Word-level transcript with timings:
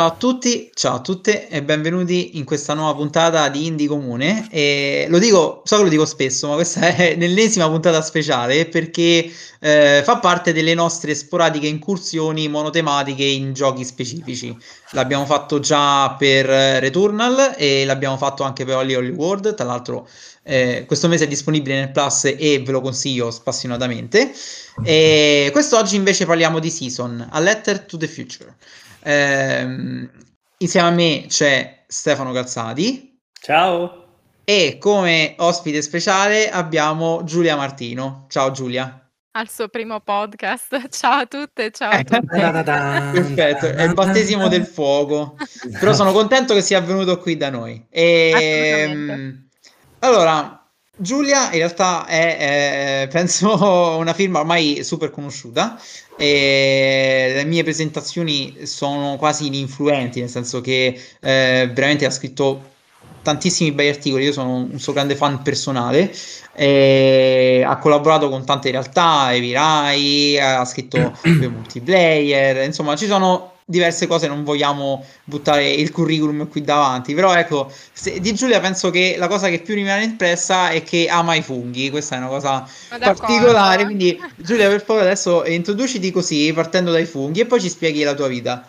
Ciao 0.00 0.08
a 0.08 0.14
tutti, 0.16 0.70
ciao 0.72 0.94
a 0.94 1.00
tutte 1.00 1.46
e 1.48 1.62
benvenuti 1.62 2.38
in 2.38 2.44
questa 2.44 2.72
nuova 2.72 2.94
puntata 2.94 3.50
di 3.50 3.66
Indie 3.66 3.86
Comune. 3.86 4.48
E 4.50 5.04
lo 5.10 5.18
dico, 5.18 5.60
so 5.66 5.76
che 5.76 5.82
lo 5.82 5.88
dico 5.90 6.06
spesso, 6.06 6.48
ma 6.48 6.54
questa 6.54 6.96
è 6.96 7.16
l'ennesima 7.20 7.68
puntata 7.68 8.00
speciale 8.00 8.64
perché 8.64 9.30
eh, 9.60 10.00
fa 10.02 10.16
parte 10.16 10.54
delle 10.54 10.72
nostre 10.72 11.14
sporadiche 11.14 11.66
incursioni 11.66 12.48
monotematiche 12.48 13.24
in 13.24 13.52
giochi 13.52 13.84
specifici. 13.84 14.56
L'abbiamo 14.92 15.26
fatto 15.26 15.60
già 15.60 16.16
per 16.18 16.46
Returnal 16.46 17.56
e 17.58 17.84
l'abbiamo 17.84 18.16
fatto 18.16 18.42
anche 18.42 18.64
per 18.64 18.76
Holly 18.76 18.94
Holly 18.94 19.10
World. 19.10 19.54
Tra 19.54 19.66
l'altro, 19.66 20.08
eh, 20.44 20.84
questo 20.86 21.08
mese 21.08 21.24
è 21.24 21.28
disponibile 21.28 21.74
nel 21.74 21.90
Plus 21.90 22.24
e 22.24 22.62
ve 22.64 22.72
lo 22.72 22.80
consiglio 22.80 23.30
spassionatamente. 23.30 24.32
E 24.82 25.50
quest'oggi 25.52 25.96
invece 25.96 26.24
parliamo 26.24 26.58
di 26.58 26.70
Season, 26.70 27.28
A 27.30 27.38
Letter 27.38 27.80
to 27.80 27.98
the 27.98 28.08
Future. 28.08 28.54
Eh, 29.02 30.08
insieme 30.58 30.88
a 30.88 30.90
me 30.90 31.24
c'è 31.28 31.84
Stefano 31.86 32.32
Calzati. 32.32 33.18
Ciao. 33.40 34.06
E 34.44 34.78
come 34.78 35.34
ospite 35.38 35.80
speciale 35.82 36.50
abbiamo 36.50 37.22
Giulia 37.24 37.56
Martino. 37.56 38.26
Ciao 38.28 38.50
Giulia. 38.50 39.00
Al 39.32 39.48
suo 39.48 39.68
primo 39.68 40.00
podcast. 40.00 40.88
Ciao 40.90 41.20
a 41.20 41.26
tutte, 41.26 41.70
ciao 41.70 41.90
a 41.90 41.98
eh, 41.98 42.04
tutti. 42.04 42.26
Perfetto, 42.26 43.66
è 43.66 43.84
il 43.84 43.94
battesimo 43.94 44.48
del 44.48 44.66
fuoco. 44.66 45.36
Però 45.78 45.92
sono 45.92 46.10
contento 46.10 46.52
che 46.52 46.62
sia 46.62 46.80
venuto 46.80 47.18
qui 47.18 47.36
da 47.36 47.48
noi. 47.48 47.86
E, 47.88 48.32
ehm, 48.34 49.48
allora, 50.00 50.59
Giulia 51.02 51.46
in 51.50 51.58
realtà 51.58 52.04
è, 52.04 52.36
è, 53.04 53.08
penso, 53.10 53.48
una 53.96 54.12
firma 54.12 54.40
ormai 54.40 54.84
super 54.84 55.10
conosciuta 55.10 55.80
e 56.14 57.32
le 57.36 57.44
mie 57.44 57.62
presentazioni 57.62 58.66
sono 58.66 59.16
quasi 59.16 59.46
ininfluenti, 59.46 60.20
nel 60.20 60.28
senso 60.28 60.60
che 60.60 61.00
eh, 61.20 61.70
veramente 61.72 62.04
ha 62.04 62.10
scritto 62.10 62.68
tantissimi 63.22 63.72
bei 63.72 63.88
articoli, 63.88 64.24
io 64.24 64.32
sono 64.32 64.56
un 64.56 64.78
suo 64.78 64.92
grande 64.92 65.16
fan 65.16 65.40
personale, 65.40 66.12
e 66.54 67.62
ha 67.66 67.78
collaborato 67.78 68.28
con 68.28 68.44
tante 68.44 68.70
realtà, 68.70 69.34
Evirai, 69.34 70.38
ha 70.38 70.64
scritto 70.66 71.18
multiplayer, 71.24 72.62
insomma 72.64 72.94
ci 72.96 73.06
sono 73.06 73.59
diverse 73.70 74.06
cose 74.06 74.26
non 74.26 74.42
vogliamo 74.42 75.04
buttare 75.24 75.70
il 75.70 75.90
curriculum 75.92 76.48
qui 76.48 76.62
davanti. 76.62 77.14
Però 77.14 77.34
ecco, 77.34 77.72
se, 77.92 78.20
di 78.20 78.34
Giulia 78.34 78.60
penso 78.60 78.90
che 78.90 79.14
la 79.16 79.28
cosa 79.28 79.48
che 79.48 79.60
più 79.60 79.74
rimane 79.74 80.04
impressa 80.04 80.70
è 80.70 80.82
che 80.82 81.06
ama 81.08 81.34
i 81.34 81.42
funghi. 81.42 81.88
Questa 81.90 82.16
è 82.16 82.18
una 82.18 82.28
cosa 82.28 82.68
particolare. 82.98 83.84
Quindi, 83.84 84.20
Giulia, 84.36 84.68
per 84.68 84.82
favore, 84.82 85.06
adesso 85.06 85.44
introduciti 85.46 86.10
così, 86.10 86.52
partendo 86.52 86.90
dai 86.90 87.06
funghi, 87.06 87.40
e 87.40 87.46
poi 87.46 87.60
ci 87.60 87.68
spieghi 87.68 88.02
la 88.02 88.14
tua 88.14 88.28
vita. 88.28 88.68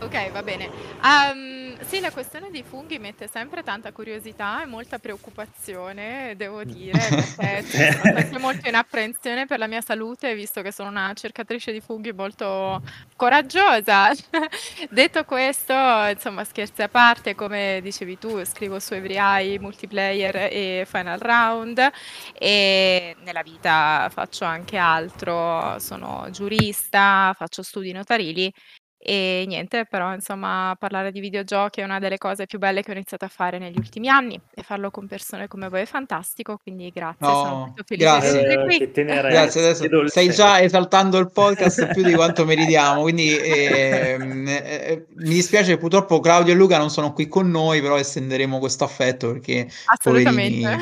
Ok, 0.00 0.30
va 0.30 0.42
bene. 0.42 0.70
Um, 1.02 1.57
sì, 1.88 2.00
la 2.00 2.10
questione 2.10 2.50
dei 2.50 2.62
funghi 2.62 2.98
mette 2.98 3.28
sempre 3.28 3.62
tanta 3.62 3.92
curiosità 3.92 4.62
e 4.62 4.66
molta 4.66 4.98
preoccupazione, 4.98 6.34
devo 6.36 6.62
dire, 6.62 6.98
perché 7.34 7.92
sono 7.96 8.18
sempre 8.18 8.38
molto 8.38 8.68
in 8.68 8.74
apprensione 8.74 9.46
per 9.46 9.58
la 9.58 9.66
mia 9.66 9.80
salute, 9.80 10.34
visto 10.34 10.60
che 10.60 10.70
sono 10.70 10.90
una 10.90 11.10
cercatrice 11.14 11.72
di 11.72 11.80
funghi 11.80 12.12
molto 12.12 12.82
coraggiosa. 13.16 14.10
Detto 14.90 15.24
questo, 15.24 15.72
insomma, 15.72 16.44
scherzi 16.44 16.82
a 16.82 16.90
parte, 16.90 17.34
come 17.34 17.80
dicevi 17.82 18.18
tu, 18.18 18.44
scrivo 18.44 18.78
su 18.80 18.92
Every 18.92 19.58
multiplayer 19.58 20.36
e 20.50 20.84
Final 20.86 21.18
Round 21.18 21.90
e 22.34 23.16
nella 23.20 23.42
vita 23.42 24.10
faccio 24.12 24.44
anche 24.44 24.76
altro, 24.76 25.78
sono 25.78 26.28
giurista, 26.30 27.32
faccio 27.34 27.62
studi 27.62 27.92
notarili 27.92 28.52
e 29.08 29.44
niente, 29.46 29.86
però 29.88 30.12
insomma 30.12 30.76
parlare 30.78 31.10
di 31.10 31.20
videogiochi 31.20 31.80
è 31.80 31.84
una 31.84 31.98
delle 31.98 32.18
cose 32.18 32.44
più 32.44 32.58
belle 32.58 32.82
che 32.82 32.90
ho 32.90 32.94
iniziato 32.94 33.24
a 33.24 33.28
fare 33.28 33.56
negli 33.56 33.78
ultimi 33.78 34.06
anni 34.10 34.38
e 34.54 34.62
farlo 34.62 34.90
con 34.90 35.06
persone 35.06 35.48
come 35.48 35.70
voi 35.70 35.80
è 35.80 35.86
fantastico, 35.86 36.58
quindi 36.62 36.90
grazie, 36.94 37.26
sono 37.26 37.54
molto 37.54 37.84
felice 37.86 38.06
grazie. 38.06 38.32
di 38.32 38.38
essere 38.38 38.64
qui. 38.64 39.04
Grazie, 39.04 39.60
adesso 39.62 40.08
stai 40.08 40.28
già 40.28 40.60
esaltando 40.60 41.16
il 41.16 41.30
podcast 41.30 41.90
più 41.94 42.02
di 42.02 42.12
quanto 42.12 42.44
meritiamo, 42.44 43.00
quindi 43.00 43.34
ehm, 43.34 44.46
eh, 44.46 44.62
eh, 44.62 45.06
mi 45.16 45.34
dispiace 45.34 45.70
che 45.70 45.78
purtroppo 45.78 46.20
Claudio 46.20 46.52
e 46.52 46.56
Luca 46.56 46.76
non 46.76 46.90
sono 46.90 47.14
qui 47.14 47.28
con 47.28 47.50
noi, 47.50 47.80
però 47.80 47.96
estenderemo 47.96 48.58
questo 48.58 48.84
affetto 48.84 49.32
perché 49.32 49.68
Assolutamente. 49.86 50.76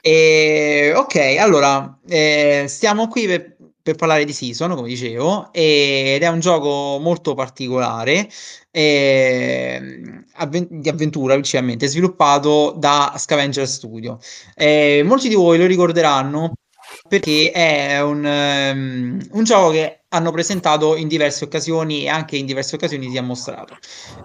E, 0.00 0.92
ok, 0.94 1.16
allora 1.40 1.98
eh, 2.06 2.66
stiamo 2.68 3.08
qui 3.08 3.26
per 3.26 3.56
per 3.82 3.96
parlare 3.96 4.24
di 4.24 4.32
Season, 4.32 4.74
come 4.74 4.88
dicevo, 4.88 5.52
ed 5.52 6.22
è 6.22 6.28
un 6.28 6.40
gioco 6.40 6.98
molto 7.00 7.34
particolare 7.34 8.28
eh, 8.70 10.24
avven- 10.34 10.68
di 10.70 10.88
avventura, 10.88 11.34
principalmente, 11.34 11.88
sviluppato 11.88 12.74
da 12.76 13.14
Scavenger 13.16 13.68
Studio. 13.68 14.18
Eh, 14.54 15.02
molti 15.04 15.28
di 15.28 15.34
voi 15.34 15.58
lo 15.58 15.66
ricorderanno 15.66 16.52
perché 17.08 17.50
è 17.50 18.00
un, 18.02 18.24
um, 18.24 19.18
un, 19.32 19.44
gioco 19.44 19.70
che 19.70 20.00
hanno 20.08 20.30
presentato 20.30 20.96
in 20.96 21.08
diverse 21.08 21.44
occasioni 21.44 22.04
e 22.04 22.08
anche 22.08 22.36
in 22.36 22.46
diverse 22.46 22.76
occasioni 22.76 23.10
si 23.10 23.16
è 23.16 23.20
mostrato. 23.20 23.76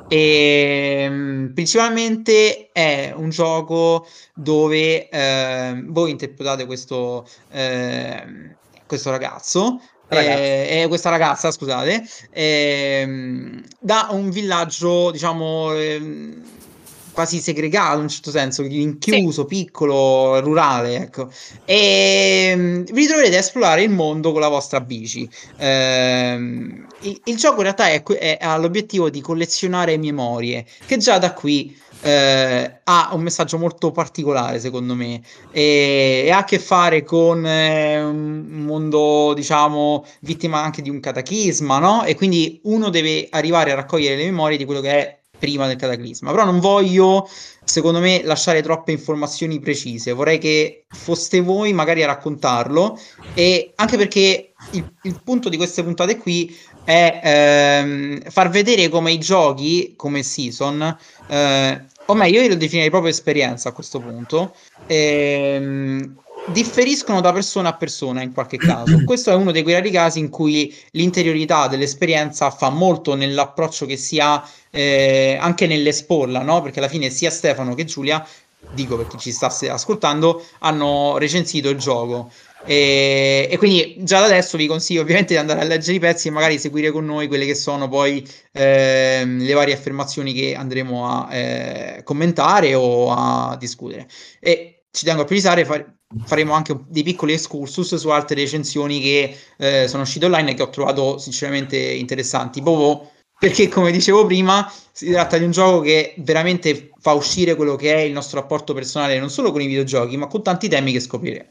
E, 0.07 1.05
um, 1.09 1.51
principalmente 1.53 2.69
è 2.71 3.13
un 3.15 3.29
gioco 3.29 4.07
dove 4.33 5.09
uh, 5.11 5.91
voi 5.91 6.11
interpretate 6.11 6.65
questo... 6.65 7.27
Uh, 7.51 8.55
questo 8.87 9.11
ragazzo, 9.11 9.79
eh, 10.09 10.81
eh, 10.83 10.87
questa 10.87 11.09
ragazza, 11.09 11.51
scusate, 11.51 12.03
eh, 12.31 13.61
da 13.79 14.07
un 14.11 14.29
villaggio, 14.29 15.11
diciamo, 15.11 15.73
eh, 15.73 16.55
quasi 17.17 17.39
segregato 17.39 17.97
in 17.97 18.03
un 18.03 18.09
certo 18.09 18.29
senso, 18.29 18.61
rinchiuso, 18.61 19.41
sì. 19.41 19.47
piccolo, 19.47 20.39
rurale, 20.39 20.97
ecco. 20.97 21.29
E 21.65 22.49
ehm, 22.51 22.83
vi 22.91 23.07
troverete 23.07 23.37
a 23.37 23.39
esplorare 23.39 23.81
il 23.81 23.89
mondo 23.89 24.31
con 24.31 24.39
la 24.39 24.49
vostra 24.49 24.81
bici. 24.81 25.27
Ehm, 25.57 26.85
il, 27.01 27.19
il, 27.23 27.35
gioco 27.35 27.55
in 27.55 27.63
realtà 27.63 27.89
è, 27.89 28.03
è, 28.03 28.37
ha 28.39 28.55
l'obiettivo 28.57 29.09
di 29.09 29.19
collezionare 29.19 29.97
memorie, 29.97 30.63
che 30.85 30.97
già 30.97 31.17
da 31.17 31.33
qui 31.33 31.75
eh, 32.01 32.79
ha 32.83 33.09
un 33.13 33.21
messaggio 33.21 33.57
molto 33.57 33.91
particolare 33.91 34.59
secondo 34.59 34.93
me 34.93 35.21
e, 35.51 36.23
e 36.25 36.31
ha 36.31 36.39
a 36.39 36.43
che 36.43 36.59
fare 36.59 37.03
con 37.03 37.45
eh, 37.45 38.01
un 38.03 38.45
mondo 38.47 39.33
diciamo 39.33 40.05
vittima 40.21 40.61
anche 40.61 40.81
di 40.81 40.89
un 40.89 40.99
cataclisma 40.99 41.79
no? 41.79 42.03
e 42.03 42.15
quindi 42.15 42.59
uno 42.63 42.89
deve 42.89 43.27
arrivare 43.29 43.71
a 43.71 43.75
raccogliere 43.75 44.15
le 44.15 44.25
memorie 44.25 44.57
di 44.57 44.65
quello 44.65 44.81
che 44.81 44.91
è 44.91 45.17
prima 45.37 45.67
del 45.67 45.77
cataclisma. 45.77 46.31
Però 46.31 46.45
non 46.45 46.59
voglio 46.59 47.29
secondo 47.63 47.99
me 47.99 48.21
lasciare 48.23 48.61
troppe 48.61 48.91
informazioni 48.91 49.59
precise. 49.59 50.13
Vorrei 50.13 50.37
che 50.37 50.85
foste 50.89 51.41
voi 51.41 51.73
magari 51.73 52.03
a 52.03 52.07
raccontarlo. 52.07 52.99
E 53.33 53.73
anche 53.75 53.97
perché 53.97 54.53
il, 54.71 54.93
il 55.03 55.21
punto 55.23 55.49
di 55.49 55.57
queste 55.57 55.83
puntate 55.83 56.17
qui 56.17 56.55
è 56.87 57.19
ehm, 57.21 58.29
far 58.29 58.47
vedere 58.49 58.87
come 58.87 59.11
i 59.11 59.17
giochi 59.17 59.93
come 59.97 60.23
season 60.23 60.97
eh, 61.27 61.85
o 62.05 62.13
meglio 62.13 62.39
io 62.39 62.47
lo 62.47 62.55
definirei 62.55 62.89
proprio 62.89 63.11
esperienza 63.11 63.67
a 63.67 63.71
questo 63.73 63.99
punto 63.99 64.55
ehm, 64.85 66.15
differiscono 66.45 67.19
da 67.19 67.33
persona 67.33 67.69
a 67.69 67.75
persona 67.75 68.21
in 68.21 68.31
qualche 68.31 68.55
caso 68.55 68.99
questo 69.03 69.31
è 69.31 69.35
uno 69.35 69.51
dei 69.51 69.63
quei 69.63 69.75
rari 69.75 69.91
casi 69.91 70.19
in 70.19 70.29
cui 70.29 70.73
l'interiorità 70.91 71.67
dell'esperienza 71.67 72.51
fa 72.51 72.69
molto 72.69 73.15
nell'approccio 73.15 73.85
che 73.85 73.97
si 73.97 74.19
ha 74.21 74.41
eh, 74.69 75.37
anche 75.37 75.67
nell'esporla 75.67 76.41
no? 76.41 76.61
perché 76.61 76.79
alla 76.79 76.87
fine 76.87 77.09
sia 77.09 77.29
Stefano 77.29 77.75
che 77.75 77.83
Giulia 77.83 78.25
dico 78.69 78.95
per 78.95 79.07
chi 79.07 79.17
ci 79.17 79.33
sta 79.33 79.47
ascoltando 79.47 80.41
hanno 80.59 81.17
recensito 81.17 81.67
il 81.67 81.77
gioco 81.77 82.31
e, 82.67 83.47
e, 83.49 83.57
quindi 83.57 83.95
già 83.99 84.19
da 84.19 84.25
adesso 84.25 84.57
vi 84.57 84.67
consiglio 84.67 85.01
ovviamente 85.01 85.33
di 85.33 85.39
andare 85.39 85.61
a 85.61 85.63
leggere 85.63 85.95
i 85.95 85.99
pezzi 85.99 86.27
e 86.27 86.31
magari 86.31 86.59
seguire 86.59 86.91
con 86.91 87.05
noi 87.05 87.27
quelle 87.27 87.45
che 87.45 87.55
sono 87.55 87.87
poi 87.87 88.27
eh, 88.51 89.23
le 89.25 89.53
varie 89.53 89.73
affermazioni 89.73 90.33
che 90.33 90.53
andremo 90.53 91.07
a 91.07 91.33
eh, 91.33 92.01
commentare 92.03 92.73
o 92.75 93.11
a 93.11 93.55
discutere. 93.57 94.07
E 94.39 94.83
ci 94.91 95.05
tengo 95.05 95.21
a 95.21 95.25
precisare, 95.25 95.63
far, 95.63 95.95
faremo 96.25 96.53
anche 96.53 96.77
dei 96.87 97.03
piccoli 97.03 97.33
excursus 97.33 97.95
su 97.95 98.09
altre 98.09 98.35
recensioni 98.35 98.99
che 98.99 99.37
eh, 99.57 99.87
sono 99.87 100.03
uscite 100.03 100.25
online 100.25 100.51
e 100.51 100.53
che 100.55 100.63
ho 100.63 100.69
trovato 100.69 101.17
sinceramente 101.17 101.77
interessanti. 101.77 102.61
Proprio 102.61 103.09
perché 103.39 103.67
come 103.67 103.91
dicevo 103.91 104.25
prima 104.25 104.71
si 104.91 105.11
tratta 105.11 105.37
di 105.37 105.43
un 105.43 105.51
gioco 105.51 105.81
che 105.81 106.15
veramente 106.17 106.89
fa 106.99 107.13
uscire 107.13 107.55
quello 107.55 107.75
che 107.75 107.93
è 107.93 107.99
il 107.99 108.11
nostro 108.11 108.39
rapporto 108.39 108.73
personale 108.73 109.19
non 109.19 109.29
solo 109.29 109.51
con 109.51 109.61
i 109.61 109.67
videogiochi 109.67 110.17
ma 110.17 110.27
con 110.27 110.41
tanti 110.41 110.67
temi 110.67 110.91
che 110.91 110.99
scopriremo 110.99 111.49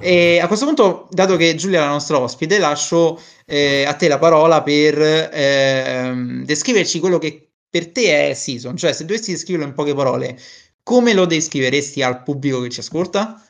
e 0.00 0.38
a 0.40 0.46
questo 0.46 0.66
punto 0.66 1.08
dato 1.10 1.36
che 1.36 1.54
Giulia 1.56 1.80
è 1.80 1.84
la 1.84 1.90
nostra 1.90 2.18
ospite 2.18 2.58
lascio 2.58 3.20
eh, 3.46 3.84
a 3.84 3.94
te 3.94 4.08
la 4.08 4.18
parola 4.18 4.62
per 4.62 5.00
eh, 5.00 6.42
descriverci 6.44 7.00
quello 7.00 7.18
che 7.18 7.48
per 7.68 7.90
te 7.90 8.30
è 8.30 8.34
Season 8.34 8.76
cioè 8.76 8.92
se 8.92 9.04
dovessi 9.04 9.32
descriverlo 9.32 9.68
in 9.68 9.74
poche 9.74 9.94
parole 9.94 10.38
come 10.84 11.14
lo 11.14 11.24
descriveresti 11.24 12.02
al 12.02 12.22
pubblico 12.22 12.60
che 12.60 12.68
ci 12.68 12.80
ascolta? 12.80 13.42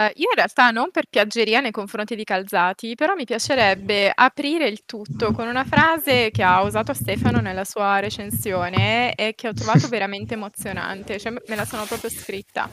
Ehm, 0.00 0.10
io 0.14 0.28
in 0.30 0.36
realtà 0.36 0.70
non 0.70 0.90
per 0.90 1.04
piaggeria 1.10 1.60
nei 1.60 1.70
confronti 1.70 2.16
di 2.16 2.24
Calzati, 2.24 2.94
però 2.94 3.14
mi 3.14 3.24
piacerebbe 3.24 4.10
aprire 4.14 4.66
il 4.66 4.84
tutto 4.86 5.30
con 5.32 5.46
una 5.46 5.64
frase 5.64 6.30
che 6.30 6.42
ha 6.42 6.62
usato 6.62 6.94
Stefano 6.94 7.40
nella 7.40 7.64
sua 7.64 7.98
recensione 7.98 9.14
e 9.14 9.34
che 9.34 9.48
ho 9.48 9.52
trovato 9.52 9.88
veramente 9.88 10.34
emozionante, 10.34 11.18
cioè 11.18 11.32
me 11.32 11.54
la 11.54 11.66
sono 11.66 11.84
proprio 11.84 12.08
scritta. 12.08 12.68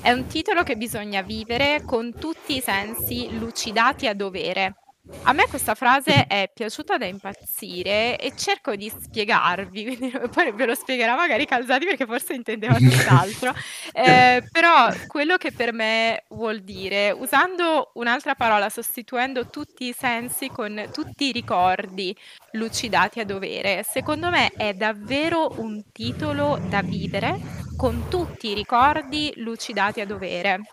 È 0.00 0.12
un 0.12 0.26
titolo 0.26 0.62
che 0.62 0.76
bisogna 0.76 1.22
vivere 1.22 1.82
con 1.84 2.12
tutti 2.12 2.56
i 2.56 2.60
sensi 2.60 3.36
lucidati 3.38 4.06
a 4.06 4.14
dovere. 4.14 4.81
A 5.24 5.32
me 5.32 5.46
questa 5.48 5.74
frase 5.74 6.26
è 6.28 6.48
piaciuta 6.52 6.96
da 6.96 7.06
impazzire 7.06 8.16
e 8.18 8.36
cerco 8.36 8.76
di 8.76 8.88
spiegarvi, 8.88 10.12
poi 10.32 10.52
ve 10.52 10.64
lo 10.64 10.76
spiegherà 10.76 11.16
magari 11.16 11.44
Calzati 11.44 11.86
perché 11.86 12.06
forse 12.06 12.34
intendeva 12.34 12.76
tutt'altro, 12.76 13.52
ehm, 13.92 14.46
però 14.52 14.92
quello 15.08 15.36
che 15.38 15.50
per 15.50 15.72
me 15.72 16.22
vuol 16.28 16.60
dire, 16.60 17.10
usando 17.10 17.90
un'altra 17.94 18.36
parola, 18.36 18.68
sostituendo 18.68 19.48
tutti 19.48 19.86
i 19.86 19.94
sensi 19.96 20.48
con 20.48 20.88
tutti 20.92 21.28
i 21.28 21.32
ricordi 21.32 22.16
lucidati 22.52 23.18
a 23.18 23.24
dovere, 23.24 23.82
secondo 23.82 24.30
me 24.30 24.52
è 24.56 24.72
davvero 24.72 25.60
un 25.60 25.82
titolo 25.90 26.60
da 26.68 26.80
vivere 26.80 27.71
con 27.76 28.08
tutti 28.08 28.48
i 28.48 28.54
ricordi 28.54 29.32
lucidati 29.36 30.00
a 30.00 30.06
dovere. 30.06 30.66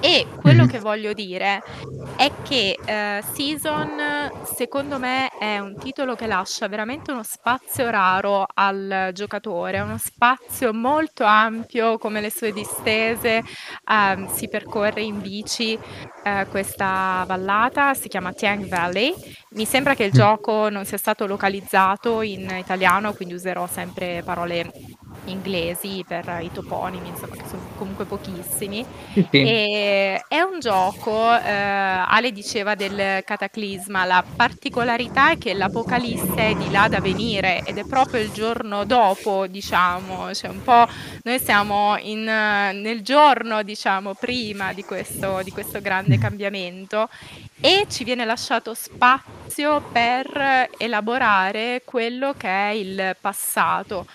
E 0.00 0.32
quello 0.36 0.64
Mh-mh. 0.64 0.66
che 0.66 0.80
voglio 0.80 1.12
dire 1.14 1.62
è 2.14 2.28
che, 2.42 2.82
ehm, 2.84 3.20
Season 3.22 4.30
secondo 4.42 4.98
me 4.98 5.34
è 5.38 5.58
un 5.60 5.76
titolo 5.76 6.14
che 6.16 6.26
lascia 6.28 6.68
veramente 6.68 7.12
uno 7.12 7.22
spazio 7.24 7.90
raro 7.90 8.46
al 8.54 9.10
giocatore, 9.14 9.80
uno 9.80 9.98
spazio 9.98 10.72
molto 10.74 11.24
ampio 11.24 11.98
come 11.98 12.20
le 12.22 12.30
sue 12.30 12.52
distese, 12.52 13.42
uhm, 13.90 14.26
si 14.26 14.48
percorre 14.48 15.02
in 15.02 15.20
bici, 15.20 15.78
ehm, 16.22 16.44
questa 16.48 17.24
vallata, 17.26 17.94
si 17.94 18.08
chiama 18.08 18.32
Tiang 18.32 18.66
Valley. 18.68 19.14
Mi 19.50 19.66
sembra 19.66 19.94
che 19.94 20.04
il 20.04 20.12
Mh. 20.12 20.22
gioco 20.22 20.68
non 20.70 20.84
sia 20.86 20.98
stato 20.98 21.26
localizzato 21.26 22.22
in 22.22 22.50
italiano, 22.58 23.12
quindi 23.14 23.34
userò 23.34 23.66
sempre 23.68 24.22
parole 24.24 24.72
inglesi 25.24 26.04
per 26.06 26.38
i 26.42 26.50
toponimi, 26.50 27.08
insomma, 27.08 27.36
che 27.36 27.44
sono 27.46 27.70
comunque 27.74 28.06
pochissimi. 28.06 28.86
Sì, 29.12 29.26
sì. 29.30 29.42
Ehm, 29.44 30.18
è 30.28 30.40
un 30.40 30.58
gioco, 30.60 31.32
ehm, 31.36 32.04
Ale 32.08 32.32
diceva 32.32 32.74
del 32.74 33.22
cataclisma, 33.24 34.04
la 34.04 34.24
particolarità 34.34 35.30
è 35.32 35.38
che 35.38 35.54
l'apocalisse 35.54 36.48
è 36.50 36.54
di 36.54 36.70
là 36.70 36.88
da 36.88 37.00
venire 37.00 37.62
ed 37.62 37.78
è 37.78 37.84
proprio 37.84 38.20
il 38.20 38.30
giorno 38.32 38.84
dopo, 38.84 39.46
diciamo, 39.46 40.32
cioè 40.34 40.50
un 40.50 40.62
po' 40.62 40.86
noi 41.22 41.38
siamo 41.40 41.96
in 41.98 42.24
nel 42.24 43.02
giorno, 43.02 43.62
diciamo, 43.62 44.14
prima 44.14 44.72
di 44.72 44.84
questo 44.84 45.42
di 45.42 45.50
questo 45.50 45.80
grande 45.80 46.18
cambiamento 46.18 47.08
e 47.60 47.86
ci 47.88 48.04
viene 48.04 48.24
lasciato 48.24 48.74
spazio 48.74 49.86
per 49.90 50.68
elaborare 50.76 51.82
quello 51.84 52.34
che 52.34 52.48
è 52.48 52.70
il 52.70 53.16
passato, 53.20 54.06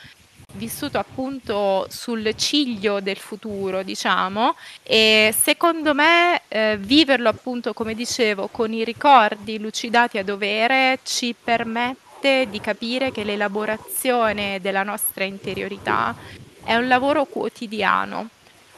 vissuto 0.57 0.97
appunto 0.97 1.87
sul 1.89 2.35
ciglio 2.35 2.99
del 2.99 3.17
futuro, 3.17 3.83
diciamo, 3.83 4.55
e 4.83 5.33
secondo 5.39 5.93
me, 5.93 6.41
ehm, 6.47 6.77
viverlo 6.79 7.29
appunto, 7.29 7.73
come 7.73 7.93
dicevo, 7.93 8.47
con 8.47 8.73
i 8.73 8.83
ricordi 8.83 9.59
lucidati 9.59 10.17
a 10.17 10.23
dovere, 10.23 10.99
ci 11.03 11.33
permette 11.41 12.47
di 12.49 12.59
capire 12.59 13.11
che 13.11 13.23
l'elaborazione 13.23 14.59
della 14.59 14.83
nostra 14.83 15.23
interiorità 15.23 16.15
è 16.63 16.75
un 16.75 16.87
lavoro 16.87 17.25
quotidiano 17.25 18.29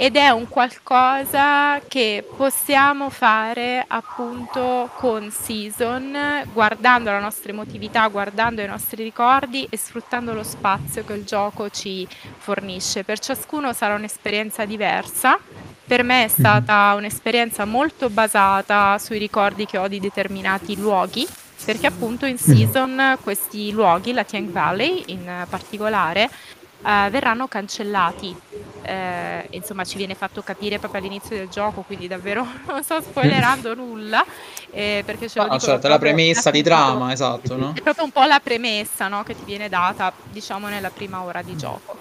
ed 0.02 0.16
è 0.16 0.30
un 0.30 0.48
qualcosa 0.48 1.82
che 1.86 2.26
possiamo 2.38 3.10
fare 3.10 3.84
appunto 3.86 4.90
con 4.96 5.30
Season, 5.30 6.18
guardando 6.54 7.12
la 7.12 7.20
nostra 7.20 7.52
emotività, 7.52 8.08
guardando 8.08 8.62
i 8.62 8.66
nostri 8.66 9.04
ricordi 9.04 9.68
e 9.70 9.76
sfruttando 9.76 10.34
lo 10.34 10.44
spazio 10.44 11.04
che 11.04 11.12
il 11.12 11.26
gioco 11.26 11.70
ci 11.70 12.08
fornisce. 12.38 13.04
Per 13.04 13.20
ciascuno 13.20 13.74
sarà 13.74 13.96
un'esperienza 13.96 14.64
diversa. 14.64 15.38
Per 15.86 16.04
me 16.04 16.24
è 16.24 16.28
Mh-mh. 16.28 16.34
stata 16.34 16.94
un'esperienza 16.96 17.66
molto 17.66 18.10
basata 18.10 18.98
sui 19.00 19.18
ricordi 19.18 19.66
che 19.66 19.78
ho 19.78 19.90
di 19.90 20.00
determinati 20.00 20.78
luoghi, 20.78 21.28
perché 21.66 21.88
appunto 21.88 22.26
in 22.26 22.38
Mh-mh. 22.40 22.56
Season 22.56 23.18
questi 23.22 23.70
luoghi, 23.74 24.14
la 24.14 24.24
Tiang 24.24 24.50
Valley 24.50 25.04
in 25.08 25.46
particolare, 25.50 26.30
ehm, 26.82 27.10
verranno 27.10 27.48
cancellati. 27.48 28.38
Ehm, 28.82 29.46
insomma 29.50 29.84
ci 29.84 29.98
viene 29.98 30.16
fatto 30.16 30.42
capire 30.44 30.80
proprio 30.80 31.00
all'inizio 31.02 31.36
del 31.36 31.50
gioco, 31.50 31.84
quindi 31.84 32.08
davvero 32.08 32.44
non 32.68 32.84
sto 32.84 33.02
spoilerando 33.02 33.74
nulla, 33.76 34.24
ehm, 34.70 35.04
perché 35.04 35.28
ce 35.30 35.40
lo 35.42 35.48
Ah, 35.48 35.58
dicono 35.58 35.60
certo, 35.60 35.88
è 35.88 35.90
la 35.90 35.98
premessa 35.98 36.52
di 36.52 36.62
trama, 36.64 37.12
esatto, 37.12 37.56
È 37.72 37.82
no? 37.82 37.82
proprio 37.82 38.06
un 38.06 38.12
po' 38.12 38.24
la 38.26 38.40
premessa, 38.40 39.08
no, 39.08 39.24
che 39.24 39.36
ti 39.36 39.46
viene 39.46 39.70
data, 39.70 40.14
diciamo, 40.28 40.68
nella 40.70 40.92
prima 40.92 41.24
ora 41.24 41.42
di 41.44 41.56
gioco. 41.56 41.98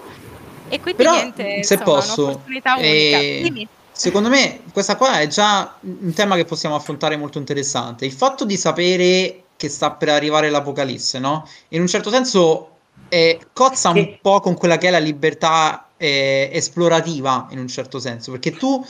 E 0.67 0.79
quindi 0.79 1.07
Però, 1.07 1.07
niente, 1.07 1.43
se 1.59 1.81
insomma, 1.81 1.81
posso, 1.81 2.03
un'opportunità 2.03 2.77
unica. 2.77 3.23
ehm, 3.23 3.35
Dimmi. 3.35 3.67
secondo 3.91 4.29
me 4.29 4.63
questa 4.71 4.95
qua 4.97 5.19
è 5.19 5.27
già 5.27 5.79
un 5.83 6.13
tema 6.13 6.35
che 6.35 6.45
possiamo 6.45 6.75
affrontare 6.75 7.17
molto 7.17 7.37
interessante. 7.37 8.05
Il 8.05 8.11
fatto 8.13 8.45
di 8.45 8.57
sapere 8.57 9.51
che 9.55 9.69
sta 9.69 9.95
per 9.95 10.09
arrivare 10.09 10.49
l'apocalisse, 10.49 11.19
no, 11.19 11.45
in 11.69 11.81
un 11.81 11.87
certo 11.87 12.09
senso, 12.09 12.78
ehm, 13.09 13.37
cozza 13.53 13.89
un 13.89 13.95
Che 13.95 14.19
po' 14.21 14.39
con 14.39 14.55
quella 14.55 14.77
che 14.77 14.87
è 14.87 14.91
la 14.91 14.99
libertà, 14.99 15.89
ehm, 15.97 16.49
esplorativa 16.53 17.47
in 17.51 17.59
un 17.59 17.67
certo 17.67 17.99
senso, 17.99 18.31
perché 18.31 18.55
tu 18.57 18.83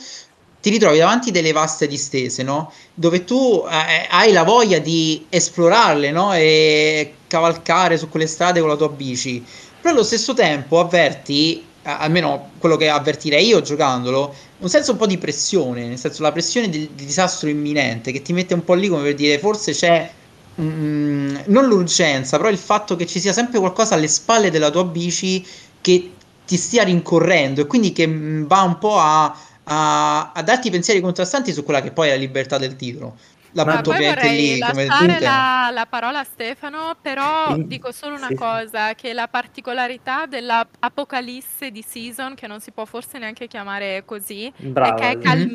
ti 0.60 0.68
ritrovi 0.70 0.98
davanti 0.98 1.30
delle 1.30 1.52
vaste 1.52 1.86
distese, 1.86 2.42
no, 2.42 2.72
dove 2.94 3.24
tu, 3.24 3.64
ehm, 3.66 4.06
hai 4.10 4.32
la 4.32 4.44
voglia 4.44 4.78
di 4.78 5.26
esplorarle, 5.28 6.10
no, 6.10 6.32
e 6.34 7.20
cavalcare 7.26 7.96
su 7.96 8.08
quelle 8.08 8.26
strade 8.26 8.60
con 8.60 8.68
la 8.68 8.76
tua 8.76 8.90
bici. 8.90 9.44
Però 9.80 9.94
allo 9.94 10.04
stesso 10.04 10.34
tempo 10.34 10.78
avverti, 10.80 11.66
almeno 11.82 12.52
quello 12.58 12.76
che 12.76 12.88
avvertirei 12.90 13.46
io 13.46 13.62
giocandolo, 13.62 14.34
un 14.58 14.68
senso 14.68 14.92
un 14.92 14.98
po' 14.98 15.06
di 15.06 15.16
pressione, 15.16 15.86
nel 15.88 15.98
senso 15.98 16.22
la 16.22 16.32
pressione 16.32 16.68
del 16.68 16.90
di 16.90 17.04
disastro 17.06 17.48
imminente 17.48 18.12
che 18.12 18.20
ti 18.22 18.32
mette 18.34 18.52
un 18.54 18.62
po' 18.64 18.74
lì 18.74 18.88
come 18.88 19.02
per 19.04 19.14
dire: 19.14 19.38
"Forse 19.38 19.72
c'è, 19.72 20.12
mhmm, 20.60 21.42
non 21.46 21.66
l'urgenza, 21.66 22.36
però 22.36 22.48
il 22.50 22.58
fatto 22.58 22.96
che 22.96 23.06
ci 23.06 23.20
sia 23.20 23.32
sempre 23.32 23.58
qualcosa 23.58 23.94
alle 23.94 24.08
spalle 24.08 24.50
della 24.50 24.70
tua 24.70 24.84
bici 24.84 25.46
che 25.80 26.12
ti 26.44 26.56
stia 26.56 26.82
rincorrendo 26.84 27.60
e 27.62 27.66
quindi 27.66 27.92
che, 27.92 28.06
mhmm, 28.06 28.46
va 28.46 28.62
un 28.62 28.78
po' 28.78 28.98
a 28.98 29.36
a 29.64 30.32
a 30.32 30.42
darti 30.42 30.70
pensieri 30.70 31.00
contrastanti 31.00 31.52
su 31.52 31.62
quella 31.64 31.80
che 31.82 31.92
poi 31.92 32.08
è 32.08 32.12
la 32.12 32.16
libertà 32.18 32.58
del 32.58 32.76
titolo. 32.76 33.18
La 33.52 33.64
Ma 33.64 33.72
Ma 33.72 33.76
butto 33.76 33.90
poi 33.90 33.98
ovviamente 33.98 34.26
vorrei 34.26 34.34
lì 34.36 34.58
come 34.62 35.18
la 35.20 35.70
la 35.72 35.86
parola 35.86 36.20
a 36.20 36.24
Stefano, 36.24 36.96
però 37.00 37.56
dico 37.62 37.92
solo 37.92 38.14
una 38.16 38.28
sì, 38.28 38.34
cosa, 38.34 38.94
che 38.94 39.12
la 39.12 39.28
particolarità 39.28 40.26
della 40.26 40.68
apocalisse 40.78 41.70
di 41.70 41.82
Season, 41.82 42.34
che 42.34 42.46
non 42.46 42.60
si 42.60 42.72
può 42.72 42.84
forse 42.84 43.18
neanche 43.18 43.46
chiamare 43.48 44.04
così, 44.04 44.46
è 44.46 44.52
che 44.52 44.70
Brava, 44.72 45.10
è 45.10 45.16
esatto. 45.18 45.28
Mh-mh. 45.28 45.50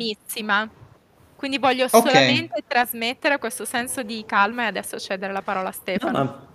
Quindi 1.46 1.58
voglio 1.58 1.84
Okay. 1.88 2.02
solamente 2.12 2.64
trasmettere 2.66 3.38
questo 3.38 3.64
senso 3.64 4.02
di 4.02 4.24
calma 4.26 4.64
e 4.64 4.66
adesso 4.66 4.98
cedere 4.98 5.32
la 5.32 5.42
parola 5.42 5.68
a 5.68 5.72
No, 5.72 5.78
Stefano. 5.80 6.46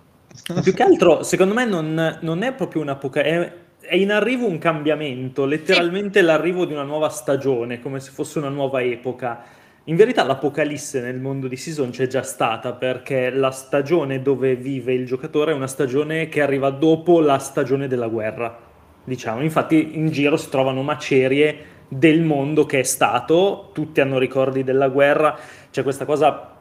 ma 0.54 0.60
più 0.60 0.74
che 0.74 0.82
altro 0.82 1.22
secondo 1.22 1.54
me 1.54 1.64
non 1.64 2.18
non 2.20 2.42
è 2.42 2.52
proprio 2.52 2.82
un'apoca 2.82 3.22
è 3.22 3.52
è 3.80 3.96
in 3.96 4.12
arrivo 4.12 4.46
un 4.46 4.58
cambiamento, 4.58 5.42
Sì. 5.44 5.48
letteralmente 5.48 6.20
l'arrivo 6.22 6.66
di 6.66 6.72
una 6.74 6.82
nuova 6.84 7.08
stagione, 7.08 7.80
come 7.80 7.98
se 8.00 8.10
fosse 8.12 8.38
una 8.38 8.48
nuova 8.50 8.80
epoca. 8.82 9.42
In 9.84 9.96
verità 9.96 10.22
l'apocalisse 10.24 11.00
nel 11.00 11.18
mondo 11.18 11.48
di 11.48 11.56
Season 11.56 11.90
c'è 11.90 12.06
già 12.06 12.22
stata, 12.22 12.74
perché 12.74 13.30
la 13.30 13.50
stagione 13.50 14.20
dove 14.22 14.54
vive 14.56 14.92
il 14.92 15.04
giocatore 15.06 15.50
è 15.50 15.54
una 15.54 15.66
stagione 15.66 16.28
che 16.28 16.42
arriva 16.42 16.70
dopo 16.70 17.20
la 17.20 17.38
stagione 17.38 17.88
della 17.88 18.06
guerra, 18.08 18.56
diciamo. 19.02 19.40
Infatti 19.42 19.96
in 19.98 20.10
giro 20.10 20.36
si 20.36 20.48
trovano 20.50 20.82
macerie 20.82 21.64
del 21.94 22.22
mondo 22.22 22.64
che 22.64 22.80
è 22.80 22.82
stato, 22.84 23.68
tutti 23.74 24.00
hanno 24.00 24.18
ricordi 24.18 24.64
della 24.64 24.88
guerra, 24.88 25.38
c'è 25.70 25.82
questa 25.82 26.06
cosa 26.06 26.56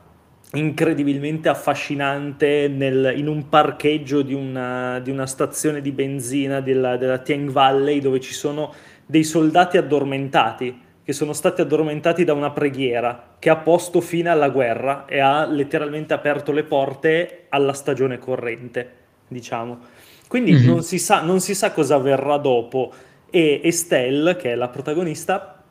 incredibilmente 0.54 1.48
affascinante 1.48 2.68
nel, 2.68 3.14
in 3.16 3.30
un 3.30 3.48
parcheggio 3.48 4.24
di 4.24 4.34
una, 4.34 5.00
di 5.00 5.10
una 5.10 5.26
stazione 5.26 5.80
di 5.80 5.94
benzina 5.94 6.60
della, 6.60 6.98
della 6.98 7.20
Tiang 7.20 7.50
Valley 7.50 8.02
dove 8.02 8.20
ci 8.20 8.34
sono 8.34 8.74
dei 9.06 9.24
soldati 9.24 9.78
addormentati 9.78 10.82
che 11.02 11.14
sono 11.14 11.32
stati 11.32 11.62
addormentati 11.62 12.26
da 12.26 12.34
una 12.34 12.52
preghiera 12.52 13.36
che 13.40 13.50
ha 13.50 13.56
posto 13.56 14.02
fine 14.02 14.28
alla 14.28 14.50
guerra 14.50 15.06
e 15.06 15.20
ha 15.20 15.46
letteralmente 15.46 16.14
aperto 16.14 16.52
le 16.52 16.64
porte 16.64 17.46
alla 17.48 17.74
stagione 17.74 18.20
corrente, 18.20 18.92
diciamo. 19.30 19.80
Quindi 20.28 20.52
Mh-mh. 20.52 20.66
non 20.66 20.84
si 20.84 21.00
sa, 21.00 21.22
non 21.22 21.40
si 21.40 21.56
sa 21.56 21.72
cosa 21.72 21.96
avverrà 21.96 22.38
dopo 22.38 22.94
e 23.32 23.62
Estelle, 23.64 24.36
che 24.36 24.52
è 24.52 24.56
la 24.56 24.70
protagonista, 24.70 25.64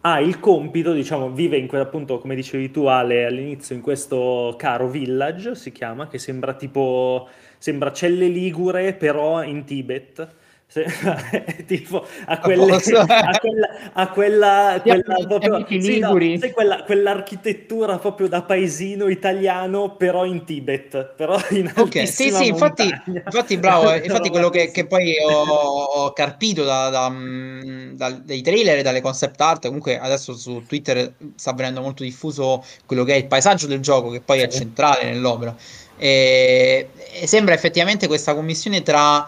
ha 0.00 0.20
il 0.20 0.38
compito, 0.38 0.92
diciamo, 0.92 1.30
vive 1.30 1.56
in 1.56 1.66
quel, 1.66 1.80
appunto, 1.80 2.18
come 2.18 2.36
dicevi 2.36 2.70
tu 2.70 2.84
Ale 2.84 3.26
all'inizio, 3.26 3.74
in 3.74 3.80
questo 3.80 4.54
caro 4.56 4.88
village, 4.88 5.56
si 5.56 5.72
chiama, 5.72 6.06
che 6.06 6.18
sembra 6.18 6.54
tipo, 6.54 7.28
sembra 7.58 7.92
Celle 7.92 8.28
Ligure, 8.28 8.94
però 8.94 9.42
in 9.42 9.64
Tibet, 9.64 10.34
tipo 11.66 12.06
a, 12.26 12.38
quelle, 12.40 12.74
a 12.74 13.38
quella, 13.38 13.92
a 13.92 14.08
quella, 14.10 14.80
quella, 14.82 15.26
proprio, 15.26 15.80
sì, 15.80 16.00
no, 16.00 16.10
quella, 16.52 16.82
quell'architettura 16.84 17.98
proprio 17.98 18.26
da 18.28 18.42
paesino 18.42 19.08
italiano, 19.08 19.94
però 19.94 20.24
in 20.24 20.44
Tibet, 20.44 21.12
però 21.16 21.38
in 21.50 21.72
Ok, 21.76 22.08
sì, 22.08 22.30
sì, 22.30 22.48
infatti, 22.48 22.92
infatti 23.06 23.56
bravo, 23.58 23.94
infatti 23.94 24.28
quello 24.28 24.50
che, 24.50 24.70
che 24.72 24.86
poi 24.86 25.14
ho, 25.24 25.44
ho 25.44 26.12
carpito 26.12 26.64
da, 26.64 26.90
da, 26.90 27.08
mm, 27.10 27.92
da, 27.92 28.10
dai 28.10 28.42
trailer 28.42 28.78
e 28.78 28.82
dalle 28.82 29.00
concept 29.00 29.40
art, 29.40 29.66
comunque 29.66 29.98
adesso 29.98 30.34
su 30.34 30.64
Twitter 30.66 31.14
sta 31.36 31.52
venendo 31.52 31.80
molto 31.80 32.02
diffuso 32.02 32.62
quello 32.84 33.04
che 33.04 33.14
è 33.14 33.16
il 33.16 33.26
paesaggio 33.26 33.68
del 33.68 33.80
gioco, 33.80 34.10
che 34.10 34.20
poi 34.20 34.40
è 34.40 34.48
centrale 34.48 35.04
nell'opera. 35.04 35.54
E, 35.96 36.88
e 37.20 37.26
sembra 37.26 37.54
effettivamente 37.54 38.06
questa 38.06 38.34
commissione 38.34 38.82
tra 38.82 39.26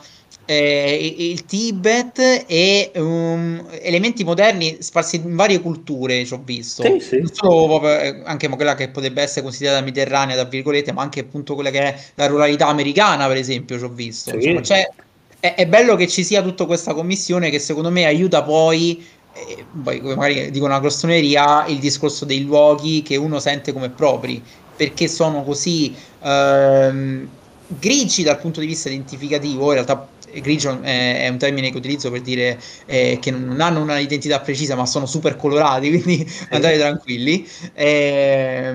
eh, 0.51 1.15
il 1.19 1.45
Tibet 1.45 2.45
e 2.47 2.91
um, 2.95 3.67
elementi 3.83 4.25
moderni 4.25 4.79
sparsi 4.81 5.17
in 5.17 5.37
varie 5.37 5.61
culture, 5.61 6.25
ci 6.25 6.33
ho 6.33 6.41
visto. 6.43 6.83
Sì, 6.85 7.01
sì. 7.01 7.19
Non 7.19 7.31
solo 7.35 7.67
proprio, 7.67 8.23
anche 8.25 8.49
quella 8.49 8.75
che 8.75 8.89
potrebbe 8.89 9.21
essere 9.21 9.43
considerata 9.43 9.81
mediterranea, 9.83 10.37
tra 10.37 10.47
virgolette, 10.47 10.93
ma 10.93 11.03
anche 11.03 11.21
appunto 11.21 11.53
quella 11.53 11.69
che 11.69 11.81
è 11.81 12.01
la 12.15 12.27
ruralità 12.29 12.67
americana, 12.67 13.27
per 13.27 13.37
esempio, 13.37 13.77
ci 13.77 13.85
ho 13.85 13.91
visto. 13.91 14.31
Sì. 14.31 14.37
Insomma, 14.37 14.63
cioè, 14.63 14.91
è, 15.39 15.55
è, 15.55 15.67
bello 15.67 15.97
che 15.97 16.09
ci 16.09 16.25
sia 16.25 16.41
tutta 16.41 16.65
questa 16.65 16.95
commissione 16.95 17.51
che 17.51 17.59
secondo 17.59 17.91
me 17.91 18.07
aiuta 18.07 18.43
poi, 18.43 19.07
eh, 19.35 19.67
poi 19.83 20.01
magari 20.01 20.51
dico 20.51 20.65
una 20.65 20.81
grossoneria, 20.81 21.67
il 21.67 21.79
discorso 21.79 22.25
dei 22.25 22.43
luoghi 22.43 23.03
che 23.03 23.17
uno 23.17 23.39
sente 23.39 23.75
come 23.75 23.91
propri, 23.91 24.43
perché 24.75 25.09
sono 25.09 25.43
così 25.43 25.95
ehm, 26.23 27.29
grigi 27.67 28.23
dal 28.23 28.39
punto 28.39 28.61
di 28.61 28.67
vista 28.67 28.89
identificativo, 28.89 29.67
in 29.67 29.73
realtà 29.75 30.09
grigio 30.35 30.81
è, 30.83 31.25
è, 31.25 31.29
un 31.29 31.39
termine 31.39 31.71
che 31.71 31.77
utilizzo 31.77 32.11
per 32.11 32.21
dire 32.21 32.59
eh, 32.87 33.19
che 33.21 33.31
non 33.31 33.61
hanno 33.61 33.81
una 33.81 33.99
identità 33.99 34.41
precisa 34.41 34.75
ma 34.75 34.87
sono 34.87 35.07
super 35.07 35.37
colorati 35.37 35.91
quindi 36.01 36.27
andate 36.51 36.79
tranquilli. 36.79 37.47
Eh, 37.75 38.75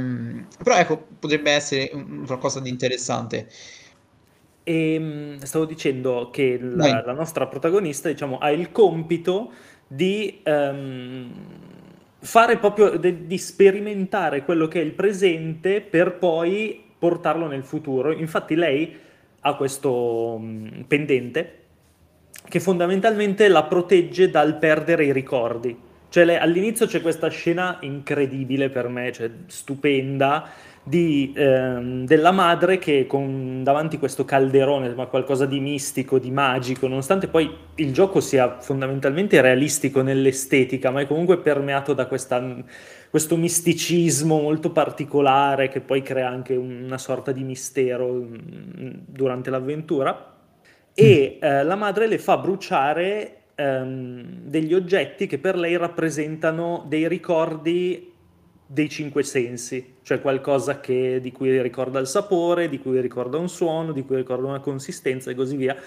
però 0.64 0.78
ecco 0.78 1.06
potrebbe 1.20 1.52
essere 1.52 1.90
un, 1.94 2.24
qualcosa 2.26 2.60
di 2.60 2.70
interessante. 2.70 3.48
E 4.64 4.94
ehm, 4.94 5.40
stavo 5.40 5.66
dicendo 5.66 6.30
che 6.32 6.58
la, 6.62 7.04
la 7.06 7.14
nostra 7.14 7.48
protagonista 7.48 8.08
diciamo 8.10 8.38
ha 8.38 8.50
il 8.52 8.72
compito 8.72 9.52
di 9.88 10.42
um, 10.46 11.32
fare 12.20 12.58
proprio 12.58 12.98
de, 12.98 13.28
di 13.28 13.38
sperimentare 13.38 14.44
quello 14.44 14.68
che 14.68 14.80
è 14.80 14.84
il 14.84 14.94
presente 14.94 15.82
per 15.82 16.18
poi 16.18 16.82
portarlo 16.98 17.48
nel 17.48 17.64
futuro. 17.64 18.14
Infatti 18.14 18.56
lei 18.56 18.98
ha 19.44 19.56
questo 19.56 20.38
mm, 20.42 20.82
pendente 20.88 21.60
che 22.48 22.60
fondamentalmente 22.60 23.48
la 23.48 23.64
protegge 23.64 24.30
dal 24.30 24.58
perdere 24.58 25.06
i 25.06 25.14
ricordi. 25.14 25.78
Cioè 26.10 26.26
lei, 26.26 26.38
all'inizio 26.38 26.86
c'è 26.86 27.02
questa 27.02 27.30
scena 27.30 27.78
incredibile 27.82 28.70
per 28.70 28.88
me, 28.88 29.12
cioè 29.12 29.32
stupenda, 29.48 30.48
di, 30.84 31.34
ehm, 31.36 32.06
della 32.06 32.32
madre 32.32 32.78
che 32.78 33.08
con 33.08 33.64
davanti 33.64 33.98
questo 33.98 34.26
calderone, 34.26 34.94
ma 34.94 35.06
qualcosa 35.06 35.46
di 35.46 35.60
mistico, 35.60 36.20
di 36.20 36.30
magico, 36.30 36.88
nonostante 36.88 37.28
poi 37.28 37.50
il 37.76 37.94
gioco 37.94 38.20
sia 38.20 38.60
fondamentalmente 38.60 39.40
realistico 39.42 40.02
nell'estetica, 40.02 40.92
ma 40.92 41.02
è 41.02 41.08
comunque 41.08 41.38
permeato 41.38 41.94
da 41.94 42.06
questa, 42.06 42.64
questo 43.14 43.38
misticismo 43.38 44.42
molto 44.42 44.72
particolare 44.72 45.70
che 45.70 45.82
poi 45.82 46.02
crea 46.02 46.28
anche 46.28 46.56
una 46.56 46.98
sorta 46.98 47.32
di 47.32 47.44
mistero 47.44 48.12
mm, 48.12 48.90
durante 49.06 49.52
l'avventura. 49.52 50.36
E 50.96 51.38
mm. 51.38 51.44
eh, 51.46 51.64
la 51.64 51.76
madre 51.76 52.08
le 52.08 52.18
fa 52.18 52.38
bruciare 52.38 53.42
ehm, 53.54 54.46
degli 54.46 54.74
oggetti 54.74 55.28
che 55.28 55.38
per 55.38 55.60
lei 55.60 55.78
rappresentano 55.78 56.86
dei 56.88 57.08
ricordi 57.08 58.12
dei 58.66 58.90
cinque 58.90 59.22
sensi, 59.22 59.98
cioè 60.02 60.20
qualcosa 60.20 60.80
che, 60.80 61.20
di 61.22 61.32
cui 61.32 61.62
ricorda 61.62 62.00
il 62.00 62.08
sapore, 62.08 62.68
di 62.68 62.80
cui 62.80 63.00
ricorda 63.00 63.38
un 63.38 63.48
suono, 63.48 63.92
di 63.92 64.04
cui 64.04 64.16
ricorda 64.16 64.48
una 64.48 64.60
consistenza 64.60 65.30
e 65.30 65.36
così 65.36 65.56
via, 65.56 65.78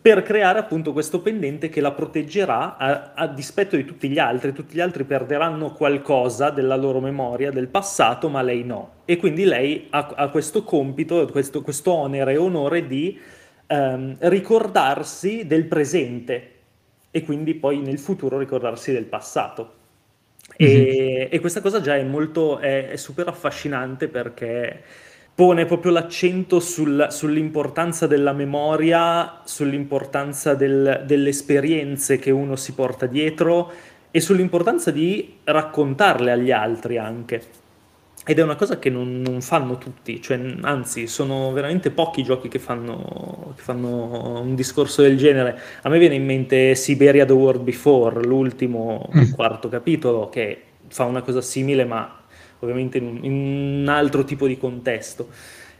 per 0.00 0.22
creare 0.22 0.58
appunto 0.58 0.92
questo 0.92 1.20
pendente 1.20 1.68
che 1.68 1.80
la 1.80 1.92
proteggerà 1.92 2.76
a, 2.76 3.12
a, 3.14 3.26
dispetto 3.28 3.76
di 3.76 3.84
tutti 3.84 4.08
gli 4.08 4.18
altri. 4.18 4.52
Tutti 4.52 4.74
gli 4.74 4.80
altri 4.80 5.04
perderanno 5.04 5.72
qualcosa 5.72 6.50
della 6.50 6.76
loro 6.76 7.00
memoria, 7.00 7.50
del 7.50 7.68
passato, 7.68 8.28
ma 8.28 8.42
lei 8.42 8.64
no. 8.64 8.92
E 9.04 9.16
quindi 9.16 9.44
lei 9.44 9.86
ha, 9.90 10.12
ha 10.16 10.28
questo 10.28 10.64
compito, 10.64 11.26
questo, 11.26 11.62
questo 11.62 11.92
onere 11.92 12.32
e 12.32 12.36
onore 12.36 12.86
di 12.86 13.18
ehm, 13.66 14.16
ricordarsi 14.20 15.46
del 15.46 15.64
presente 15.66 16.52
e 17.10 17.22
quindi 17.22 17.54
poi 17.54 17.78
nel 17.78 17.98
futuro 17.98 18.38
ricordarsi 18.38 18.92
del 18.92 19.04
passato. 19.04 19.74
E, 20.56 20.66
mm-hmm. 20.66 21.28
e, 21.30 21.38
questa 21.40 21.60
cosa 21.60 21.80
già 21.80 21.96
è 21.96 22.02
molto, 22.02 22.58
è, 22.58 22.88
è, 22.88 22.96
super 22.96 23.28
affascinante 23.28 24.08
perché 24.08 24.82
pone 25.38 25.66
proprio 25.66 25.92
l'accento 25.92 26.58
sul, 26.58 27.06
sull'importanza 27.12 28.08
della 28.08 28.32
memoria, 28.32 29.42
sull'importanza 29.44 30.54
del, 30.54 31.04
delle 31.06 31.28
esperienze 31.28 32.18
che 32.18 32.32
uno 32.32 32.56
si 32.56 32.72
porta 32.72 33.06
dietro 33.06 33.70
e 34.10 34.20
sull'importanza 34.20 34.90
di 34.90 35.36
raccontarle 35.44 36.32
agli 36.32 36.50
altri 36.50 36.98
anche. 36.98 37.40
Ed 38.24 38.40
è 38.40 38.42
una 38.42 38.56
cosa 38.56 38.80
che 38.80 38.90
non, 38.90 39.20
non 39.20 39.40
fanno 39.40 39.78
tutti, 39.78 40.20
cioè, 40.20 40.40
anzi, 40.62 41.06
sono 41.06 41.52
veramente 41.52 41.92
pochi 41.92 42.24
giochi 42.24 42.48
che 42.48 42.58
fanno, 42.58 43.52
che 43.54 43.62
fanno, 43.62 44.40
un 44.40 44.56
discorso 44.56 45.02
del 45.02 45.16
genere. 45.16 45.56
A 45.82 45.88
me 45.88 46.00
viene 46.00 46.16
in 46.16 46.24
mente 46.24 46.74
Siberia 46.74 47.24
The 47.24 47.32
World 47.32 47.62
Before, 47.62 48.24
l'ultimo, 48.24 49.08
mm. 49.16 49.30
quarto 49.34 49.68
capitolo, 49.68 50.28
che 50.30 50.62
fa 50.88 51.04
una 51.04 51.22
cosa 51.22 51.40
simile, 51.40 51.84
ma 51.84 52.17
ovviamente 52.60 52.98
in 52.98 53.06
un, 53.06 53.24
in 53.24 53.32
un 53.32 53.88
altro 53.88 54.24
tipo 54.24 54.46
di 54.46 54.58
contesto. 54.58 55.28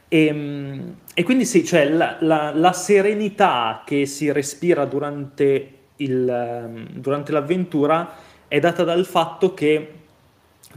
E, 0.07 0.25
ehm, 0.25 0.95
e 1.13 1.23
quindi 1.23 1.45
sì, 1.45 1.63
cioè 1.63 1.89
la, 1.89 2.17
la, 2.19 2.51
la, 2.53 2.73
serenità 2.73 3.83
che 3.85 4.05
si 4.05 4.31
respira 4.31 4.85
durante, 4.85 5.73
il, 5.97 6.87
durante 6.93 7.31
l'avventura 7.31 8.15
è 8.47 8.59
data 8.59 8.83
dal 8.83 9.05
fatto 9.05 9.53
che 9.53 9.93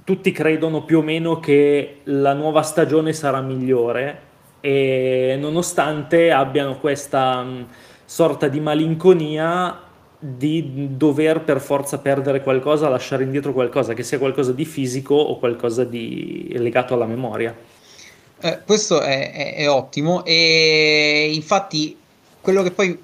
tutti 0.04 0.32
credono 0.32 0.85
più 0.85 0.99
o 0.99 1.02
meno 1.02 1.38
che 1.38 2.00
la 2.04 2.32
nuova 2.35 2.62
stagione 2.62 3.12
sarà 3.12 3.40
migliore 3.40 4.30
e 4.61 5.37
nonostante 5.40 6.30
abbiano 6.30 6.78
questa 6.78 7.44
sorta 8.04 8.49
di 8.49 8.61
malinconia 8.61 9.90
di 10.25 10.97
dover 10.97 11.41
per 11.41 11.61
forza 11.61 11.99
perdere 11.99 12.43
qualcosa, 12.43 12.88
lasciare 12.88 13.25
indietro 13.25 13.52
qualcosa, 13.52 13.93
che 13.93 14.05
sia 14.05 14.19
qualcosa 14.19 14.52
di 14.52 14.64
fisico 14.64 15.17
o 15.17 15.37
qualcosa 15.38 15.83
di 15.83 16.55
legato 16.59 16.95
alla 16.95 17.07
memoria. 17.07 17.52
Eh, 18.41 18.61
questo 18.64 19.00
è, 19.00 19.33
è, 19.33 19.55
è, 19.57 19.69
ottimo 19.69 20.25
e 20.25 21.31
infatti 21.35 21.97
quello 22.42 22.64
che 22.64 22.72
poi 22.72 22.99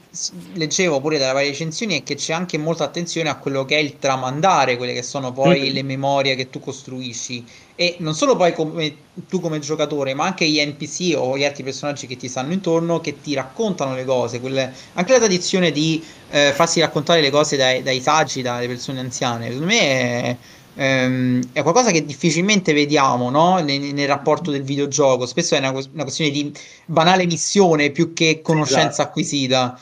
leggevo 0.54 1.00
pure 1.00 1.16
dalle 1.16 1.32
varie 1.32 1.50
recensioni 1.50 2.00
è 2.00 2.02
che 2.02 2.16
c'è 2.16 2.32
anche 2.32 2.58
molta 2.58 2.82
attenzione 2.82 3.28
a 3.28 3.36
quello 3.36 3.64
che 3.64 3.76
è 3.76 3.78
il 3.78 3.96
tramandare, 3.98 4.76
quelle 4.76 4.92
che 4.92 5.04
sono 5.04 5.32
poi 5.32 5.60
mm-hmm. 5.60 5.72
le 5.74 5.82
memorie 5.84 6.34
che 6.34 6.50
tu 6.50 6.58
costruisci 6.58 7.44
e 7.76 7.94
non 8.00 8.16
solo 8.16 8.34
poi 8.34 8.52
come, 8.52 8.92
tu 9.28 9.40
come 9.40 9.60
giocatore, 9.60 10.12
ma 10.12 10.24
anche 10.24 10.44
gli 10.44 10.60
NPC 10.60 11.14
o 11.16 11.38
gli 11.38 11.44
altri 11.44 11.62
personaggi 11.62 12.08
che 12.08 12.16
ti 12.16 12.26
stanno 12.26 12.52
intorno 12.52 13.00
che 13.00 13.20
ti 13.20 13.32
raccontano 13.34 13.94
le 13.94 14.04
cose, 14.04 14.40
quelle, 14.40 14.74
anche 14.94 15.12
la 15.12 15.18
tradizione 15.18 15.70
di 15.70 16.04
eh, 16.30 16.52
farsi 16.52 16.80
raccontare 16.80 17.20
le 17.20 17.30
cose 17.30 17.56
dai, 17.56 17.84
dai 17.84 18.00
saggi, 18.00 18.42
dalle 18.42 18.66
persone 18.66 18.98
anziane, 18.98 19.52
secondo 19.52 19.66
me 19.66 19.78
è 19.78 20.36
ehm, 20.78 21.42
è 21.52 21.62
qualcosa 21.62 21.90
che 21.90 22.04
difficilmente 22.04 22.72
vediamo 22.72 23.30
no? 23.30 23.58
nel, 23.58 23.80
nel, 23.80 24.06
rapporto 24.06 24.50
del 24.50 24.62
videogioco. 24.62 25.26
Spesso 25.26 25.56
è 25.56 25.58
una, 25.58 25.70
una, 25.70 26.02
questione 26.02 26.30
di 26.30 26.52
banale 26.86 27.26
missione 27.26 27.90
più 27.90 28.12
che 28.12 28.40
conoscenza 28.42 28.88
esatto. 28.88 29.08
acquisita. 29.08 29.78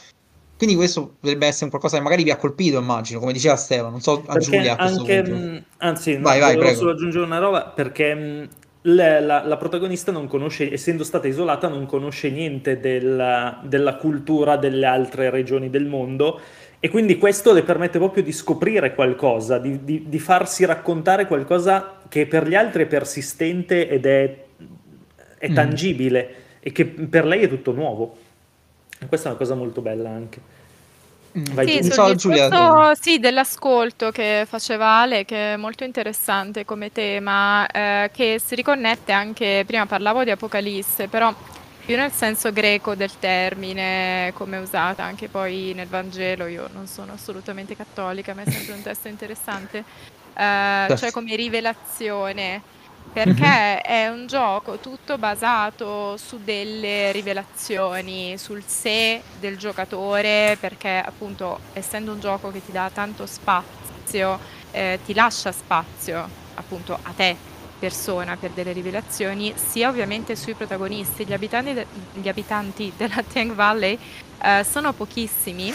Quindi 0.57 0.75
questo 0.75 1.17
potrebbe 1.21 1.47
essere 1.47 1.69
qualcosa 1.69 1.99
che 1.99 2.03
magari 2.03 2.25
vi 2.25 2.31
ha 2.31 2.37
colpito, 2.37 2.79
immagino, 2.79 3.21
come 3.21 3.35
diceva 3.35 3.57
Stefano. 3.57 3.91
Non 3.91 4.01
so 4.01 4.23
a 4.27 4.33
perché 4.33 4.41
Giulia 4.41 4.77
a 4.77 4.85
anche, 4.85 5.23
mh, 5.23 5.35
mm, 5.35 5.57
Anzi, 5.79 6.17
vai, 6.17 6.39
no, 6.39 6.47
vai, 6.47 6.55
volevo 6.57 6.75
solo 6.75 6.91
aggiungere 6.93 7.25
una 7.25 7.39
roba 7.39 7.67
perché 7.67 8.15
mh, 8.15 8.21
mm, 8.21 8.45
la, 8.95 9.21
la, 9.21 9.45
la, 9.45 9.57
protagonista 9.59 10.13
non 10.13 10.27
conosce, 10.27 10.73
essendo 10.73 11.05
stata 11.05 11.27
isolata, 11.29 11.69
non 11.69 11.85
conosce 11.85 12.31
niente 12.31 12.81
del, 12.81 13.59
della 13.65 13.97
cultura 13.97 14.57
delle 14.57 14.87
altre 14.87 15.29
regioni 15.29 15.69
del 15.69 15.85
mondo 15.85 16.41
e 16.87 16.89
quindi 16.89 17.19
questo 17.19 17.53
le 17.53 17.65
permette 17.65 17.99
proprio 17.99 18.23
di 18.23 18.31
scoprire 18.31 18.95
qualcosa, 18.95 19.59
di, 19.59 19.83
di, 19.83 20.05
di, 20.07 20.19
farsi 20.21 20.65
raccontare 20.65 21.27
qualcosa 21.27 21.99
che 22.09 22.29
per 22.29 22.47
gli 22.47 22.55
altri 22.55 22.85
è 22.85 22.87
persistente 22.87 23.89
ed 23.89 24.07
è, 24.07 24.45
è 25.37 25.51
mm. 25.51 25.53
tangibile 25.55 26.29
mm. 26.31 26.57
e 26.61 26.71
che 26.71 26.85
per 26.87 27.27
lei 27.27 27.43
è 27.43 27.49
tutto 27.49 27.73
nuovo. 27.73 28.17
E 29.01 29.07
questa 29.07 29.27
è 29.27 29.31
una 29.31 29.39
cosa 29.41 29.57
molto 29.57 29.81
bella 29.81 30.11
anche. 30.11 30.41
Mm. 31.37 31.45
Vai, 31.55 31.67
sì, 31.67 31.91
sul 31.91 32.13
discorso 32.13 32.95
sì, 32.95 33.19
dell'ascolto 33.19 34.13
che 34.13 34.45
faceva 34.49 35.01
Ale, 35.01 35.25
che 35.25 35.55
è 35.55 35.57
molto 35.57 35.83
interessante 35.83 36.65
come 36.65 36.93
tema, 36.93 37.67
eh, 37.67 38.11
che 38.13 38.41
si 38.41 38.55
riconnette 38.55 39.11
anche, 39.11 39.65
prima 39.67 39.87
parlavo 39.87 40.23
di 40.23 40.31
Apocalisse, 40.31 41.09
però 41.09 41.35
più 41.87 41.95
nel 41.95 42.11
senso 42.11 42.53
greco 42.53 42.97
del 42.97 43.13
termine, 43.21 44.33
come 44.35 44.57
è 44.57 44.61
usata 44.61 45.05
anche 45.05 45.29
poi 45.29 45.73
nel 45.73 45.87
Vangelo. 45.87 46.47
Io 46.47 46.69
non 46.73 46.89
sono 46.89 47.13
assolutamente 47.13 47.77
cattolica, 47.77 48.35
ma 48.35 48.43
è 48.43 48.51
sempre 48.51 48.75
un 48.75 48.83
testo 48.83 49.07
interessante. 49.07 49.85
Uh, 50.35 50.95
cioè 50.97 51.13
come 51.13 51.37
rivelazione, 51.37 52.61
perché 53.13 53.31
mm-hmm. 53.47 53.79
è 53.85 54.09
un 54.09 54.27
gioco 54.27 54.79
tutto 54.79 55.17
basato 55.17 56.17
su 56.17 56.41
delle 56.43 57.13
rivelazioni, 57.13 58.37
sul 58.37 58.65
sé 58.67 59.23
del 59.39 59.57
giocatore, 59.57 60.57
perché 60.59 61.01
appunto 61.03 61.61
essendo 61.73 62.13
un 62.13 62.19
gioco 62.19 62.51
che 62.51 62.65
ti 62.65 62.73
dà 62.73 62.91
tanto 62.93 63.27
spazio, 63.27 64.41
eh, 64.73 64.99
ti 65.07 65.15
lascia 65.15 65.53
spazio 65.53 66.29
appunto 66.57 66.99
a 67.01 67.13
te 67.15 67.55
persona 67.79 68.37
per 68.37 68.51
delle 68.51 68.73
rivelazioni, 68.73 69.53
sia 69.57 69.89
ovviamente 69.89 70.37
sui 70.37 70.55
protagonisti. 70.55 71.25
Gli 71.25 71.33
abitanti, 71.33 71.87
gli 72.15 72.29
abitanti 72.29 72.93
della 72.97 73.23
Tiang 73.27 73.53
Valley 73.53 73.99
eh, 74.43 74.65
sono 74.65 74.93
pochissimi, 74.93 75.73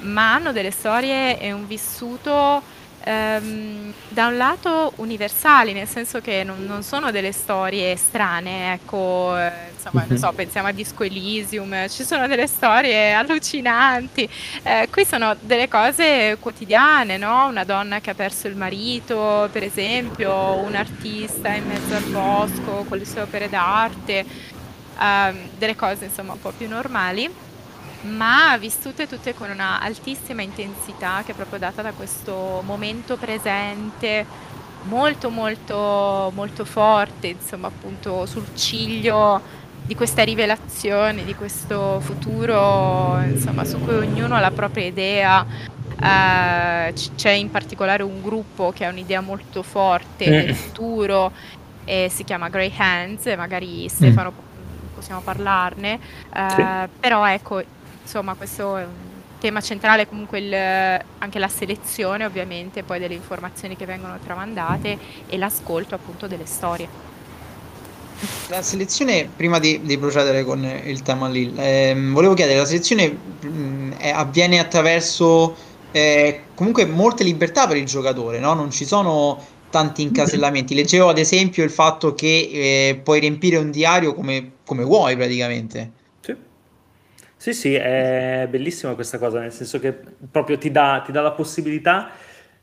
ma 0.00 0.34
hanno 0.34 0.52
delle 0.52 0.70
storie 0.70 1.38
e 1.38 1.52
un 1.52 1.66
vissuto 1.66 2.80
ehm, 3.04 3.92
da 4.08 4.26
un 4.26 4.36
lato 4.36 4.92
universali, 4.96 5.72
nel 5.72 5.88
senso 5.88 6.20
che 6.20 6.44
non, 6.44 6.64
non 6.66 6.82
sono 6.82 7.10
delle 7.10 7.32
storie 7.32 7.96
strane, 7.96 8.74
ecco, 8.74 9.36
eh, 9.38 9.50
insomma, 9.74 10.04
non 10.06 10.18
so, 10.18 10.28
mhm. 10.28 10.34
pensiamo 10.34 10.68
a 10.68 10.72
Disco 10.72 11.02
Elysium, 11.02 11.88
ci 11.88 12.04
sono 12.04 12.26
delle 12.26 12.46
storie 12.46 13.12
allucinanti, 13.12 14.28
eh, 14.62 14.88
qui 14.90 15.04
sono 15.04 15.36
delle 15.40 15.68
cose 15.68 16.36
quotidiane, 16.38 17.16
no? 17.16 17.46
Una 17.46 17.64
donna 17.64 18.00
che 18.00 18.10
ha 18.10 18.14
perso 18.14 18.48
il 18.48 18.56
marito, 18.56 19.48
per 19.50 19.62
esempio, 19.62 20.56
un 20.56 20.74
artista 20.74 21.52
in 21.52 21.66
mezzo 21.66 21.94
al 21.94 22.04
bosco 22.04 22.84
con 22.88 22.98
le 22.98 23.04
sue 23.04 23.22
opere 23.22 23.48
d'arte, 23.48 24.24
ehm, 25.00 25.48
delle 25.58 25.76
cose 25.76 26.04
insomma 26.06 26.32
un 26.32 26.40
po' 26.40 26.52
più 26.56 26.68
normali 26.68 27.50
ma 28.02 28.56
vissute 28.58 29.06
tutte 29.06 29.34
con 29.34 29.50
una 29.50 29.80
altissima 29.80 30.42
intensità 30.42 31.22
che 31.24 31.32
è 31.32 31.34
proprio 31.34 31.58
data 31.58 31.82
da 31.82 31.92
questo 31.92 32.62
momento 32.64 33.16
presente 33.16 34.26
molto 34.84 35.30
molto 35.30 36.32
molto 36.34 36.64
forte, 36.64 37.28
insomma 37.28 37.68
appunto 37.68 38.26
sul 38.26 38.46
ciglio 38.54 39.60
di 39.84 39.94
questa 39.94 40.22
rivelazione, 40.22 41.24
di 41.24 41.34
questo 41.34 42.00
futuro, 42.00 43.20
insomma 43.24 43.64
su 43.64 43.80
cui 43.80 43.94
ognuno 43.94 44.36
ha 44.36 44.40
la 44.40 44.50
propria 44.50 44.86
idea. 44.86 45.46
Uh, 45.94 46.92
c'è 47.14 47.30
in 47.30 47.50
particolare 47.50 48.02
un 48.02 48.22
gruppo 48.22 48.72
che 48.72 48.84
ha 48.84 48.90
un'idea 48.90 49.20
molto 49.20 49.62
forte 49.62 50.26
mm. 50.26 50.30
del 50.30 50.54
futuro 50.54 51.30
e 51.84 52.08
si 52.10 52.24
chiama 52.24 52.48
Grey 52.48 52.72
Hands, 52.76 53.24
magari 53.36 53.88
Stefano 53.88 54.32
mm. 54.32 54.94
possiamo 54.94 55.20
parlarne, 55.20 56.00
uh, 56.34 56.50
sì. 56.50 56.64
però 56.98 57.24
ecco 57.28 57.62
insomma 58.12 58.34
questo 58.34 58.76
è 58.76 58.84
un 58.84 58.90
tema 59.38 59.62
centrale 59.62 60.06
comunque 60.06 60.38
il, 60.38 60.54
anche 60.54 61.38
la 61.38 61.48
selezione 61.48 62.26
ovviamente 62.26 62.82
poi 62.82 62.98
delle 62.98 63.14
informazioni 63.14 63.74
che 63.74 63.86
vengono 63.86 64.18
tramandate 64.22 64.98
e 65.26 65.38
l'ascolto 65.38 65.94
appunto 65.94 66.26
delle 66.26 66.44
storie. 66.44 67.10
La 68.48 68.62
selezione, 68.62 69.28
prima 69.34 69.58
di, 69.58 69.80
di 69.82 69.96
procedere 69.96 70.44
con 70.44 70.62
il 70.84 71.00
tema 71.02 71.26
lì, 71.28 71.52
eh, 71.56 71.96
volevo 72.12 72.34
chiedere, 72.34 72.58
la 72.58 72.66
selezione 72.66 73.08
mh, 73.08 73.48
mm, 73.48 73.92
è, 73.92 74.10
avviene 74.10 74.60
attraverso 74.60 75.56
eh, 75.90 76.42
comunque 76.54 76.84
molte 76.84 77.24
libertà 77.24 77.66
per 77.66 77.78
il 77.78 77.86
giocatore, 77.86 78.38
no? 78.38 78.52
Non 78.52 78.70
ci 78.70 78.84
sono 78.84 79.42
tanti 79.70 80.02
incasellamenti. 80.02 80.74
Leggevo 80.74 81.08
ad 81.08 81.18
esempio 81.18 81.64
il 81.64 81.70
fatto 81.70 82.14
che 82.14 82.50
eh, 82.52 83.00
puoi 83.02 83.18
riempire 83.20 83.56
un 83.56 83.70
diario 83.70 84.14
come, 84.14 84.52
come 84.64 84.84
vuoi 84.84 85.16
praticamente. 85.16 86.00
Sì, 87.42 87.54
sì, 87.54 87.74
è 87.74 88.46
bellissima 88.48 88.94
questa 88.94 89.18
cosa, 89.18 89.40
nel 89.40 89.50
senso 89.50 89.80
che 89.80 89.92
proprio 90.30 90.56
ti 90.58 90.70
dà, 90.70 91.02
ti 91.04 91.10
dà 91.10 91.22
la 91.22 91.32
possibilità 91.32 92.10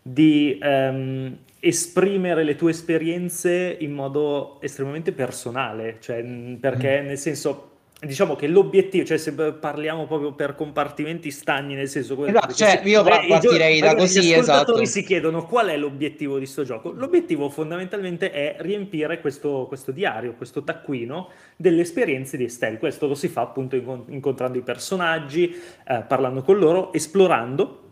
di 0.02 0.58
ehm, 0.58 1.38
esprimere 1.60 2.44
le 2.44 2.56
tue 2.56 2.72
esperienze 2.72 3.76
in 3.78 3.92
modo 3.92 4.58
estremamente 4.62 5.12
personale, 5.12 5.98
cioè 6.00 6.24
perché 6.62 7.02
mm. 7.02 7.06
nel 7.08 7.18
senso 7.18 7.69
Diciamo 8.02 8.38
che 8.38 8.48
l'obiettivo, 8.48 9.04
cioè 9.04 9.18
se 9.18 9.34
parliamo 9.34 10.08
proprio 10.08 10.32
per 10.32 10.56
compartimenti 10.56 11.32
stagni, 11.32 11.76
nel 11.76 11.90
senso 11.90 12.16
quello 12.16 12.38
esatto, 12.38 12.54
cioè, 12.54 12.82
io 12.86 13.06
eh, 13.06 13.26
partirei 13.28 13.82
da 13.82 13.94
così, 13.94 14.22
gli 14.22 14.32
ascoltatori 14.32 14.84
esatto. 14.84 15.00
si 15.00 15.06
chiedono 15.06 15.46
qual 15.46 15.68
è 15.68 15.76
l'obiettivo 15.76 16.36
di 16.36 16.44
questo 16.44 16.64
gioco. 16.64 16.92
L'obiettivo 16.92 17.50
fondamentalmente 17.50 18.32
è 18.32 18.56
riempire 18.60 19.20
questo, 19.20 19.66
questo, 19.68 19.92
diario, 19.92 20.34
questo 20.36 20.64
taccuino 20.64 21.30
delle 21.58 21.82
esperienze 21.82 22.38
di 22.38 22.46
Estelle. 22.46 22.78
Questo 22.78 23.06
lo 23.06 23.16
si 23.16 23.28
fa 23.28 23.42
appunto 23.42 23.76
incontrando 23.76 24.58
i 24.58 24.62
personaggi, 24.62 25.54
eh, 25.86 26.04
parlando 26.08 26.42
con 26.42 26.58
loro, 26.58 26.94
esplorando 26.94 27.88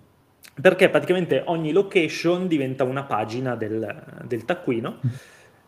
perché 0.60 0.90
praticamente 0.90 1.44
ogni 1.48 1.74
location 1.74 2.48
diventa 2.48 2.86
una 2.86 3.04
pagina 3.04 3.56
del, 3.56 4.22
del 4.24 4.46
taccuino 4.46 5.00
mm. 5.06 5.10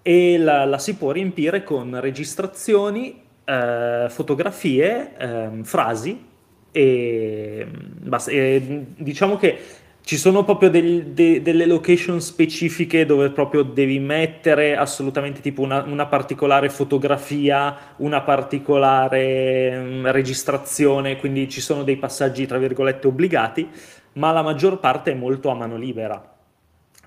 e 0.01 0.37
la, 0.37 0.63
la, 0.63 0.77
si 0.77 0.95
può 0.95 1.11
riempire 1.11 1.61
con 1.63 1.99
registrazioni 1.99 3.27
eh, 3.49 4.05
fotografie, 4.09 5.17
eh, 5.17 5.49
frasi 5.63 6.27
e, 6.71 7.67
basta, 7.71 8.29
e, 8.29 8.85
diciamo 8.95 9.37
che 9.37 9.57
ci 10.03 10.17
sono 10.17 10.43
proprio 10.43 10.69
del, 10.69 11.07
de, 11.07 11.41
delle 11.41 11.65
location 11.65 12.21
specifiche 12.21 13.05
dove 13.05 13.31
proprio 13.31 13.63
devi 13.63 13.99
mettere 13.99 14.75
assolutamente 14.75 15.41
tipo 15.41 15.61
una, 15.61 15.83
una 15.83 16.05
particolare 16.05 16.69
fotografia, 16.69 17.75
una 17.97 18.21
particolare 18.21 19.77
um, 19.77 20.11
registrazione, 20.11 21.17
quindi 21.17 21.49
ci 21.49 21.61
sono 21.61 21.83
dei 21.83 21.97
passaggi 21.97 22.45
tra 22.45 22.57
virgolette 22.57 23.07
obbligati, 23.07 23.69
ma 24.13 24.31
la 24.31 24.41
maggior 24.41 24.79
parte 24.79 25.11
è 25.11 25.15
molto 25.15 25.49
a 25.49 25.55
mano 25.55 25.75
libera. 25.75 26.38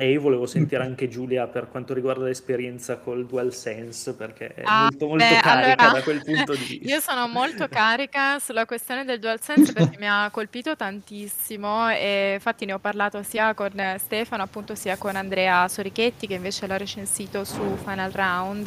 E 0.02 0.10
io 0.10 0.20
volevo 0.20 0.46
sentire 0.46 0.82
anche 0.82 1.08
Giulia 1.08 1.46
per 1.46 1.68
quanto 1.68 1.94
riguarda 1.94 2.24
l'esperienza 2.24 2.96
col 2.96 3.24
DualSense, 3.24 4.16
perché 4.16 4.52
è 4.52 4.62
ah, 4.64 4.88
molto, 4.90 5.06
molto 5.06 5.24
beh, 5.24 5.40
carica 5.40 5.76
allora, 5.76 5.92
da 5.92 6.02
quel 6.02 6.22
punto 6.24 6.54
di 6.54 6.64
vista. 6.80 6.88
Io 6.92 6.98
sono 7.00 7.28
molto 7.28 7.68
carica 7.68 8.40
sulla 8.40 8.66
questione 8.66 9.04
del 9.04 9.20
DualSense 9.20 9.70
perché 9.72 9.98
mi 10.00 10.08
ha 10.08 10.28
colpito 10.32 10.74
tantissimo 10.74 11.88
e 11.90 12.32
infatti 12.34 12.64
ne 12.64 12.72
ho 12.72 12.80
parlato 12.80 13.22
sia 13.22 13.54
con 13.54 13.70
Stefano 13.98 14.42
appunto 14.42 14.74
sia 14.74 14.96
con 14.96 15.14
Andrea 15.14 15.68
Sorichetti 15.68 16.26
che 16.26 16.34
invece 16.34 16.66
l'ha 16.66 16.76
recensito 16.76 17.44
su 17.44 17.62
Final 17.84 18.10
Round 18.10 18.66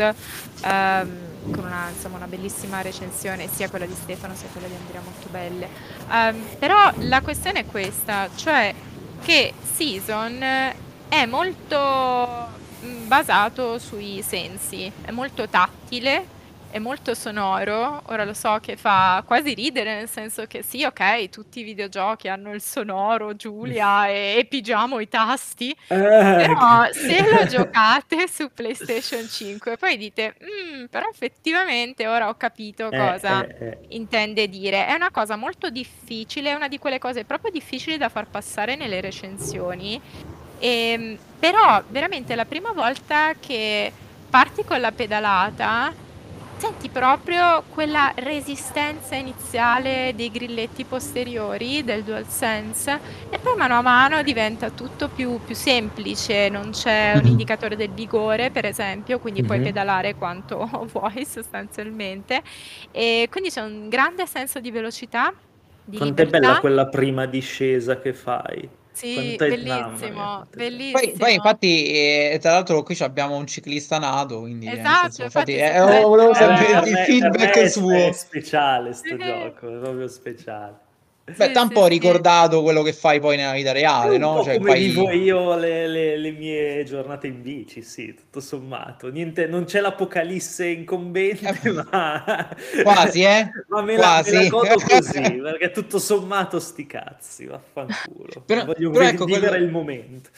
ehm, 0.64 1.18
con 1.52 1.66
una, 1.66 1.90
insomma, 1.90 2.16
una 2.16 2.28
bellissima 2.28 2.80
recensione 2.80 3.50
sia 3.50 3.70
quella 3.70 3.86
di 3.86 3.94
Stefano 3.94 4.34
sia 4.36 4.48
quella 4.54 4.68
di 4.68 4.76
Andrea 4.76 5.02
molto 5.02 5.28
belle. 5.30 5.68
Um, 6.10 6.58
però 6.58 6.94
la 7.00 7.20
questione 7.20 7.60
è 7.60 7.66
questa, 7.66 8.30
cioè 8.38 8.74
che 9.22 9.54
Season 9.74 10.84
è 11.08 11.26
molto 11.26 12.50
mm, 12.84 13.08
basato 13.08 13.80
sui 13.80 14.22
sensi, 14.22 14.92
è 15.04 15.12
molto 15.12 15.48
tattile, 15.48 16.34
è 16.76 16.80
molto 16.80 17.14
sonoro. 17.14 18.02
Ora 18.08 18.26
lo 18.26 18.34
so 18.34 18.58
che 18.62 18.76
fa 18.76 19.24
quasi 19.26 19.54
ridere, 19.54 19.96
nel 19.96 20.10
senso 20.10 20.46
che 20.46 20.62
sì, 20.62 20.84
ok, 20.84 21.30
tutti 21.30 21.62
i 21.62 21.64
videogiochi 21.64 22.28
hanno 22.28 22.54
il 22.54 22.62
sonoro, 22.62 23.34
Giulia, 23.38 24.10
e, 24.12 24.36
e 24.40 24.46
pigiamo 24.46 25.00
i 25.00 25.08
tasti, 25.08 25.72
eh, 25.72 25.78
però 25.88 26.86
se 26.92 27.32
lo 27.32 27.46
giocate 27.48 28.28
su 28.28 28.52
PlayStation 28.54 29.26
5 29.26 29.78
poi 29.78 29.96
dite, 29.96 30.36
mm, 30.44 30.86
però 30.88 31.08
effettivamente 31.08 32.08
ora 32.08 32.28
ho 32.28 32.36
capito 32.36 32.92
eh, 32.92 32.98
cosa 32.98 33.48
eh, 33.48 33.56
eh. 33.58 33.78
intende 33.92 34.50
dire. 34.50 34.86
È 34.86 34.94
una 34.96 35.12
cosa 35.12 35.38
molto 35.38 35.70
difficile, 35.70 36.52
è 36.52 36.56
una 36.56 36.68
di 36.68 36.78
quelle 36.78 37.00
cose 37.00 37.24
proprio 37.24 37.52
difficili 37.52 37.96
da 37.96 38.10
far 38.10 38.28
passare 38.28 38.76
nelle 38.76 39.00
recensioni 39.00 40.02
e, 40.66 40.92
ehm, 40.92 41.18
però 41.38 41.84
veramente 41.90 42.34
la 42.34 42.46
prima 42.46 42.72
volta 42.72 43.34
che 43.40 43.92
parti 44.28 44.64
con 44.64 44.82
la 44.82 44.92
pedalata 44.92 45.94
senti 46.58 46.90
proprio 46.90 47.64
quella 47.70 48.14
resistenza 48.16 49.14
iniziale 49.16 50.14
dei 50.16 50.32
grilletti 50.32 50.86
posteriori 50.86 51.84
del 51.84 52.02
DualSense 52.02 53.00
e 53.30 53.38
poi 53.38 53.56
mano 53.56 53.76
a 53.78 53.82
mano 53.82 54.24
diventa 54.24 54.72
tutto 54.72 55.10
più, 55.10 55.40
più 55.46 55.54
semplice, 55.54 56.50
non 56.50 56.72
c'è 56.72 57.12
un 57.16 57.22
mhm. 57.22 57.28
indicatore 57.28 57.76
del 57.76 57.92
vigore 57.92 58.50
per 58.50 58.66
esempio, 58.66 59.20
quindi 59.20 59.42
mm-hmm. 59.42 59.48
puoi 59.48 59.60
mhm. 59.60 59.66
pedalare 59.66 60.16
quanto 60.16 60.66
vuoi 60.92 61.26
sostanzialmente 61.26 62.42
e 62.92 63.28
quindi 63.30 63.52
c'è 63.52 63.62
un 63.62 63.88
grande 63.90 64.26
senso 64.26 64.60
di 64.60 64.72
velocità. 64.72 65.32
Di 65.88 65.98
Quanto 65.98 66.24
è 66.24 66.26
bella 66.26 66.60
quella 66.60 66.88
prima 66.88 67.28
discesa 67.28 68.00
che 68.00 68.14
fai? 68.14 68.68
Sì, 68.96 69.36
bellissimo, 69.38 70.48
bellissimo. 70.56 71.00
Poi, 71.00 71.14
poi 71.18 71.34
infatti, 71.34 71.92
eh, 71.92 72.38
tra 72.40 72.54
l'altro, 72.54 72.82
qui 72.82 72.98
abbiamo 73.02 73.36
un 73.36 73.46
ciclista 73.46 74.00
nato, 74.00 74.40
quindi 74.40 74.70
esatto, 74.70 75.00
senso, 75.02 75.24
infatti, 75.24 75.54
eh, 75.56 76.02
volevo 76.02 76.34
sapere 76.34 76.90
il 76.90 76.98
feedback 77.00 77.58
è, 77.58 77.68
suo. 77.68 77.92
È 77.92 78.12
speciale 78.14 78.94
sto 78.94 79.18
gioco, 79.18 79.68
è 79.68 79.80
proprio 79.80 80.08
speciale. 80.08 80.84
Beh, 81.34 81.52
t'ha 81.52 81.62
un 81.62 81.70
sì, 81.70 81.72
po' 81.72 81.88
sì. 81.88 81.88
ricordato 81.88 82.62
quello 82.62 82.82
che 82.82 82.94
fai 82.94 83.20
poi 83.20 83.36
nella 83.38 83.52
vita 83.54 83.72
reale, 83.74 84.18
no? 84.18 84.42
Cioè 84.42 84.60
come 84.60 84.74
fai 84.78 84.82
vivo 84.82 85.10
io 85.12 85.56
le, 85.58 85.88
le- 85.88 86.18
le 86.18 86.32
mie 86.32 86.84
giornate 86.86 87.28
in 87.28 87.42
bici, 87.42 87.82
sì, 87.82 88.14
tutto 88.14 88.40
sommato. 88.40 89.10
Niente, 89.12 89.48
non 89.48 89.66
c'è 89.66 89.82
l'apocalisse 89.82 90.68
incombente, 90.68 91.60
Eh, 91.64 91.72
ma, 91.74 92.24
quasi, 92.82 93.24
eh? 93.24 93.58
ma 93.68 93.82
me 93.82 93.98
la, 93.98 94.18
me 94.24 94.32
la 94.32 94.44
Quasi. 94.44 94.48
godo 94.48 94.82
così, 94.84 95.40
perché 95.42 95.72
tutto 95.72 96.00
sommato 96.00 96.60
sti 96.60 96.86
cazzi, 96.86 97.46
vaffanculo. 97.46 98.46
Però, 98.46 98.64
Voglio 98.64 98.92
però 98.92 99.06
ecco 99.06 99.26
vivere 99.26 99.58
quello... 99.58 99.58
il 99.58 99.70
momento. 99.70 100.30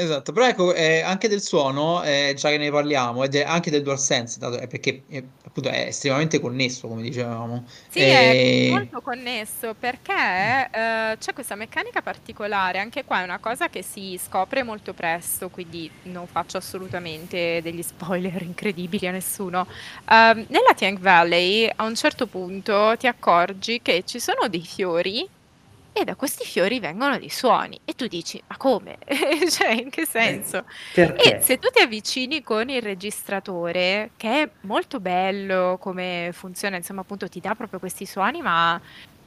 Esatto, 0.00 0.30
però 0.32 0.46
ecco, 0.46 0.72
eh, 0.74 1.00
anche 1.00 1.26
del 1.28 1.40
suono, 1.42 2.02
eh, 2.04 2.32
già 2.36 2.50
che 2.50 2.56
ne 2.58 2.70
parliamo, 2.70 3.24
ed 3.24 3.34
è 3.34 3.42
anche 3.42 3.68
del 3.70 3.82
DualSense, 3.82 4.38
dato- 4.38 4.58
eh, 4.60 4.68
perché 4.68 5.04
eh, 5.08 5.32
appunto 5.44 5.68
è 5.70 5.86
estremamente 5.88 6.38
connesso, 6.38 6.86
come 6.86 7.02
dicevamo. 7.02 7.66
Sì, 7.90 8.06
è 8.06 8.36
E... 8.36 8.68
molto 8.68 9.00
connesso 9.00 9.74
perché 9.74 10.12
eh, 10.70 11.16
c'è 11.18 11.32
questa 11.32 11.54
meccanica 11.54 12.02
particolare, 12.02 12.78
anche 12.78 13.04
qua 13.04 13.20
è 13.20 13.24
una 13.24 13.38
cosa 13.38 13.70
che 13.70 13.82
si 13.82 14.20
scopre 14.22 14.62
molto 14.62 14.92
presto, 14.92 15.48
quindi 15.48 15.90
non 16.02 16.26
faccio 16.26 16.58
assolutamente 16.58 17.60
degli 17.62 17.82
spoiler 17.82 18.42
incredibili 18.42 19.06
a 19.06 19.10
nessuno. 19.10 19.66
Ehm, 20.10 20.44
nella 20.48 20.74
Tiang 20.76 20.98
Valley 20.98 21.66
a 21.74 21.84
un 21.84 21.94
certo 21.94 22.26
punto 22.26 22.94
ti 22.98 23.06
accorgi 23.06 23.80
che 23.80 24.02
ci 24.04 24.20
sono 24.20 24.48
dei 24.48 24.62
fiori 24.64 25.26
e 26.00 26.04
da 26.04 26.14
questi 26.14 26.44
fiori 26.44 26.80
vengono 26.80 27.18
dei 27.18 27.28
suoni 27.30 27.78
e 27.84 27.94
tu 27.94 28.06
dici, 28.06 28.40
ma 28.46 28.56
come? 28.56 28.98
Cioè, 29.50 29.70
in 29.72 29.90
che 29.90 30.06
senso? 30.06 30.58
E 30.58 30.64
Perché? 30.94 31.40
se 31.42 31.58
tu 31.58 31.68
ti 31.70 31.82
avvicini 31.82 32.42
con 32.42 32.68
il 32.68 32.82
registratore, 32.82 34.10
che 34.16 34.42
è 34.42 34.48
molto 34.62 35.00
bello 35.00 35.76
come 35.80 36.30
funziona, 36.32 36.76
insomma, 36.76 37.00
appunto 37.02 37.28
ti 37.28 37.40
dà 37.40 37.54
proprio 37.54 37.78
questi 37.78 38.06
suoni, 38.06 38.40
ma 38.42 38.80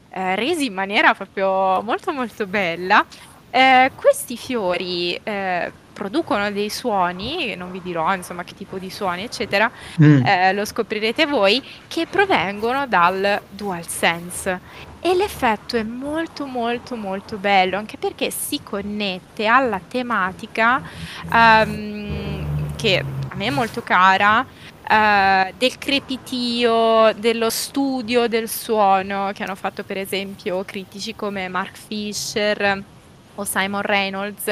eh, 0.10 0.36
resi 0.36 0.66
in 0.66 0.74
maniera 0.74 1.14
proprio 1.14 1.82
molto 1.82 2.12
molto 2.12 2.46
bella, 2.48 3.06
eh, 3.50 3.92
questi 3.96 4.38
fiori 4.38 5.20
eh, 5.24 5.72
producono 5.94 6.52
dei 6.52 6.70
suoni, 6.70 7.56
non 7.56 7.72
vi 7.72 7.82
dirò 7.82 8.14
insomma 8.16 8.44
che 8.44 8.56
tipo 8.56 8.78
di 8.78 8.90
suoni, 8.90 9.24
eccetera, 9.24 9.70
Mm. 10.02 10.26
eh, 10.26 10.54
lo 10.54 10.66
scoprirete 10.66 11.26
voi, 11.26 11.62
che 11.88 12.08
provengono 12.08 12.88
dal 12.88 13.42
DualSense. 13.50 14.90
E 15.04 15.16
l'effetto 15.16 15.78
è 15.78 15.84
molto 15.84 16.46
molto 16.46 16.96
molto 16.96 17.38
bello, 17.38 17.76
anche 17.78 17.98
perché 17.98 18.30
si 18.30 18.62
connette 18.62 19.48
alla 19.48 19.80
tematica 19.86 20.80
ehm, 21.34 22.76
che 22.76 23.04
a 23.30 23.36
me 23.36 23.48
è 23.48 23.50
molto 23.50 23.82
cara, 23.82 24.46
eh, 24.88 25.54
del 25.58 25.78
crepitio, 25.80 27.14
dello 27.16 27.50
studio 27.50 28.28
del 28.28 28.48
suono 28.48 29.32
che 29.34 29.42
hanno 29.44 29.56
fatto 29.56 29.84
per 29.84 29.98
esempio 29.98 30.64
critici 30.66 31.16
come 31.16 31.48
Mark 31.48 31.78
Fisher 31.78 32.84
o 33.36 33.44
Simon 33.44 33.82
Reynolds 33.82 34.48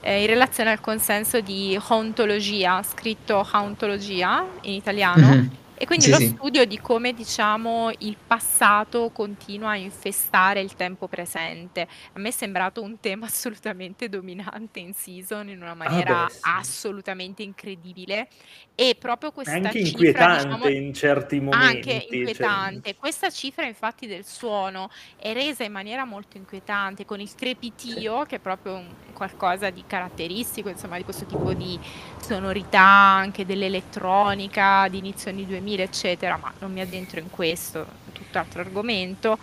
eh, 0.00 0.20
in 0.20 0.26
relazione 0.26 0.72
al 0.72 0.80
consenso 0.80 1.40
di 1.40 1.78
ontologia, 1.88 2.82
scritto 2.82 3.46
ontologia 3.52 4.44
in 4.62 4.74
italiano, 4.74 5.26
Mhm. 5.28 5.50
E 5.78 5.86
quindi 5.86 6.06
Sì, 6.06 6.10
lo 6.10 6.18
sì. 6.18 6.26
studio 6.28 6.64
di 6.64 6.80
come, 6.80 7.12
diciamo, 7.12 7.90
il 7.98 8.16
passato 8.26 9.10
continua 9.10 9.70
a 9.70 9.76
infestare 9.76 10.60
il 10.60 10.74
tempo 10.74 11.06
presente. 11.08 11.86
A 12.12 12.18
me 12.18 12.28
è 12.28 12.32
sembrato 12.32 12.82
un 12.82 12.98
tema 13.00 13.26
assolutamente 13.28 14.08
dominante 14.08 14.80
in 14.80 14.94
Season 14.94 15.48
in 15.48 15.60
una 15.62 15.72
Ah 15.72 15.74
maniera 15.74 16.24
beh, 16.26 16.30
sì. 16.32 16.38
assolutamente 16.42 17.42
incredibile 17.42 18.28
e 18.74 18.96
proprio 18.98 19.32
questa 19.32 19.70
anche 19.70 19.84
cifra, 19.84 20.34
inquietante 20.34 20.68
diciamo, 20.68 20.68
in 20.68 20.92
certi 20.94 21.36
anche 21.36 21.44
momenti. 21.44 21.82
Cioè... 21.82 22.06
inquietante. 22.10 22.96
Questa 22.96 23.30
cifra 23.30 23.66
infatti 23.66 24.06
del 24.06 24.24
suono 24.24 24.90
è 25.16 25.32
resa 25.32 25.64
in 25.64 25.72
maniera 25.72 26.04
molto 26.04 26.36
inquietante 26.36 27.04
con 27.04 27.20
il 27.20 27.34
crepitio, 27.34 28.24
che 28.24 28.36
è 28.36 28.38
proprio 28.38 28.74
un 28.76 28.94
qualcosa 29.12 29.70
di 29.70 29.84
caratteristico, 29.86 30.68
insomma, 30.68 30.96
di 30.98 31.04
questo 31.04 31.24
tipo 31.26 31.54
di 31.54 31.78
sonorità 32.20 32.80
anche 32.80 33.46
dell'elettronica 33.46 34.88
di 34.88 34.98
inizio 34.98 35.30
anni 35.30 35.46
2000, 35.46 35.64
eccetera, 35.82 36.36
ma 36.36 36.52
non 36.60 36.72
mi 36.72 36.80
addentro 36.80 37.20
in 37.20 37.30
questo, 37.30 37.82
è 37.82 38.12
tutt'altro 38.12 38.60
argomento. 38.60 39.38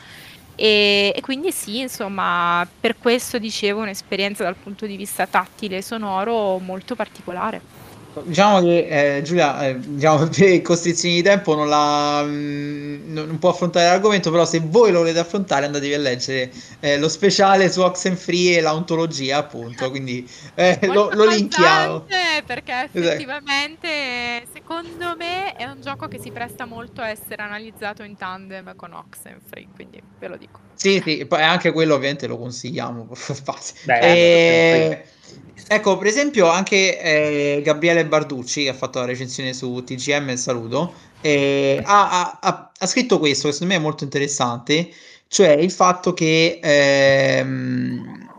E, 0.55 1.11
e 1.15 1.21
quindi 1.21 1.51
sì, 1.51 1.79
insomma, 1.79 2.67
per 2.79 2.97
questo 2.97 3.39
dicevo 3.39 3.81
un'esperienza 3.81 4.43
dal 4.43 4.55
punto 4.55 4.85
di 4.85 4.95
vista 4.95 5.27
tattile 5.27 5.77
e 5.77 5.81
sonoro 5.81 6.59
molto 6.59 6.95
particolare. 6.95 7.82
Diciamo 8.21 8.61
che 8.61 9.17
eh, 9.17 9.21
Giulia, 9.23 9.65
eh, 9.67 9.79
diciamo, 9.79 10.27
per 10.29 10.61
costrizioni 10.61 11.15
di 11.15 11.21
tempo 11.21 11.55
non, 11.55 11.67
la, 11.67 12.23
mm, 12.23 13.13
non 13.13 13.39
può 13.39 13.49
affrontare 13.49 13.87
l'argomento, 13.87 14.29
però 14.29 14.45
se 14.45 14.59
voi 14.63 14.91
lo 14.91 14.99
volete 14.99 15.19
affrontare 15.19 15.65
andatevi 15.65 15.93
a 15.93 15.97
leggere 15.97 16.51
eh, 16.79 16.97
lo 16.97 17.09
speciale 17.09 17.71
su 17.71 17.81
Oxenfree 17.81 18.57
e 18.57 18.61
l'ontologia, 18.61 19.37
appunto, 19.37 19.89
quindi 19.89 20.29
eh, 20.55 20.79
lo, 20.87 21.09
lo 21.13 21.25
linkiamo. 21.25 22.05
perché 22.45 22.71
Esatto. 22.73 22.97
effettivamente 22.99 24.45
secondo 24.53 25.15
me 25.15 25.53
è 25.53 25.65
un 25.65 25.81
gioco 25.81 26.07
che 26.07 26.19
si 26.19 26.31
presta 26.31 26.65
molto 26.65 27.01
a 27.01 27.09
essere 27.09 27.41
analizzato 27.41 28.03
in 28.03 28.15
tandem 28.15 28.75
con 28.75 28.93
Oxenfree, 28.93 29.67
quindi 29.73 30.01
ve 30.19 30.27
lo 30.27 30.37
dico. 30.37 30.59
Sì, 30.75 31.01
sì, 31.05 31.25
poi 31.25 31.41
anche 31.41 31.71
quello 31.71 31.95
ovviamente 31.95 32.27
lo 32.27 32.37
consigliamo. 32.37 33.07
Beh, 33.85 33.99
Eh, 33.99 35.05
ecco, 35.67 35.97
per 35.97 36.07
esempio, 36.07 36.47
anche 36.49 36.99
eh, 36.99 37.61
Gabriele 37.63 38.05
Barducci, 38.07 38.63
che 38.63 38.69
ha 38.69 38.73
fatto 38.73 38.99
la 38.99 39.05
recensione 39.05 39.53
su 39.53 39.83
TGM, 39.83 40.35
saluto, 40.35 40.93
eh, 41.21 41.81
ha- 41.83 42.39
ha- 42.41 42.71
ha 42.77 42.85
scritto 42.87 43.19
questo, 43.19 43.47
che 43.47 43.53
secondo 43.53 43.73
me 43.73 43.79
è 43.79 43.83
molto 43.83 44.03
interessante, 44.03 44.89
cioè 45.27 45.49
il 45.51 45.71
fatto 45.71 46.13
che 46.13 46.59
ehm, 46.61 48.32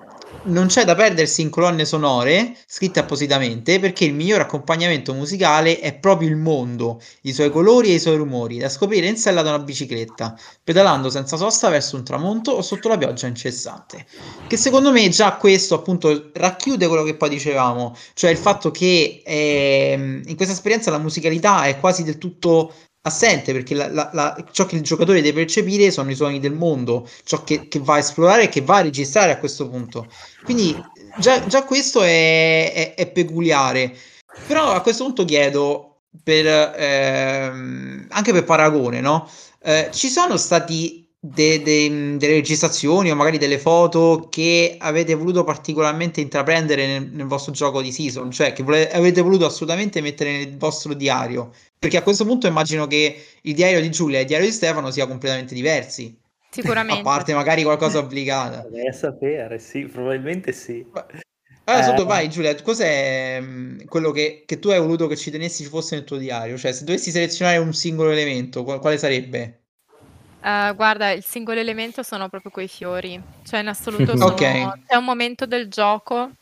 non 0.45 0.67
c'è 0.67 0.85
da 0.85 0.95
perdersi 0.95 1.43
in 1.43 1.51
colonne 1.51 1.85
sonore 1.85 2.57
scritte 2.67 3.01
appositamente, 3.01 3.79
perché 3.79 4.05
il 4.05 4.15
miglior 4.15 4.41
accompagnamento 4.41 5.15
musicale 5.15 5.79
è 5.81 5.95
proprio 5.95 6.29
il 6.29 6.37
mondo, 6.37 7.01
i 7.23 7.33
suoi 7.33 7.51
colori 7.51 7.91
e 7.91 7.95
i 7.95 8.01
suoi 8.01 8.17
rumori, 8.17 8.59
da 8.59 8.69
scoprire 8.69 9.07
in 9.07 9.17
sella 9.17 9.43
da 9.43 9.51
una 9.51 9.63
bicicletta 9.63 10.37
pedalando 10.63 11.11
senza 11.11 11.37
sosta 11.37 11.69
verso 11.69 11.97
un 11.97 12.05
tramonto 12.05 12.53
o 12.53 12.63
sotto 12.63 12.89
la 12.89 12.99
pioggia 12.99 13.27
incessante. 13.27 14.07
Che 14.47 14.57
secondo 14.57 14.93
me 14.93 15.09
già 15.09 15.37
questo 15.37 15.75
appunto 15.75 16.31
racchiude 16.33 16.89
quello 16.89 17.03
che 17.03 17.15
poi 17.15 17.29
dicevamo, 17.29 17.97
cioè 18.15 18.31
il 18.31 18.39
fatto 18.39 18.71
che 18.71 19.23
ehm, 19.25 20.23
in 20.27 20.37
questa 20.37 20.55
esperienza 20.55 20.91
la 20.91 20.99
musicalità 20.99 21.65
è 21.65 21.79
quasi 21.79 22.03
del 22.03 22.19
tutto 22.19 22.73
assente 23.07 23.53
perché 23.53 23.75
la- 23.75 23.89
la- 23.91 24.11
la- 24.13 24.45
ciò 24.51 24.65
che 24.67 24.77
il 24.77 24.83
giocatore 24.83 25.21
deve 25.21 25.41
percepire 25.43 25.91
sono 25.91 26.11
i 26.11 26.15
suoni 26.15 26.41
del 26.41 26.53
mondo, 26.55 27.09
ciò 27.25 27.45
che, 27.45 27.69
che 27.69 27.79
va 27.81 27.95
a 27.95 27.99
esplorare 27.99 28.45
e 28.45 28.49
che 28.49 28.63
va 28.63 28.77
a 28.77 28.81
registrare 28.83 29.33
a 29.33 29.39
questo 29.39 29.69
punto. 29.69 30.11
Quindi 30.43 30.75
già, 31.19 31.47
già 31.47 31.65
questo 31.65 32.03
è, 32.03 32.73
è- 32.73 32.95
è 32.95 33.07
peculiare. 33.11 33.95
Però 34.47 34.73
a 34.73 34.81
questo 34.81 35.05
punto 35.05 35.25
chiedo, 35.25 36.01
per, 36.23 36.47
ehm, 36.77 38.07
anche 38.11 38.33
per 38.33 38.45
paragone, 38.45 39.01
no? 39.01 39.29
Eh, 39.63 39.89
ci 39.93 40.09
sono 40.09 40.37
stati 40.37 41.04
de- 41.27 41.63
de- 41.63 42.17
delle 42.19 42.35
registrazioni 42.35 43.11
o 43.11 43.15
magari 43.17 43.39
delle 43.39 43.59
foto 43.59 44.29
che 44.31 44.77
avete 44.79 45.15
voluto 45.15 45.43
particolarmente 45.45 46.21
intraprendere 46.21 46.87
nel, 46.87 47.11
nel 47.11 47.27
vostro 47.27 47.53
gioco 47.53 47.81
di 47.81 47.93
season, 47.93 48.31
cioè 48.31 48.53
che 48.53 48.63
vole- 48.63 48.91
avete 48.91 49.21
voluto 49.23 49.47
assolutamente 49.47 50.01
mettere 50.03 50.33
nel 50.39 50.57
vostro 50.59 50.93
diario? 50.95 51.53
Perché 51.79 51.97
a 51.97 52.03
questo 52.03 52.25
punto 52.25 52.47
immagino 52.47 52.87
che 52.87 53.17
il 53.43 53.55
diario 53.55 53.81
di 53.81 53.91
Giulia 53.91 54.19
e 54.19 54.23
il 54.23 54.27
diario 54.27 54.47
di 54.47 54.53
Stefano 54.53 54.91
siano 54.91 55.11
completamente 55.11 55.55
diversi. 55.55 56.15
A 56.87 57.01
Sicuramente. 57.01 57.03
parte 57.03 57.35
magari 57.35 57.63
qualcosa 57.63 57.99
obbligata. 57.99 58.71
Vai 58.71 58.87
a 58.89 58.93
sapere, 58.93 59.59
sì, 59.59 59.87
probabilmente 59.87 60.53
sì. 60.53 60.85
Allora, 61.67 61.83
sotto 61.83 62.05
Eh, 62.05 62.07
vai, 62.07 62.29
Giulia, 62.29 62.55
cos'è 62.63 63.41
mh, 63.41 63.85
quello 63.87 64.11
che, 64.11 64.45
che 64.47 64.59
tu 64.59 64.69
hai 64.69 64.79
voluto 64.81 65.07
che 65.07 65.17
ci 65.17 65.31
tenessi 65.31 65.63
ci 65.65 65.69
fosse 65.69 65.95
nel 65.97 66.05
tuo 66.05 66.17
diario? 66.19 66.57
Cioè, 66.59 66.73
se 66.73 66.85
dovessi 66.85 67.11
selezionare 67.11 67.57
un 67.59 67.73
singolo 67.75 68.11
elemento, 68.11 68.65
qual- 68.65 68.81
quale 68.81 68.99
sarebbe? 68.99 69.64
Eh, 70.45 70.73
guarda, 70.75 71.11
il 71.11 71.25
singolo 71.25 71.59
elemento 71.59 72.03
sono 72.03 72.29
proprio 72.29 72.51
quei 72.51 72.69
fiori, 72.69 73.19
cioè 73.45 73.61
in 73.61 73.69
assoluto 73.69 74.15
sono, 74.17 74.35
Ok. 74.35 74.85
c'è 74.87 74.97
un 74.97 75.05
momento 75.05 75.47
del 75.47 75.69
gioco 75.69 76.33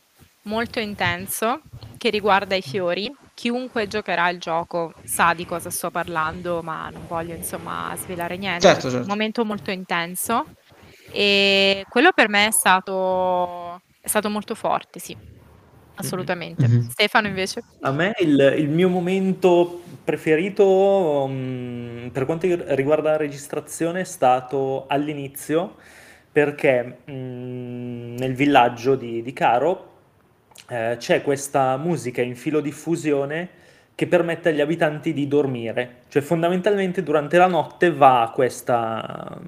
molto 0.43 0.79
intenso 0.81 1.61
che 1.97 2.09
riguarda 2.09 2.55
i 2.55 2.61
fiori. 2.61 3.09
Chiunque 3.33 3.87
giocherà 3.87 4.29
il 4.29 4.39
gioco 4.39 4.93
sa 5.05 5.33
di 5.33 5.45
cosa 5.45 5.69
sto 5.69 5.89
parlando, 5.89 6.61
ma 6.61 6.89
non 6.89 7.07
voglio 7.07 7.33
insomma 7.33 7.93
svelare 7.95 8.35
niente. 8.35 8.67
Certo, 8.67 8.81
perché 8.81 8.95
è 8.95 8.99
un 8.99 9.05
certo. 9.05 9.07
momento 9.07 9.45
molto 9.45 9.71
intenso 9.71 10.45
e 11.11 11.85
quello 11.87 12.11
per 12.11 12.27
me 12.27 12.47
è 12.47 12.51
stato, 12.51 13.81
è 14.01 14.07
stato 14.07 14.29
molto 14.29 14.53
forte, 14.53 14.99
sì, 14.99 15.15
assolutamente. 15.95 16.67
Mhm. 16.67 16.89
Stefano 16.89 17.27
invece? 17.27 17.63
A 17.81 17.91
me 17.91 18.13
il, 18.19 18.55
il 18.57 18.69
mio 18.69 18.89
momento 18.89 19.81
preferito 20.03 21.27
mm, 21.29 22.07
per 22.07 22.25
quanto 22.25 22.47
riguarda 22.75 23.11
la 23.11 23.17
registrazione 23.17 24.01
è 24.01 24.05
stato 24.05 24.85
all'inizio 24.87 25.75
perché 26.31 26.99
mm, 27.09 28.15
nel 28.17 28.33
villaggio 28.33 28.95
di, 28.95 29.21
di 29.21 29.33
Caro 29.33 29.91
eh, 30.69 30.95
c'è 30.97 31.21
questa 31.21 31.77
musica 31.77 32.21
in 32.21 32.35
filo 32.35 32.59
diffusione 32.59 33.61
che 33.95 34.07
permette 34.07 34.49
agli 34.49 34.61
abitanti 34.61 35.13
di 35.13 35.27
dormire, 35.27 36.01
cioè 36.09 36.23
fondamentalmente 36.23 37.03
durante 37.03 37.37
la 37.37 37.45
notte 37.45 37.91
va 37.91 38.31
questa, 38.33 39.39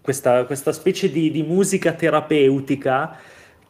questa, 0.00 0.44
questa 0.44 0.72
specie 0.72 1.10
di, 1.10 1.32
di 1.32 1.42
musica 1.42 1.92
terapeutica 1.92 3.18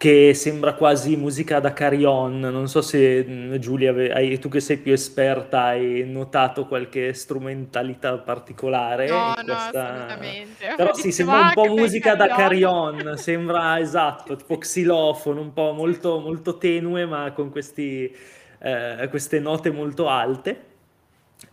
che 0.02 0.34
sembra 0.34 0.74
quasi 0.74 1.14
musica 1.14 1.60
da 1.60 1.72
carry-on. 1.72 2.40
Non 2.40 2.66
so 2.66 2.82
se 2.82 3.24
mm, 3.24 3.54
Giulia, 3.58 3.92
hai, 3.92 4.36
tu 4.40 4.48
che 4.48 4.58
sei 4.58 4.78
più 4.78 4.92
esperta, 4.92 5.66
hai 5.66 6.02
notato 6.04 6.66
qualche 6.66 7.14
strumentalità 7.14 8.18
particolare? 8.18 9.06
No, 9.06 9.32
no, 9.46 9.52
assolutamente. 9.54 10.74
Però 10.76 10.92
sì, 10.92 11.12
sembra 11.12 11.38
un 11.42 11.50
po' 11.54 11.66
musica 11.66 12.16
da 12.16 12.26
carry-on, 12.26 13.14
sembra 13.16 13.78
esatto, 13.78 14.34
tipo 14.34 14.58
xilofono, 14.58 15.40
un 15.40 15.52
po' 15.52 15.72
molto, 15.72 16.18
molto 16.18 16.58
tenue, 16.58 17.06
ma 17.06 17.30
con 17.30 17.50
questi, 17.52 18.12
eh, 18.58 19.06
queste 19.08 19.38
note 19.38 19.70
molto 19.70 20.08
alte. 20.08 20.64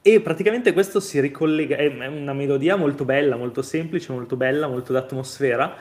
E 0.01 0.21
praticamente 0.21 0.73
questo 0.73 0.99
si 0.99 1.19
ricollega, 1.19 1.75
è 1.75 1.85
una 2.07 2.33
melodia 2.33 2.75
molto 2.75 3.05
bella, 3.05 3.35
molto 3.35 3.61
semplice, 3.61 4.11
molto 4.11 4.35
bella, 4.35 4.65
molto 4.65 4.91
d'atmosfera. 4.91 5.77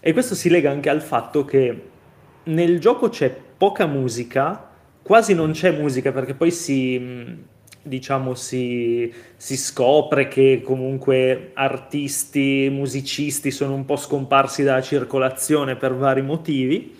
E 0.00 0.12
questo 0.12 0.34
si 0.34 0.50
lega 0.50 0.70
anche 0.70 0.90
al 0.90 1.00
fatto 1.00 1.46
che 1.46 1.98
nel 2.44 2.78
gioco 2.80 3.08
c'è 3.08 3.34
poca 3.56 3.86
musica, 3.86 4.70
quasi 5.02 5.34
non 5.34 5.52
c'è 5.52 5.70
musica 5.72 6.12
perché 6.12 6.34
poi 6.34 6.50
si, 6.50 7.38
diciamo, 7.82 8.34
si, 8.34 9.12
si 9.36 9.56
scopre 9.56 10.28
che 10.28 10.62
comunque 10.64 11.50
artisti, 11.54 12.68
musicisti 12.70 13.50
sono 13.50 13.74
un 13.74 13.84
po' 13.84 13.96
scomparsi 13.96 14.62
dalla 14.62 14.82
circolazione 14.82 15.76
per 15.76 15.94
vari 15.94 16.22
motivi. 16.22 16.96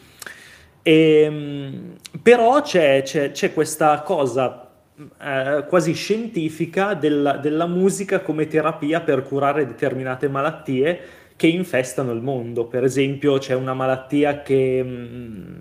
E, 0.83 1.23
ehm, 1.23 1.97
però 2.23 2.63
c'è, 2.63 3.03
c'è, 3.03 3.31
c'è, 3.33 3.53
questa 3.53 4.01
cosa 4.01 4.71
eh, 5.23 5.65
quasi 5.69 5.93
scientifica 5.93 6.95
della, 6.95 7.37
della 7.37 7.67
musica 7.67 8.21
come 8.21 8.47
terapia 8.47 9.01
per 9.01 9.23
curare 9.23 9.67
determinate 9.67 10.29
malattie 10.29 11.01
che 11.41 11.47
infestano 11.47 12.13
il 12.13 12.21
mondo. 12.21 12.67
Per 12.67 12.85
esempio 12.85 13.39
c'è 13.39 13.55
una 13.55 13.73
malattia 13.73 14.43
che, 14.43 14.83
mm, 14.85 15.55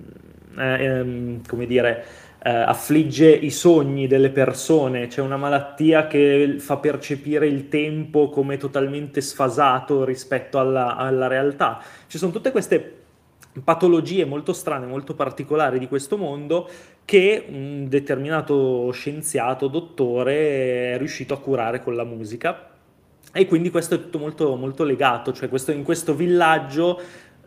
eh, 0.57 0.83
ehm, 0.83 1.41
come 1.47 1.65
dire, 1.65 2.05
eh, 2.43 2.49
affligge 2.49 3.29
i 3.29 3.49
sogni 3.49 4.05
delle 4.05 4.29
persone, 4.29 5.07
c'è 5.07 5.21
una 5.21 5.37
malattia 5.37 6.05
che 6.07 6.55
fa 6.59 6.75
percepire 6.79 7.47
il 7.47 7.69
tempo 7.69 8.27
come 8.27 8.57
totalmente 8.57 9.21
sfasato 9.21 10.03
rispetto 10.03 10.59
alla, 10.59 10.97
alla 10.97 11.27
realtà. 11.27 11.81
Ci 12.07 12.17
sono 12.17 12.33
tutte 12.33 12.51
queste 12.51 12.95
patologie 13.63 14.25
molto 14.25 14.51
strane, 14.51 14.85
molto 14.85 15.13
particolari 15.15 15.79
di 15.79 15.87
questo 15.87 16.17
mondo 16.17 16.69
che 17.05 17.45
un 17.47 17.87
determinato 17.87 18.91
scienziato, 18.91 19.67
dottore, 19.69 20.95
è 20.95 20.97
riuscito 20.97 21.33
a 21.33 21.39
curare 21.39 21.81
con 21.81 21.95
la 21.95 22.03
musica 22.03 22.68
e 23.31 23.45
quindi 23.45 23.69
questo 23.69 23.95
è 23.95 23.99
tutto 23.99 24.17
molto, 24.17 24.55
molto 24.55 24.83
legato, 24.83 25.33
cioè 25.33 25.49
questo, 25.49 25.71
in 25.71 25.83
questo 25.83 26.15
villaggio 26.15 26.99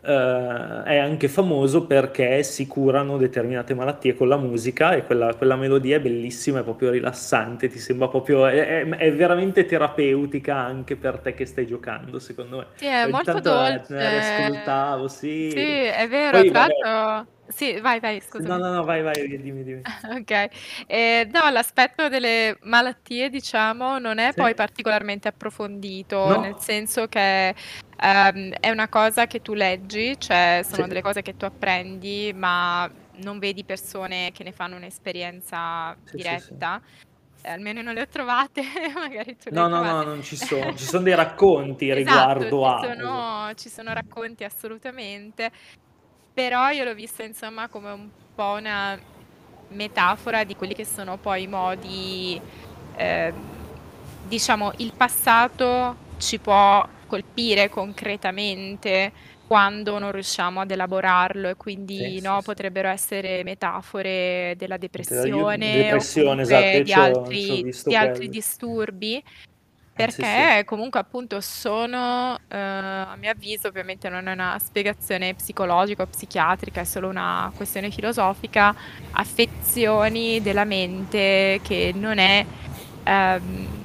eh, 0.05 0.83
è 0.85 0.97
anche 0.97 1.29
famoso 1.29 1.87
perché 1.87 2.43
si 2.43 2.67
curano 2.67 3.17
determinate 3.17 3.75
malattie 3.75 4.15
con 4.15 4.29
la 4.29 4.37
musica 4.37 4.95
e 4.95 5.05
quella, 5.05 5.35
quella 5.35 5.57
melodia 5.57 5.97
è 5.97 6.01
bellissima, 6.01 6.61
è 6.61 6.63
proprio 6.63 6.91
rilassante, 6.91 7.69
ti 7.69 7.79
sembra 7.79 8.09
proprio, 8.09 8.47
è, 8.47 8.85
è, 8.85 9.13
veramente 9.15 9.65
terapeutica 9.65 10.57
anche 10.57 10.97
per 10.97 11.19
te 11.19 11.35
che 11.35 11.47
stai 11.47 11.67
giocando, 11.67 12.19
secondo 12.19 12.59
me. 12.59 12.67
Sì, 12.75 12.87
è 12.87 13.07
molto 13.07 13.39
dolce. 13.39 13.95
Ne 13.95 14.19
ascoltavo, 14.19 15.09
sì. 15.09 15.51
Sì, 15.51 15.59
è 15.61 16.07
vero, 16.09 16.39
Poi, 16.39 16.51
tra 16.51 16.67
l'altro... 16.67 17.31
Sì, 17.49 17.79
vai, 17.81 18.01
vai, 18.01 18.21
scusa. 18.21 18.49
No, 18.49 18.57
no, 18.57 18.73
no, 18.73 18.85
vai, 18.85 19.03
vai, 19.03 19.29
dimmi, 19.29 19.63
dimmi. 19.63 19.83
Ok. 20.19 20.49
Eh, 20.87 21.29
no, 21.31 21.51
l'aspetto 21.51 22.09
delle 22.09 22.57
malattie, 22.63 23.29
diciamo, 23.29 23.99
non 23.99 24.19
è 24.19 24.29
Sì. 24.29 24.41
poi 24.41 24.55
particolarmente 24.55 25.29
approfondito, 25.29 26.29
No. 26.29 26.41
nel 26.41 26.55
senso 26.59 27.09
che 27.09 27.55
ehm, 28.03 28.55
è 28.61 28.71
una 28.71 28.89
cosa 28.89 29.27
che 29.27 29.41
tu 29.41 29.55
leggi, 29.55 30.15
cioè 30.19 30.63
sono 30.65 30.83
Sì. 30.83 30.89
delle 30.89 31.03
cose 31.03 31.23
che 31.23 31.35
tu 31.37 31.45
apprendi, 31.45 32.33
ma 32.35 32.91
non 33.17 33.39
vedi 33.39 33.65
persone 33.65 34.31
che 34.33 34.45
ne 34.45 34.53
fanno 34.53 34.77
un'esperienza 34.77 35.97
Sì, 36.05 36.19
sì, 36.19 36.39
sì. 36.39 36.55
diretta. 36.55 36.81
Eh, 37.43 37.51
almeno 37.51 37.83
non 37.83 37.95
le 37.95 38.03
ho 38.03 38.09
trovate, 38.09 38.63
magari 38.95 39.37
tu 39.37 39.51
le 39.51 39.57
No, 39.57 39.63
hai 39.63 39.69
no, 39.69 39.83
no, 39.83 40.03
trovate. 40.03 40.05
non 40.05 40.23
ci 40.23 40.37
sono. 40.37 40.75
Ci 40.77 40.85
sono 40.85 41.03
dei 41.05 41.15
racconti 41.15 41.87
Esatto, 41.95 41.95
riguardo 41.95 42.67
a... 42.67 42.79
sono, 42.81 43.53
ci 43.55 43.69
sono 43.69 43.93
racconti 43.93 44.45
assolutamente, 44.45 45.51
però 46.33 46.71
io 46.71 46.85
l'ho 46.85 46.95
vista 46.95 47.23
insomma 47.25 47.69
come 47.69 47.91
un 47.93 48.11
po' 48.35 48.57
una 48.59 48.99
metafora 49.69 50.45
di 50.45 50.55
quelli 50.57 50.75
che 50.75 50.85
sono 50.87 51.19
poi 51.19 51.43
i 51.43 51.47
modi, 51.49 52.41
eh, 52.97 53.33
diciamo, 54.23 54.73
il 54.79 54.93
passato 54.97 55.97
ci 56.19 56.39
può 56.39 56.87
colpire 57.13 57.69
concretamente 57.69 59.13
quando 59.47 59.99
non 59.99 60.13
riusciamo 60.13 60.61
ad 60.61 60.71
elaborarlo 60.71 61.49
e 61.51 61.57
quindi 61.57 61.97
Sì, 61.99 62.21
no, 62.21 62.33
sì, 62.37 62.39
sì. 62.39 62.45
potrebbero 62.45 62.89
essere 62.89 63.43
metafore 63.45 64.55
della 64.57 64.79
depressione 64.79 65.75
o 65.83 65.83
depressione, 65.83 66.43
esatto, 66.43 66.81
di 66.81 66.93
altri, 66.95 67.75
di 67.85 67.95
altri 67.97 68.29
disturbi. 68.31 69.17
Eh, 69.95 70.11
sì, 70.11 70.23
Perché 70.23 70.65
comunque 70.65 71.01
appunto 71.01 71.41
sono, 71.43 72.35
eh, 72.49 72.57
a 72.57 73.15
mio 73.17 73.31
avviso, 73.31 73.69
ovviamente 73.69 74.09
non 74.09 74.27
è 74.27 74.33
una 74.33 74.59
spiegazione 74.59 75.35
psicologica 75.35 76.03
o 76.05 76.07
psichiatrica, 76.07 76.81
è 76.81 76.85
solo 76.85 77.09
una 77.09 77.53
questione 77.55 77.91
filosofica, 77.91 78.75
affezioni 79.11 80.41
della 80.41 80.65
mente 80.65 81.61
che 81.63 81.93
non 81.95 82.17
è, 82.17 82.47
ehm, 83.05 83.82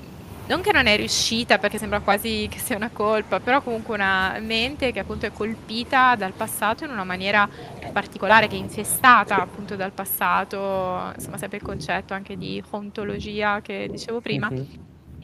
non 0.47 0.62
che 0.62 0.71
non 0.71 0.88
è 0.88 0.95
riuscita 0.95 1.57
perché 1.60 1.77
sembra 1.77 1.99
quasi 2.01 2.47
che 2.49 2.60
sia 2.60 2.75
una 2.77 2.91
colpa, 2.91 3.41
però 3.41 3.62
comunque 3.62 3.95
una 3.95 4.38
mente 4.39 4.91
che 4.91 4.99
appunto 4.99 5.25
è 5.25 5.31
colpita 5.31 6.15
dal 6.15 6.36
passato 6.36 6.86
in 6.86 6.91
una 6.91 7.03
maniera 7.03 7.49
particolare, 7.91 8.47
che 8.47 8.55
è 8.55 8.60
infestata 8.60 9.41
appunto 9.41 9.75
dal 9.75 9.93
passato, 9.93 11.12
insomma 11.15 11.38
sempre 11.38 11.57
il 11.57 11.63
concetto 11.63 12.13
anche 12.13 12.38
di 12.38 12.63
ontologia 12.69 13.62
che 13.62 13.89
dicevo 13.89 14.21
prima 14.21 14.51
Mhm. 14.51 14.67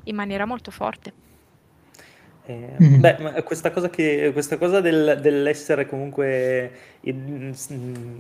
in 0.03 0.15
maniera 0.15 0.45
molto 0.45 0.71
forte. 0.71 1.13
Eh, 2.45 2.75
Mhm. 2.77 2.99
beh, 2.99 3.17
ma 3.19 3.41
questa 3.43 3.71
cosa, 3.71 3.89
che, 3.89 4.31
questa 4.33 4.57
cosa 4.57 4.81
del- 4.81 5.19
dell'essere 5.21 5.86
comunque 5.88 6.97
in- 7.01 7.53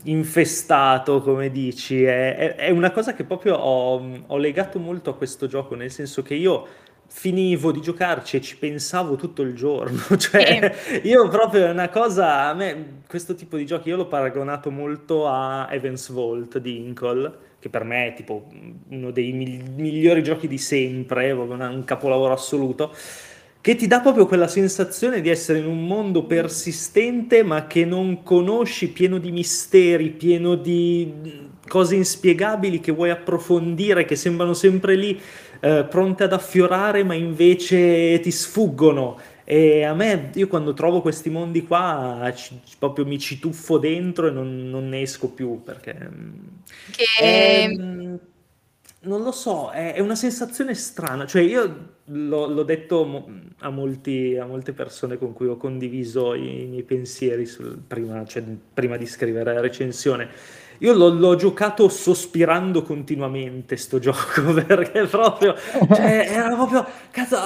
infestato, 0.03 1.21
come 1.21 1.51
dici, 1.51 2.03
è, 2.03 2.35
è- 2.37 2.55
è 2.55 2.69
una 2.69 2.91
cosa 2.91 3.13
che 3.13 3.25
proprio 3.25 3.55
ho, 3.57 4.23
ho 4.27 4.37
legato 4.37 4.79
molto 4.79 5.09
a 5.09 5.17
questo 5.17 5.47
gioco, 5.47 5.75
nel 5.75 5.91
senso 5.91 6.21
che 6.21 6.35
io 6.35 6.67
finivo 7.07 7.71
di 7.71 7.79
giocarci 7.79 8.37
e 8.37 8.41
ci 8.41 8.57
pensavo 8.57 9.15
tutto 9.15 9.41
il 9.41 9.53
giorno, 9.53 9.99
cioè 10.17 10.99
io 11.03 11.27
proprio 11.29 11.67
è 11.67 11.69
una 11.69 11.89
cosa, 11.89 12.47
a 12.47 12.53
me 12.53 13.01
questo 13.07 13.35
tipo 13.35 13.55
di 13.57 13.65
giochi 13.65 13.89
io 13.89 13.97
l'ho 13.97 14.07
paragonato 14.07 14.71
molto 14.71 15.27
a 15.27 15.67
Evans 15.71 16.09
Vault 16.09 16.57
di 16.57 16.77
Inkle, 16.77 17.37
che 17.59 17.69
per 17.69 17.83
me 17.83 18.07
è 18.07 18.13
tipo 18.13 18.49
uno 18.89 19.11
dei 19.11 19.31
migliori 19.31 20.21
giochi 20.23 20.47
di 20.47 20.57
sempre, 20.57 21.31
un 21.31 21.83
capolavoro 21.85 22.33
assoluto, 22.33 22.93
che 23.61 23.75
ti 23.75 23.87
dà 23.87 24.01
proprio 24.01 24.25
quella 24.25 24.49
sensazione 24.49 25.21
di 25.21 25.29
essere 25.29 25.59
in 25.59 25.67
un 25.67 25.87
mondo 25.87 26.25
persistente 26.25 27.43
ma 27.43 27.65
che 27.65 27.85
non 27.85 28.21
conosci, 28.21 28.89
pieno 28.89 29.19
di 29.19 29.31
misteri, 29.31 30.09
pieno 30.09 30.55
di 30.55 31.49
cose 31.65 31.95
inspiegabili 31.95 32.81
che 32.81 32.91
vuoi 32.91 33.09
approfondire, 33.09 34.03
che 34.03 34.17
sembrano 34.17 34.53
sempre 34.53 34.95
lì 34.95 35.17
eh, 35.63 35.85
pronte 35.89 36.23
ad 36.23 36.33
affiorare 36.33 37.03
ma 37.03 37.13
invece 37.13 38.19
ti 38.19 38.31
sfuggono. 38.31 39.19
E 39.45 39.83
a 39.83 39.93
me, 39.93 40.31
io 40.35 40.47
quando 40.47 40.73
trovo 40.73 41.01
questi 41.01 41.29
mondi 41.29 41.63
qua, 41.65 42.31
ci- 42.35 42.59
proprio 42.79 43.05
mi 43.05 43.19
ci 43.19 43.39
tuffo 43.39 43.77
dentro 43.77 44.27
e 44.27 44.31
non, 44.31 44.69
non 44.69 44.87
ne 44.89 45.01
esco 45.01 45.29
più 45.29 45.61
perché... 45.63 45.93
mm, 45.93 46.31
Che 46.89 47.05
è, 47.13 47.67
mm, 47.67 48.15
non 49.05 49.21
lo 49.21 49.31
so, 49.33 49.69
è, 49.71 49.93
è 49.95 49.99
una 49.99 50.15
sensazione 50.15 50.73
strana. 50.75 51.25
Cioè, 51.25 51.41
io 51.41 51.95
l'ho, 52.05 52.47
l'ho 52.47 52.63
detto 52.63 53.25
a, 53.59 53.69
molti- 53.69 54.37
a 54.37 54.45
molte 54.45 54.71
persone 54.73 55.17
con 55.17 55.33
cui 55.33 55.47
ho 55.47 55.57
condiviso 55.57 56.33
i, 56.33 56.63
i 56.63 56.65
miei 56.67 56.83
pensieri 56.83 57.45
sul- 57.45 57.77
prima, 57.85 58.23
cioè, 58.25 58.43
prima 58.73 58.95
di 58.97 59.05
scrivere 59.05 59.53
la 59.53 59.59
recensione. 59.61 60.29
Io 60.79 60.93
l'ho, 60.93 61.09
l'ho 61.09 61.35
giocato 61.35 61.87
sospirando 61.89 62.81
continuamente 62.81 63.77
sto 63.77 63.99
gioco 63.99 64.53
perché 64.65 65.05
proprio, 65.05 65.55
cioè, 65.93 66.27
era 66.29 66.55
proprio, 66.55 66.85
cazzo, 67.11 67.37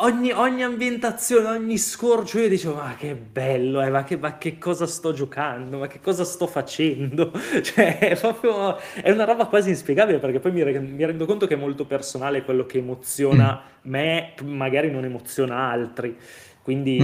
ogni, 0.00 0.30
ogni 0.32 0.62
ambientazione, 0.62 1.48
ogni 1.48 1.78
scorcio, 1.78 2.38
io 2.38 2.48
dicevo, 2.48 2.74
ma 2.74 2.94
che 2.96 3.14
bello, 3.14 3.82
eh, 3.82 3.90
ma, 3.90 4.04
che, 4.04 4.16
ma 4.16 4.38
che 4.38 4.58
cosa 4.58 4.86
sto 4.86 5.12
giocando, 5.12 5.78
ma 5.78 5.86
che 5.86 6.00
cosa 6.00 6.24
sto 6.24 6.46
facendo? 6.46 7.32
Cioè, 7.66 7.98
è 7.98 8.18
proprio, 8.18 8.76
è 9.02 9.10
una 9.10 9.24
roba 9.24 9.46
quasi 9.46 9.70
inspiegabile 9.70 10.18
perché 10.18 10.40
poi 10.40 10.52
mi, 10.52 10.62
re- 10.62 10.78
mi 10.78 11.04
rendo 11.04 11.24
conto 11.26 11.46
che 11.46 11.54
è 11.54 11.56
molto 11.56 11.84
personale 11.84 12.44
quello 12.44 12.66
che 12.66 12.78
emoziona 12.78 13.62
me, 13.82 14.34
magari 14.44 14.90
non 14.90 15.04
emoziona 15.04 15.68
altri. 15.68 16.16
Quindi, 16.66 16.98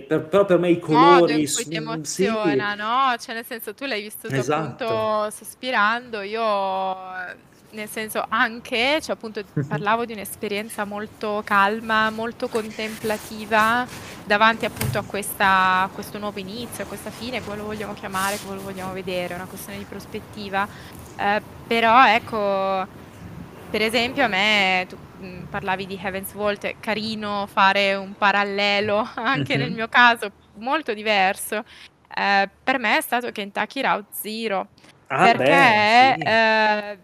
Mhm. 0.00 0.06
per- 0.06 0.26
però 0.28 0.44
per 0.44 0.58
me 0.60 0.70
i 0.70 0.74
modo 0.74 0.86
colori, 0.86 1.32
in 1.32 1.38
cui 1.38 1.46
s- 1.48 1.68
ti 1.68 1.80
mm, 1.80 2.02
sì, 2.02 2.24
emoziona, 2.24 2.74
no? 2.76 3.16
Cioè, 3.18 3.34
nel 3.34 3.44
senso, 3.44 3.74
tu 3.74 3.84
l'hai 3.84 4.00
vissuto 4.00 4.32
esatto. 4.32 4.84
appunto 4.86 5.30
sospirando, 5.36 6.20
io 6.20 6.46
nel 7.70 7.88
senso 7.88 8.24
anche, 8.28 9.00
cioè 9.02 9.16
appunto 9.16 9.42
parlavo 9.66 10.04
di 10.04 10.12
un'esperienza 10.12 10.84
molto 10.84 11.42
calma, 11.44 12.10
molto 12.10 12.46
contemplativa 12.46 13.84
davanti 14.24 14.64
appunto 14.66 14.98
a, 14.98 15.02
questa, 15.02 15.82
a 15.82 15.88
questo 15.92 16.18
nuovo 16.18 16.38
inizio, 16.38 16.84
a 16.84 16.86
questa 16.86 17.10
fine, 17.10 17.42
come 17.42 17.56
lo 17.56 17.64
vogliamo 17.64 17.94
chiamare, 17.94 18.38
come 18.44 18.54
lo 18.54 18.62
vogliamo 18.62 18.92
vedere, 18.92 19.32
è 19.34 19.36
una 19.36 19.46
questione 19.46 19.78
di 19.78 19.84
prospettiva. 19.84 20.66
Eh, 21.16 21.42
però 21.66 22.06
ecco, 22.06 22.86
per 23.68 23.82
esempio 23.82 24.22
a 24.24 24.28
me, 24.28 24.86
tu 24.88 24.96
mh, 25.18 25.44
parlavi 25.50 25.86
di 25.86 25.98
Heaven's 26.00 26.32
Vault, 26.32 26.64
è 26.64 26.76
carino 26.80 27.46
fare 27.46 27.94
un 27.94 28.14
parallelo 28.16 29.08
anche 29.16 29.56
nel 29.56 29.72
mio 29.72 29.88
caso, 29.88 30.30
molto 30.54 30.94
diverso. 30.94 31.64
Eh, 32.14 32.48
per 32.62 32.78
me 32.78 32.96
è 32.96 33.00
stato 33.00 33.30
Kentucky 33.30 33.82
Route 33.82 34.08
Zero. 34.12 34.68
Ah, 35.08 35.24
perché 35.24 35.44
beh, 35.44 36.14
sì. 36.18 36.22
eh, 36.26 36.98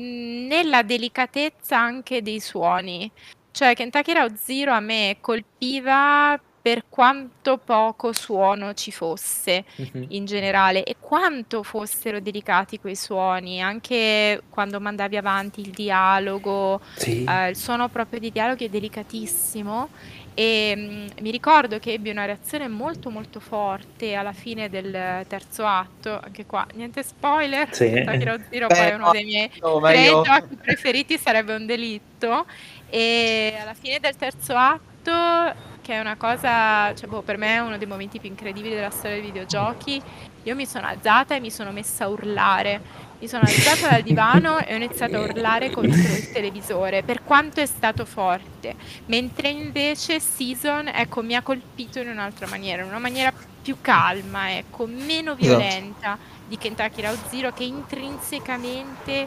mh, 0.00 0.46
nella 0.46 0.82
delicatezza 0.82 1.78
anche 1.78 2.22
dei 2.22 2.40
suoni, 2.40 3.10
cioè 3.50 3.74
Kentucky 3.74 4.12
Route 4.12 4.36
Zero 4.36 4.72
a 4.72 4.80
me 4.80 5.16
colpiva 5.20 6.38
per 6.62 6.84
quanto 6.88 7.56
poco 7.56 8.12
suono 8.12 8.74
ci 8.74 8.90
fosse 8.92 9.64
Mhm. 9.76 10.06
in 10.08 10.24
generale 10.26 10.82
e 10.84 10.96
quanto 11.00 11.62
fossero 11.62 12.20
delicati 12.20 12.78
quei 12.78 12.96
suoni, 12.96 13.62
anche 13.62 14.42
quando 14.50 14.78
mandavi 14.80 15.16
avanti 15.16 15.60
il 15.60 15.70
dialogo, 15.70 16.80
Sì. 16.96 17.24
eh, 17.24 17.48
il 17.50 17.56
suono 17.56 17.88
proprio 17.88 18.20
di 18.20 18.30
dialoghi 18.30 18.66
è 18.66 18.68
delicatissimo 18.68 19.88
e 20.34 20.74
mh, 20.76 21.22
mi 21.22 21.30
ricordo 21.30 21.78
che 21.78 21.94
ebbi 21.94 22.10
una 22.10 22.26
reazione 22.26 22.68
molto 22.68 23.08
molto 23.10 23.40
forte 23.40 24.14
alla 24.14 24.32
fine 24.32 24.68
del 24.68 25.24
terzo 25.28 25.64
atto, 25.64 26.20
anche 26.22 26.44
qua 26.44 26.66
niente 26.74 27.02
spoiler, 27.02 27.74
Sì. 27.74 27.88
Route 28.04 28.46
Zero 28.50 28.66
Beh, 28.66 28.74
poi 28.74 28.92
uno 28.92 29.06
no, 29.06 29.10
dei 29.12 29.24
miei 29.24 29.50
no, 29.62 29.80
tre 29.80 29.94
meglio- 29.94 30.22
giochi 30.22 30.56
preferiti, 30.56 31.16
sarebbe 31.18 31.54
un 31.54 31.64
delitto 31.64 32.44
e 32.90 33.56
alla 33.60 33.74
fine 33.74 33.98
del 33.98 34.14
terzo 34.16 34.54
atto 34.54 35.68
che 35.90 35.96
è 35.96 35.98
una 36.00 36.14
cosa, 36.14 36.94
cioè, 36.94 37.08
boh, 37.08 37.22
per 37.22 37.36
me 37.36 37.56
è 37.56 37.58
uno 37.58 37.76
dei 37.76 37.88
momenti 37.88 38.20
più 38.20 38.28
incredibili 38.28 38.76
della 38.76 38.90
storia 38.90 39.16
dei 39.16 39.22
videogiochi. 39.22 40.00
Io 40.44 40.54
mi 40.54 40.64
sono 40.64 40.86
alzata 40.86 41.34
e 41.34 41.40
mi 41.40 41.50
sono 41.50 41.72
messa 41.72 42.04
a 42.04 42.08
urlare. 42.08 42.80
Mi 43.18 43.26
sono 43.26 43.42
alzata 43.42 43.88
dal 43.88 44.02
divano 44.02 44.60
e 44.60 44.72
ho 44.72 44.76
iniziato 44.76 45.16
a 45.16 45.20
urlare 45.22 45.70
contro 45.70 45.98
il 45.98 46.30
televisore, 46.30 47.02
per 47.02 47.24
quanto 47.24 47.60
è 47.60 47.66
stato 47.66 48.04
forte. 48.04 48.76
Mentre 49.06 49.48
invece 49.48 50.20
Season, 50.20 50.86
ecco, 50.86 51.22
mi 51.22 51.34
ha 51.34 51.42
colpito 51.42 51.98
in 51.98 52.08
un'altra 52.08 52.46
maniera, 52.46 52.82
in 52.82 52.88
una 52.88 53.00
maniera 53.00 53.32
più 53.60 53.78
calma, 53.80 54.56
ecco, 54.56 54.86
meno 54.86 55.36
Esatto. 55.36 55.36
violenta 55.38 56.16
di 56.46 56.56
Kentucky 56.56 57.02
Route 57.02 57.28
Zero, 57.28 57.52
che 57.52 57.64
intrinsecamente 57.64 59.26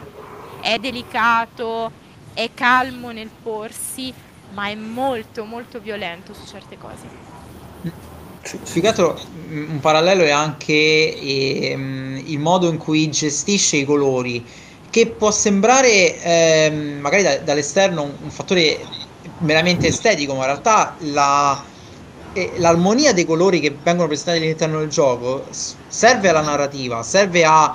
è 0.62 0.78
delicato, 0.78 1.92
è 2.32 2.48
calmo 2.54 3.10
nel 3.10 3.28
porsi, 3.42 4.12
ma 4.54 4.68
è 4.70 4.74
molto 4.74 5.44
molto 5.44 5.80
violento 5.80 6.32
su 6.34 6.46
certe 6.46 6.76
cose. 6.78 7.12
Più 8.70 8.82
mh, 9.30 9.70
un 9.72 9.80
parallelo 9.80 10.22
è 10.22 10.30
anche 10.30 11.16
ehm, 11.18 12.20
il 12.24 12.38
modo 12.38 12.68
in 12.68 12.76
cui 12.76 13.08
gestisce 13.10 13.76
i 13.78 13.84
colori, 13.84 14.46
che 14.90 15.16
può 15.16 15.30
sembrare 15.30 16.20
ehm, 16.20 16.98
magari 17.00 17.22
da- 17.22 17.38
dall'esterno 17.38 18.02
un, 18.02 18.16
un 18.20 18.30
fattore 18.30 18.86
meramente 19.38 19.86
estetico, 19.88 20.34
ma 20.34 20.40
in 20.40 20.46
realtà 20.46 20.96
la- 21.00 21.66
eh, 22.32 22.54
l'armonia 22.58 23.12
dei 23.14 23.24
colori 23.24 23.60
che 23.60 23.78
vengono 23.82 24.08
presentati 24.08 24.38
all'interno 24.38 24.80
del 24.80 24.88
gioco 24.88 25.48
serve 25.52 26.28
alla 26.28 26.42
narrativa, 26.42 27.02
serve 27.02 27.44
a 27.44 27.74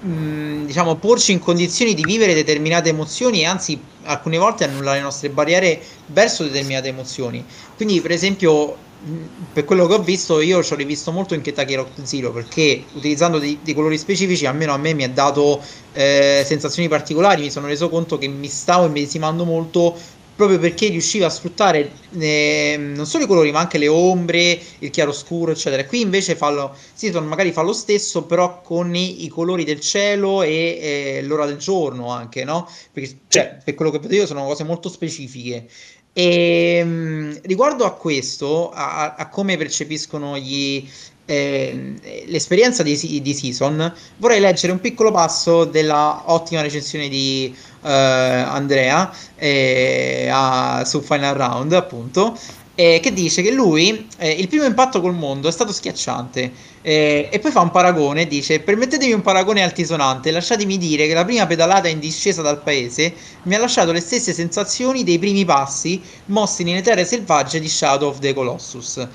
mh, 0.00 0.64
diciamo 0.66 0.96
porci 0.96 1.32
in 1.32 1.38
condizioni 1.38 1.94
di 1.94 2.04
vivere 2.04 2.34
determinate 2.34 2.90
emozioni 2.90 3.40
e 3.40 3.46
anzi 3.46 3.80
alcune 4.02 4.38
volte 4.38 4.64
annullare 4.64 4.98
le 4.98 5.02
nostre 5.02 5.30
barriere 5.30 5.82
verso 6.06 6.44
determinate 6.44 6.88
emozioni. 6.88 7.44
Quindi, 7.74 8.00
per 8.00 8.12
esempio, 8.12 8.76
mh, 8.98 9.24
per 9.52 9.64
quello 9.64 9.86
che 9.86 9.94
ho 9.94 10.02
visto, 10.02 10.40
io 10.40 10.62
ci 10.62 10.72
ho 10.72 10.76
rivisto 10.76 11.12
molto 11.12 11.34
in 11.34 11.40
Kentucky 11.42 11.74
Rock 11.74 12.06
Zero 12.06 12.32
perché 12.32 12.84
utilizzando 12.92 13.38
dei, 13.38 13.60
dei 13.62 13.74
colori 13.74 13.98
specifici, 13.98 14.46
almeno 14.46 14.72
a 14.72 14.78
me 14.78 14.94
mi 14.94 15.04
ha 15.04 15.10
dato 15.10 15.62
eh, 15.92 16.42
sensazioni 16.46 16.88
particolari. 16.88 17.42
Mi 17.42 17.50
sono 17.50 17.66
reso 17.66 17.88
conto 17.88 18.18
che 18.18 18.28
mi 18.28 18.48
stavo 18.48 18.86
immedesimando 18.86 19.44
molto 19.44 19.96
proprio 20.38 20.60
perché 20.60 20.86
riusciva 20.86 21.26
a 21.26 21.30
sfruttare 21.30 21.90
eh, 22.16 22.76
non 22.78 23.06
solo 23.06 23.24
i 23.24 23.26
colori, 23.26 23.50
ma 23.50 23.58
anche 23.58 23.76
le 23.76 23.88
ombre, 23.88 24.56
il 24.78 24.90
chiaroscuro, 24.90 25.50
eccetera. 25.50 25.84
Qui 25.84 26.00
invece 26.00 26.36
fa 26.36 26.48
lo, 26.50 26.76
Season 26.94 27.26
magari 27.26 27.50
fa 27.50 27.62
lo 27.62 27.72
stesso, 27.72 28.22
però 28.22 28.60
con 28.60 28.94
i, 28.94 29.24
i 29.24 29.28
colori 29.28 29.64
del 29.64 29.80
cielo 29.80 30.42
e 30.42 30.78
eh, 30.80 31.22
l'ora 31.24 31.44
del 31.44 31.56
giorno 31.56 32.12
anche, 32.12 32.44
no? 32.44 32.70
Perché, 32.92 33.18
cioè, 33.26 33.58
per 33.64 33.74
quello 33.74 33.90
che 33.90 33.98
vedo 33.98 34.14
io 34.14 34.26
sono 34.26 34.46
cose 34.46 34.62
molto 34.62 34.88
specifiche. 34.88 35.66
E 36.12 36.84
mh, 36.84 37.40
riguardo 37.42 37.84
a 37.84 37.94
questo, 37.94 38.70
a, 38.70 39.16
a 39.16 39.28
come 39.28 39.56
percepiscono 39.56 40.38
gli, 40.38 40.88
ehm, 41.28 41.98
l'esperienza 42.26 42.82
di, 42.82 43.20
di 43.22 43.34
Season, 43.34 43.92
vorrei 44.16 44.40
leggere 44.40 44.72
un 44.72 44.80
piccolo 44.80 45.10
passo 45.10 45.64
della 45.64 46.22
ottima 46.26 46.62
recensione 46.62 47.08
di 47.08 47.54
eh, 47.82 47.90
Andrea 47.90 49.12
eh, 49.36 50.28
a- 50.32 50.84
su 50.86 51.00
Final 51.00 51.34
Round, 51.34 51.72
appunto, 51.74 52.36
eh, 52.74 53.00
che 53.02 53.12
dice 53.12 53.42
che 53.42 53.50
lui, 53.50 54.08
eh, 54.18 54.30
il 54.30 54.46
primo 54.46 54.64
impatto 54.64 55.00
col 55.00 55.14
mondo 55.14 55.48
è 55.48 55.50
stato 55.52 55.72
schiacciante. 55.72 56.52
Eh, 56.80 57.28
e 57.30 57.38
poi 57.40 57.50
fa 57.50 57.60
un 57.60 57.72
paragone, 57.72 58.28
dice: 58.28 58.60
Permettetemi 58.60 59.12
un 59.12 59.20
paragone 59.20 59.62
altisonante. 59.62 60.30
Lasciatemi 60.30 60.78
dire 60.78 61.08
che 61.08 61.14
la 61.14 61.24
prima 61.24 61.44
pedalata 61.46 61.88
in 61.88 61.98
discesa 61.98 62.40
dal 62.40 62.62
paese 62.62 63.12
mi 63.42 63.56
ha 63.56 63.58
lasciato 63.58 63.90
le 63.90 64.00
stesse 64.00 64.32
sensazioni 64.32 65.02
dei 65.02 65.18
primi 65.18 65.44
passi 65.44 66.00
mossi 66.26 66.62
nelle 66.62 66.80
terre 66.82 67.04
selvagge 67.04 67.58
di 67.58 67.68
Shadow 67.68 68.10
of 68.10 68.20
the 68.20 68.32
Colossus. 68.32 69.06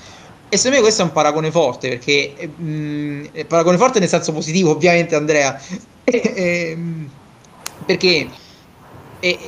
E 0.54 0.56
secondo 0.56 0.76
me 0.76 0.82
questo 0.82 1.02
è 1.02 1.04
un 1.06 1.10
paragone 1.10 1.50
forte, 1.50 1.88
perché 1.88 2.36
eh, 2.36 2.46
mh, 2.46 3.30
è 3.32 3.44
paragone 3.44 3.76
forte 3.76 3.98
nel 3.98 4.08
senso 4.08 4.32
positivo, 4.32 4.70
ovviamente, 4.70 5.16
Andrea. 5.16 5.60
Ehm, 6.06 7.10
perché 7.86 8.30
e, 9.18 9.38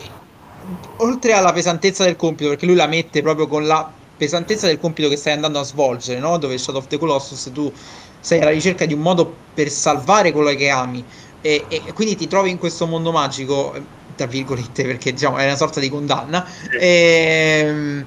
oltre 0.97 1.33
alla 1.33 1.53
pesantezza 1.53 2.03
del 2.05 2.17
compito, 2.17 2.49
perché 2.49 2.67
lui 2.67 2.75
la 2.75 2.87
mette 2.89 3.23
proprio 3.23 3.47
con 3.47 3.67
la 3.67 3.89
pesantezza 4.17 4.67
del 4.67 4.79
compito 4.79 5.09
che 5.09 5.17
stai 5.17 5.35
andando 5.35 5.61
a 5.61 5.63
svolgere, 5.65 6.19
no? 6.19 6.39
Dove 6.39 6.59
Shadow 6.59 6.81
of 6.81 6.87
the 6.89 6.99
Colossus 6.99 7.51
tu 7.53 7.73
sei 8.19 8.41
alla 8.41 8.51
ricerca 8.51 8.85
di 8.87 8.95
un 8.95 9.01
modo 9.01 9.51
per 9.53 9.69
salvare 9.71 10.33
quello 10.33 10.55
che 10.57 10.71
ami 10.71 11.07
e, 11.41 11.67
e 11.69 11.93
quindi 11.93 12.17
ti 12.17 12.27
trovi 12.27 12.51
in 12.51 12.59
questo 12.59 12.87
mondo 12.87 13.13
magico, 13.13 13.75
eh, 13.75 13.87
tra 14.17 14.27
virgolette, 14.27 14.85
perché 14.85 15.13
diciamo 15.13 15.37
è 15.37 15.45
una 15.45 15.57
sorta 15.57 15.79
di 15.79 15.89
condanna. 15.89 16.45
Ehm, 16.81 18.07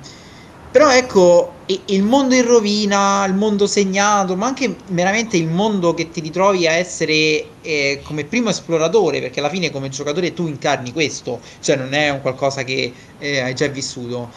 però 0.72 0.92
ecco, 0.92 1.54
il 1.86 2.04
mondo 2.04 2.36
in 2.36 2.46
rovina, 2.46 3.26
il 3.26 3.34
mondo 3.34 3.68
segnato, 3.68 4.36
ma 4.36 4.48
anche 4.48 4.76
veramente 4.88 5.38
il 5.38 5.48
mondo 5.48 5.94
che 5.94 6.10
ti 6.10 6.20
ritrovi 6.20 6.68
a 6.68 6.74
essere 6.74 7.46
eh, 7.62 8.02
come 8.04 8.24
primo 8.24 8.50
esploratore, 8.50 9.20
perché 9.20 9.40
alla 9.40 9.50
fine 9.50 9.72
come 9.72 9.90
giocatore 9.90 10.34
tu 10.34 10.48
incarni 10.48 10.94
questo, 10.94 11.42
cioè 11.60 11.76
non 11.76 11.94
è 11.94 12.10
un 12.10 12.22
qualcosa 12.22 12.64
che 12.64 12.94
eh, 13.18 13.40
hai 13.40 13.56
già 13.56 13.68
vissuto, 13.68 14.30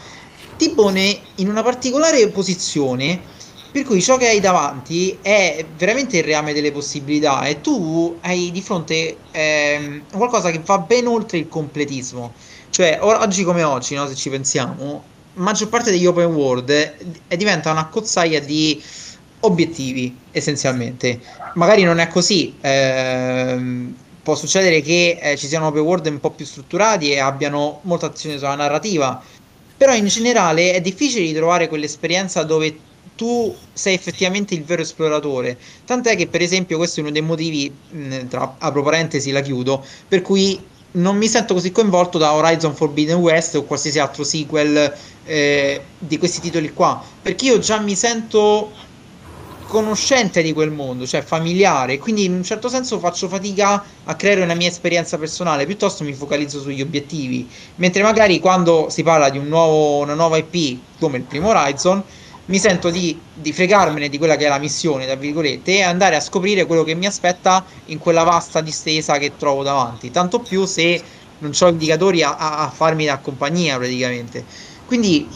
ti 0.57 0.71
pone 0.71 1.19
in 1.35 1.49
una 1.49 1.63
particolare 1.63 2.27
posizione 2.29 3.19
per 3.71 3.85
cui 3.85 4.03
ciò 4.03 4.17
che 4.17 4.27
hai 4.27 4.39
davanti 4.39 5.17
è 5.19 5.65
veramente 5.75 6.17
il 6.17 6.23
reame 6.23 6.53
delle 6.53 6.71
possibilità 6.71 7.43
e 7.45 7.59
tu 7.59 8.15
hai 8.21 8.51
di 8.51 8.61
fronte 8.61 9.17
ehm, 9.31 10.03
qualcosa 10.11 10.51
che 10.51 10.61
va 10.63 10.77
ben 10.77 11.07
oltre 11.07 11.39
il 11.39 11.47
completismo. 11.47 12.33
Cioè, 12.69 12.99
oggi 13.01 13.43
come 13.43 13.63
oggi, 13.63 13.95
no, 13.95 14.07
se 14.07 14.13
ci 14.13 14.29
pensiamo, 14.29 15.03
maggior 15.35 15.69
parte 15.69 15.91
degli 15.91 16.05
open 16.05 16.33
world 16.33 16.69
eh, 16.69 17.37
diventa 17.37 17.71
una 17.71 17.87
cozzaia 17.87 18.39
di 18.41 18.81
obiettivi, 19.41 20.15
essenzialmente. 20.31 21.19
Magari 21.55 21.83
non 21.83 21.99
è 21.99 22.07
così. 22.07 22.55
ehm, 22.61 23.95
può 24.23 24.35
succedere 24.35 24.81
che 24.81 25.19
eh, 25.21 25.37
ci 25.37 25.47
siano 25.47 25.67
open 25.67 25.81
world 25.81 26.05
un 26.05 26.19
po' 26.19 26.31
più 26.31 26.45
strutturati 26.45 27.11
e 27.11 27.19
abbiano 27.19 27.81
molta 27.83 28.05
attenzione 28.05 28.37
sulla 28.37 28.55
narrativa, 28.55 29.21
però 29.75 29.93
in 29.93 30.07
generale 30.07 30.71
è 30.71 30.81
difficile 30.81 31.25
di 31.25 31.33
trovare 31.33 31.67
quell'esperienza 31.67 32.43
dove 32.43 32.79
tu 33.15 33.53
sei 33.73 33.93
effettivamente 33.93 34.53
il 34.53 34.63
vero 34.63 34.81
esploratore. 34.81 35.57
Tant'è 35.85 36.15
che, 36.15 36.27
per 36.27 36.41
esempio, 36.41 36.77
questo 36.77 36.99
è 36.99 37.03
uno 37.03 37.11
dei 37.11 37.21
motivi, 37.21 37.71
mh, 37.89 38.27
tra, 38.27 38.55
apro 38.57 38.81
parentesi, 38.81 39.31
la 39.31 39.41
chiudo, 39.41 39.85
per 40.07 40.21
cui 40.21 40.59
non 40.93 41.17
mi 41.17 41.27
sento 41.27 41.53
così 41.53 41.71
coinvolto 41.71 42.17
da 42.17 42.33
Horizon 42.33 42.75
Forbidden 42.75 43.17
West 43.17 43.55
o 43.55 43.63
qualsiasi 43.63 43.99
altro 43.99 44.23
sequel 44.23 44.93
eh, 45.25 45.81
di 45.97 46.17
questi 46.17 46.41
titoli 46.41 46.73
qua, 46.73 47.01
perché 47.21 47.45
io 47.45 47.59
già 47.59 47.79
mi 47.79 47.95
sento 47.95 48.71
conoscente 49.65 50.43
di 50.43 50.53
quel 50.53 50.69
mondo, 50.69 51.07
cioè 51.07 51.23
familiare, 51.23 51.97
quindi 51.97 52.25
in 52.25 52.33
un 52.33 52.43
certo 52.43 52.69
senso 52.69 52.99
faccio 52.99 53.27
fatica 53.27 53.83
a 54.03 54.15
creare 54.15 54.43
una 54.43 54.53
mia 54.53 54.67
esperienza 54.67 55.17
personale, 55.17 55.65
piuttosto 55.65 56.03
mi 56.03 56.13
focalizzo 56.13 56.61
sugli 56.61 56.81
obiettivi, 56.81 57.49
mentre 57.75 58.03
magari 58.03 58.39
quando 58.39 58.87
si 58.89 59.01
parla 59.01 59.29
di 59.29 59.39
un 59.39 59.47
nuovo, 59.47 60.03
una 60.03 60.13
nuova 60.13 60.37
IP 60.37 60.79
come 60.99 61.17
il 61.17 61.23
primo 61.23 61.49
Horizon, 61.49 62.03
mi 62.45 62.59
sento 62.59 62.89
di, 62.89 63.17
di, 63.33 63.53
fregarmene 63.53 64.09
di 64.09 64.17
quella 64.17 64.35
che 64.35 64.45
è 64.45 64.49
la 64.49 64.57
missione, 64.57 65.05
tra 65.05 65.15
virgolette, 65.15 65.75
e 65.75 65.81
andare 65.81 66.15
a 66.15 66.19
scoprire 66.19 66.65
quello 66.65 66.83
che 66.83 66.93
mi 66.93 67.05
aspetta 67.05 67.63
in 67.85 67.99
quella 67.99 68.23
vasta 68.23 68.59
distesa 68.59 69.17
che 69.17 69.37
trovo 69.37 69.63
davanti. 69.63 70.11
Tanto 70.11 70.39
più 70.39 70.65
se 70.65 71.01
non 71.37 71.51
ho 71.57 71.67
indicatori 71.69 72.21
a, 72.21 72.35
a, 72.35 72.69
farmi 72.69 73.05
da 73.05 73.19
compagnia, 73.19 73.77
praticamente. 73.77 74.43
Quindi 74.85 75.27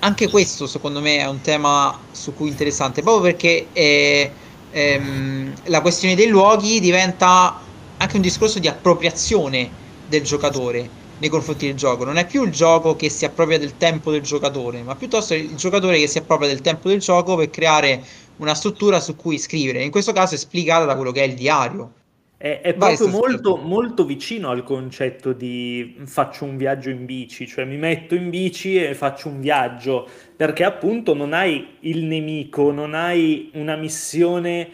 anche 0.00 0.28
questo, 0.28 0.66
secondo 0.66 1.00
me, 1.00 1.18
è 1.18 1.28
un 1.28 1.40
tema 1.40 1.96
su 2.10 2.34
cui 2.34 2.48
interessante, 2.48 3.02
proprio 3.02 3.30
perché 3.30 3.68
eh, 3.72 4.32
ehm, 4.72 5.52
la 5.64 5.80
questione 5.80 6.16
dei 6.16 6.28
luoghi 6.28 6.80
diventa 6.80 7.60
anche 7.96 8.16
un 8.16 8.22
discorso 8.22 8.58
di 8.58 8.66
appropriazione 8.66 9.70
del 10.08 10.22
giocatore 10.22 11.06
nei 11.18 11.28
confronti 11.28 11.66
del 11.66 11.76
gioco. 11.76 12.04
Non 12.04 12.16
è 12.16 12.26
più 12.26 12.44
il 12.44 12.50
gioco 12.50 12.96
che 12.96 13.10
si 13.10 13.24
appropria 13.24 13.58
del 13.58 13.76
tempo 13.76 14.10
del 14.10 14.22
giocatore, 14.22 14.82
ma 14.82 14.94
piuttosto 14.94 15.34
il 15.34 15.54
giocatore 15.56 15.98
che 15.98 16.06
si 16.06 16.18
appropria 16.18 16.48
del 16.48 16.60
tempo 16.60 16.88
del 16.88 17.00
gioco 17.00 17.36
per 17.36 17.50
creare 17.50 18.02
una 18.36 18.54
struttura 18.54 19.00
su 19.00 19.16
cui 19.16 19.38
scrivere. 19.38 19.82
In 19.82 19.90
questo 19.90 20.12
caso 20.12 20.34
è 20.34 20.36
esplicata 20.36 20.84
da 20.84 20.96
quello 20.96 21.12
che 21.12 21.22
è 21.22 21.26
il 21.26 21.34
diario. 21.34 21.92
È, 22.36 22.60
è 22.62 22.74
proprio 22.74 23.08
molto, 23.08 23.56
molto, 23.56 24.04
vicino 24.04 24.50
al 24.50 24.62
concetto 24.62 25.32
di 25.32 25.96
faccio 26.04 26.44
un 26.44 26.56
viaggio 26.56 26.88
in 26.88 27.04
bici, 27.04 27.48
cioè 27.48 27.64
mi 27.64 27.76
metto 27.76 28.14
in 28.14 28.30
bici 28.30 28.76
e 28.76 28.94
faccio 28.94 29.28
un 29.28 29.40
viaggio, 29.40 30.06
perché 30.36 30.62
appunto 30.62 31.14
non 31.14 31.32
hai 31.32 31.66
il 31.80 32.04
nemico, 32.04 32.70
non 32.70 32.94
hai 32.94 33.50
una 33.54 33.74
missione 33.74 34.68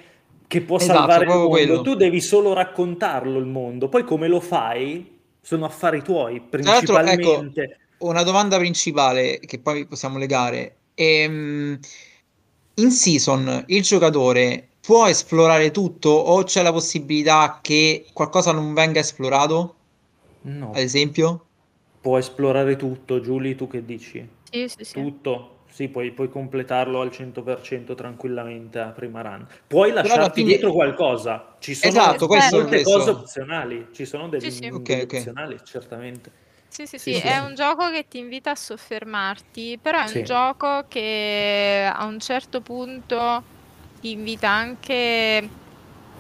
che 0.47 0.61
può 0.61 0.76
esatto, 0.76 0.99
salvare 0.99 1.24
il 1.24 1.30
mondo, 1.30 1.49
quello. 1.49 1.80
tu 1.80 1.95
devi 1.95 2.20
solo 2.20 2.53
raccontarlo 2.53 3.38
il 3.38 3.47
mondo, 3.47 3.88
poi 3.88 4.05
come 4.05 4.28
lo 4.28 4.40
fai 4.40 5.14
sono 5.45 5.66
affari 5.66 6.03
tuoi 6.03 6.40
principalmente. 6.40 7.62
Ecco, 7.62 8.07
una 8.07 8.22
domanda 8.22 8.57
principale 8.57 9.38
che 9.40 9.59
poi 9.59 9.86
possiamo 9.86 10.16
legare. 10.16 10.76
Ehm, 10.95 11.78
in 12.76 12.90
season 12.90 13.64
il 13.66 13.82
giocatore 13.82 14.68
può 14.80 15.07
esplorare 15.07 15.70
tutto 15.70 16.09
o 16.09 16.42
c'è 16.45 16.62
la 16.62 16.72
possibilità 16.72 17.59
che 17.62 18.07
qualcosa 18.12 18.53
non 18.53 18.72
venga 18.72 19.01
esplorato? 19.01 19.74
No. 20.42 20.70
Ad 20.70 20.78
esempio? 20.78 21.47
Può 22.01 22.18
esplorare 22.18 22.76
tutto, 22.76 23.20
Giulia, 23.20 23.55
tu 23.55 23.68
che 23.68 23.84
dici? 23.84 24.26
Sì, 24.51 24.68
sì, 24.68 24.84
sì. 24.84 24.92
Tutto. 24.95 25.53
Sì, 25.75 25.89
puoi, 25.89 26.12
puoi 26.12 26.29
completarlo 26.29 27.01
al 27.01 27.11
100% 27.11 27.97
tranquillamente 27.97 28.79
a 28.79 28.91
prima 28.91 29.22
run. 29.22 29.45
Puoi 29.66 29.91
lasciarti 29.91 30.43
fine... 30.43 30.53
dietro 30.53 30.70
qualcosa. 30.70 31.57
Ci 31.59 31.75
sono 31.75 31.91
esatto, 31.91 32.29
molte 32.29 32.83
cose 32.85 33.11
opzionali. 33.11 33.89
Ci 33.91 34.05
sono 34.05 34.29
degli 34.29 34.43
sì, 34.43 34.51
sì. 34.53 34.68
Okay, 34.68 35.03
opzionali, 35.03 35.55
okay. 35.55 35.66
certamente. 35.66 36.31
Sì, 36.68 36.87
sì, 36.87 36.99
sì, 36.99 37.14
sì, 37.14 37.27
è 37.27 37.39
un 37.39 37.57
gioco 37.57 37.91
che 37.91 38.07
ti 38.09 38.18
invita 38.18 38.53
a 38.53 38.55
soffermarti, 38.55 39.77
però 39.83 40.05
è 40.05 40.16
un 40.16 40.22
gioco 40.22 40.85
che 40.87 41.91
a 41.93 42.05
un 42.05 42.20
certo 42.20 42.61
punto 42.61 43.43
ti 44.01 44.12
invita 44.12 44.49
anche 44.51 45.49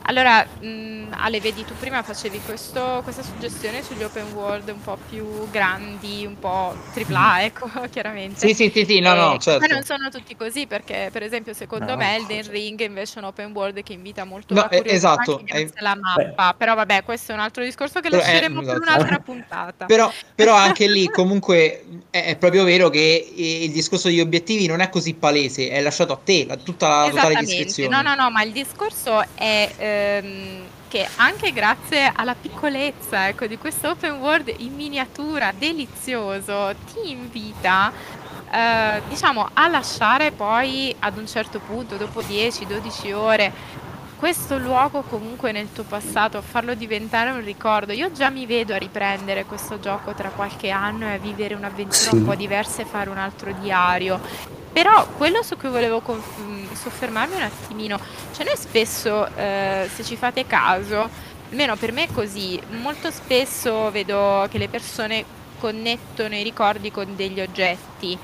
allora, 0.06 0.44
mh, 0.44 1.14
Ale, 1.16 1.40
vedi, 1.40 1.64
tu 1.64 1.72
prima 1.78 2.02
facevi 2.02 2.40
questo, 2.44 3.00
questa 3.02 3.22
suggestione 3.22 3.82
sugli 3.82 4.02
open 4.02 4.32
world 4.32 4.68
un 4.68 4.80
po' 4.82 4.98
più 5.08 5.48
grandi, 5.50 6.26
un 6.26 6.38
po' 6.38 6.76
tripla, 6.92 7.42
ecco, 7.42 7.70
chiaramente. 7.90 8.46
Sì, 8.46 8.52
sì, 8.52 8.70
sì, 8.70 8.84
sì 8.84 9.00
no, 9.00 9.14
no, 9.14 9.38
certo. 9.38 9.66
Ma 9.66 9.74
non 9.74 9.84
sono 9.84 10.10
tutti 10.10 10.36
così, 10.36 10.66
perché 10.66 11.08
per 11.10 11.22
esempio 11.22 11.54
secondo 11.54 11.92
no, 11.92 11.96
me 11.96 12.16
Elden 12.16 12.50
Ring 12.50 12.78
invece 12.80 13.14
è 13.14 13.18
un 13.18 13.24
open 13.24 13.52
world 13.52 13.82
che 13.82 13.94
invita 13.94 14.24
molto 14.24 14.52
no, 14.52 14.60
la 14.60 14.66
curiosità 14.68 14.94
esatto, 14.94 15.40
grazie 15.42 15.72
alla 15.76 15.94
mappa, 15.94 16.50
Beh. 16.50 16.54
però 16.58 16.74
vabbè, 16.74 17.02
questo 17.02 17.32
è 17.32 17.34
un 17.34 17.40
altro 17.40 17.64
discorso 17.64 18.00
che 18.00 18.10
lasceremo 18.10 18.60
eh, 18.60 18.64
per 18.64 18.74
esatto. 18.74 18.90
un'altra 18.90 19.18
puntata. 19.20 19.86
Però, 19.86 20.12
però 20.34 20.54
anche 20.54 20.86
lì 20.86 21.08
comunque 21.08 21.84
è, 22.10 22.24
è, 22.24 22.36
proprio 22.36 22.64
vero 22.64 22.90
che 22.90 23.32
il 23.34 23.70
discorso 23.72 24.08
degli 24.08 24.20
obiettivi 24.20 24.66
non 24.66 24.80
è 24.80 24.90
così 24.90 25.14
palese, 25.14 25.70
è 25.70 25.80
lasciato 25.80 26.12
a 26.12 26.20
te, 26.22 26.46
tutta 26.62 27.04
la 27.04 27.08
totale 27.08 27.36
discrezione. 27.36 27.94
No, 27.94 28.02
no, 28.02 28.14
no, 28.14 28.30
ma 28.30 28.42
il 28.42 28.52
discorso 28.52 29.24
è 29.34 29.92
ehm, 29.94 30.62
che 30.88 31.08
anche 31.16 31.52
grazie 31.52 32.12
alla 32.14 32.34
piccolezza 32.34 33.28
ecco, 33.28 33.46
di 33.46 33.58
questo 33.58 33.90
open 33.90 34.20
world 34.20 34.52
in 34.58 34.74
miniatura 34.74 35.52
delizioso 35.56 36.74
ti 36.92 37.10
invita 37.10 37.92
eh, 38.50 39.02
diciamo 39.08 39.48
a 39.52 39.66
lasciare 39.68 40.30
poi 40.30 40.94
ad 41.00 41.16
un 41.16 41.26
certo 41.26 41.58
punto 41.58 41.96
dopo 41.96 42.20
10-12 42.20 43.12
ore 43.12 43.52
questo 44.24 44.56
luogo 44.56 45.02
comunque 45.02 45.52
nel 45.52 45.70
tuo 45.70 45.82
passato, 45.82 46.40
farlo 46.40 46.74
diventare 46.74 47.30
un 47.30 47.44
ricordo. 47.44 47.92
Io 47.92 48.10
già 48.10 48.30
mi 48.30 48.46
vedo 48.46 48.72
a 48.72 48.78
riprendere 48.78 49.44
questo 49.44 49.78
gioco 49.78 50.14
tra 50.14 50.30
qualche 50.30 50.70
anno 50.70 51.06
e 51.06 51.12
a 51.12 51.18
vivere 51.18 51.52
un'avventura 51.52 52.08
sì. 52.08 52.14
un 52.14 52.24
po' 52.24 52.34
diversa 52.34 52.80
e 52.80 52.86
fare 52.86 53.10
un 53.10 53.18
altro 53.18 53.52
diario. 53.60 54.18
Però 54.72 55.06
quello 55.18 55.42
su 55.42 55.58
cui 55.58 55.68
volevo 55.68 56.00
conf- 56.00 56.40
mm, 56.40 56.72
soffermarmi 56.72 57.34
un 57.34 57.42
attimino, 57.42 58.00
cioè 58.34 58.46
noi 58.46 58.56
spesso, 58.56 59.26
eh, 59.36 59.90
se 59.92 60.02
ci 60.02 60.16
fate 60.16 60.46
caso, 60.46 61.06
almeno 61.50 61.76
per 61.76 61.92
me 61.92 62.04
è 62.04 62.08
così, 62.10 62.58
molto 62.80 63.10
spesso 63.10 63.90
vedo 63.90 64.46
che 64.50 64.56
le 64.56 64.68
persone 64.68 65.22
connettono 65.60 66.34
i 66.34 66.42
ricordi 66.42 66.90
con 66.90 67.14
degli 67.14 67.42
oggetti. 67.42 68.18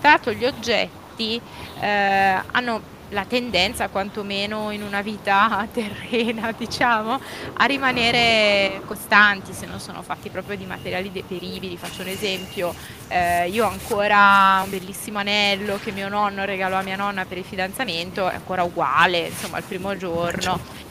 Tra 0.00 0.10
l'altro 0.10 0.32
gli 0.32 0.46
oggetti 0.46 1.40
eh, 1.78 2.40
hanno 2.50 2.93
la 3.14 3.24
tendenza, 3.24 3.88
quantomeno 3.88 4.70
in 4.72 4.82
una 4.82 5.00
vita 5.00 5.66
terrena, 5.72 6.52
diciamo, 6.52 7.18
a 7.54 7.64
rimanere 7.64 8.82
costanti 8.84 9.54
se 9.54 9.64
non 9.64 9.80
sono 9.80 10.02
fatti 10.02 10.28
proprio 10.28 10.56
di 10.56 10.66
materiali 10.66 11.10
deperibili. 11.10 11.78
Faccio 11.78 12.02
un 12.02 12.08
esempio, 12.08 12.74
eh, 13.08 13.48
io 13.48 13.64
ho 13.64 13.70
ancora 13.70 14.60
un 14.64 14.70
bellissimo 14.70 15.20
anello 15.20 15.78
che 15.82 15.92
mio 15.92 16.08
nonno 16.08 16.44
regalò 16.44 16.76
a 16.76 16.82
mia 16.82 16.96
nonna 16.96 17.24
per 17.24 17.38
il 17.38 17.44
fidanzamento, 17.44 18.28
è 18.28 18.34
ancora 18.34 18.64
uguale, 18.64 19.28
insomma, 19.28 19.56
al 19.56 19.62
primo 19.62 19.96
giorno. 19.96 20.82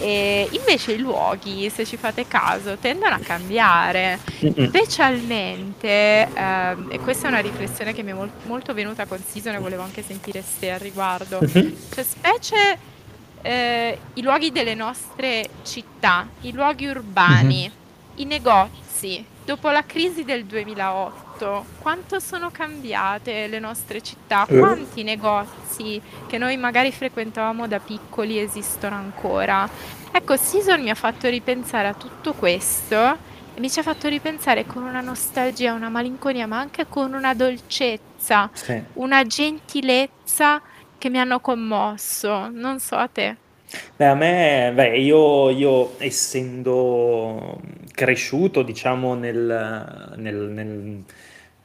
E 0.00 0.48
invece 0.52 0.92
i 0.92 0.98
luoghi, 0.98 1.68
se 1.68 1.84
ci 1.84 1.96
fate 1.98 2.26
caso, 2.26 2.76
tendono 2.78 3.14
a 3.14 3.18
cambiare, 3.18 4.18
specialmente, 4.68 5.88
eh, 5.88 6.76
e 6.88 6.98
questa 7.00 7.26
è 7.26 7.30
una 7.30 7.40
riflessione 7.40 7.92
che 7.92 8.02
mi 8.02 8.10
è 8.12 8.14
mol- 8.14 8.30
molto 8.46 8.72
venuta 8.72 9.04
con 9.04 9.18
Season 9.26 9.54
e 9.54 9.58
volevo 9.58 9.82
anche 9.82 10.02
sentire 10.02 10.42
Ste 10.42 10.72
al 10.72 10.78
riguardo, 10.80 11.38
cioè 11.46 12.04
specie 12.04 12.78
eh, 13.42 13.98
i 14.14 14.22
luoghi 14.22 14.50
delle 14.52 14.74
nostre 14.74 15.48
città, 15.64 16.26
i 16.42 16.52
luoghi 16.52 16.86
urbani, 16.86 17.70
i 18.16 18.24
negozi, 18.24 19.24
dopo 19.44 19.70
la 19.70 19.84
crisi 19.84 20.24
del 20.24 20.44
2008 20.44 21.29
quanto 21.78 22.20
sono 22.20 22.50
cambiate 22.50 23.46
le 23.46 23.58
nostre 23.58 24.02
città, 24.02 24.46
eh. 24.46 24.58
quanti 24.58 25.02
negozi 25.02 26.00
che 26.26 26.38
noi 26.38 26.56
magari 26.56 26.92
frequentavamo 26.92 27.66
da 27.66 27.78
piccoli 27.78 28.38
esistono 28.38 28.96
ancora. 28.96 29.68
Ecco, 30.12 30.36
Season 30.36 30.80
mi 30.80 30.90
ha 30.90 30.94
fatto 30.94 31.28
ripensare 31.28 31.88
a 31.88 31.94
tutto 31.94 32.32
questo 32.32 33.16
e 33.54 33.60
mi 33.60 33.70
ci 33.70 33.78
ha 33.78 33.82
fatto 33.82 34.08
ripensare 34.08 34.66
con 34.66 34.82
una 34.82 35.00
nostalgia, 35.00 35.72
una 35.72 35.88
malinconia, 35.88 36.46
ma 36.46 36.58
anche 36.58 36.86
con 36.88 37.12
una 37.12 37.34
dolcezza, 37.34 38.50
sì. 38.52 38.82
una 38.94 39.24
gentilezza 39.24 40.60
che 40.98 41.08
mi 41.08 41.18
hanno 41.18 41.40
commosso. 41.40 42.48
Non 42.50 42.78
so 42.78 42.96
a 42.96 43.08
te. 43.08 43.36
Beh, 43.96 44.06
a 44.06 44.14
me, 44.14 44.72
beh, 44.74 44.98
io, 44.98 45.50
io 45.50 45.94
essendo 45.98 47.60
cresciuto, 47.92 48.62
diciamo, 48.62 49.14
nel, 49.14 50.14
nel, 50.16 50.36
nel 50.36 51.04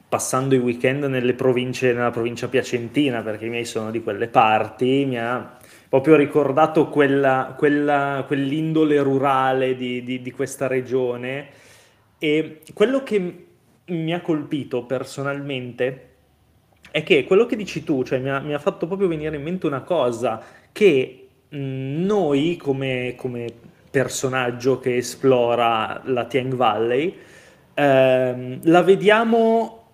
passando 0.08 0.54
i 0.54 0.58
weekend 0.58 1.04
nelle 1.04 1.34
province, 1.34 1.92
nella 1.92 2.10
provincia 2.12 2.46
piacentina, 2.46 3.22
perché 3.22 3.46
i 3.46 3.48
miei 3.48 3.64
sono 3.64 3.90
di 3.90 4.02
quelle 4.02 4.28
parti, 4.28 5.04
mi 5.04 5.18
ha 5.18 5.58
proprio 5.88 6.14
ricordato 6.14 6.88
quella, 6.88 7.54
quella, 7.56 8.22
quell'indole 8.26 9.00
rurale 9.00 9.74
di, 9.74 10.04
di, 10.04 10.22
di, 10.22 10.30
questa 10.30 10.68
regione. 10.68 11.48
E 12.18 12.60
quello 12.72 13.02
che 13.02 13.46
mi 13.86 14.14
ha 14.14 14.20
colpito 14.20 14.84
personalmente 14.84 16.10
è 16.92 17.02
che 17.02 17.24
quello 17.24 17.46
che 17.46 17.56
dici 17.56 17.82
tu, 17.82 18.04
cioè 18.04 18.20
mi 18.20 18.30
ha, 18.30 18.38
mi 18.38 18.54
ha 18.54 18.58
fatto 18.60 18.86
proprio 18.86 19.08
venire 19.08 19.36
in 19.36 19.42
mente 19.42 19.66
una 19.66 19.82
cosa, 19.82 20.40
che 20.70 21.25
noi 21.50 22.56
come, 22.56 23.14
come, 23.16 23.46
personaggio 23.96 24.78
che 24.78 24.96
esplora 24.96 26.02
la 26.04 26.26
Tiang 26.26 26.54
Valley, 26.54 27.16
ehm, 27.72 28.60
la 28.64 28.82
vediamo 28.82 29.84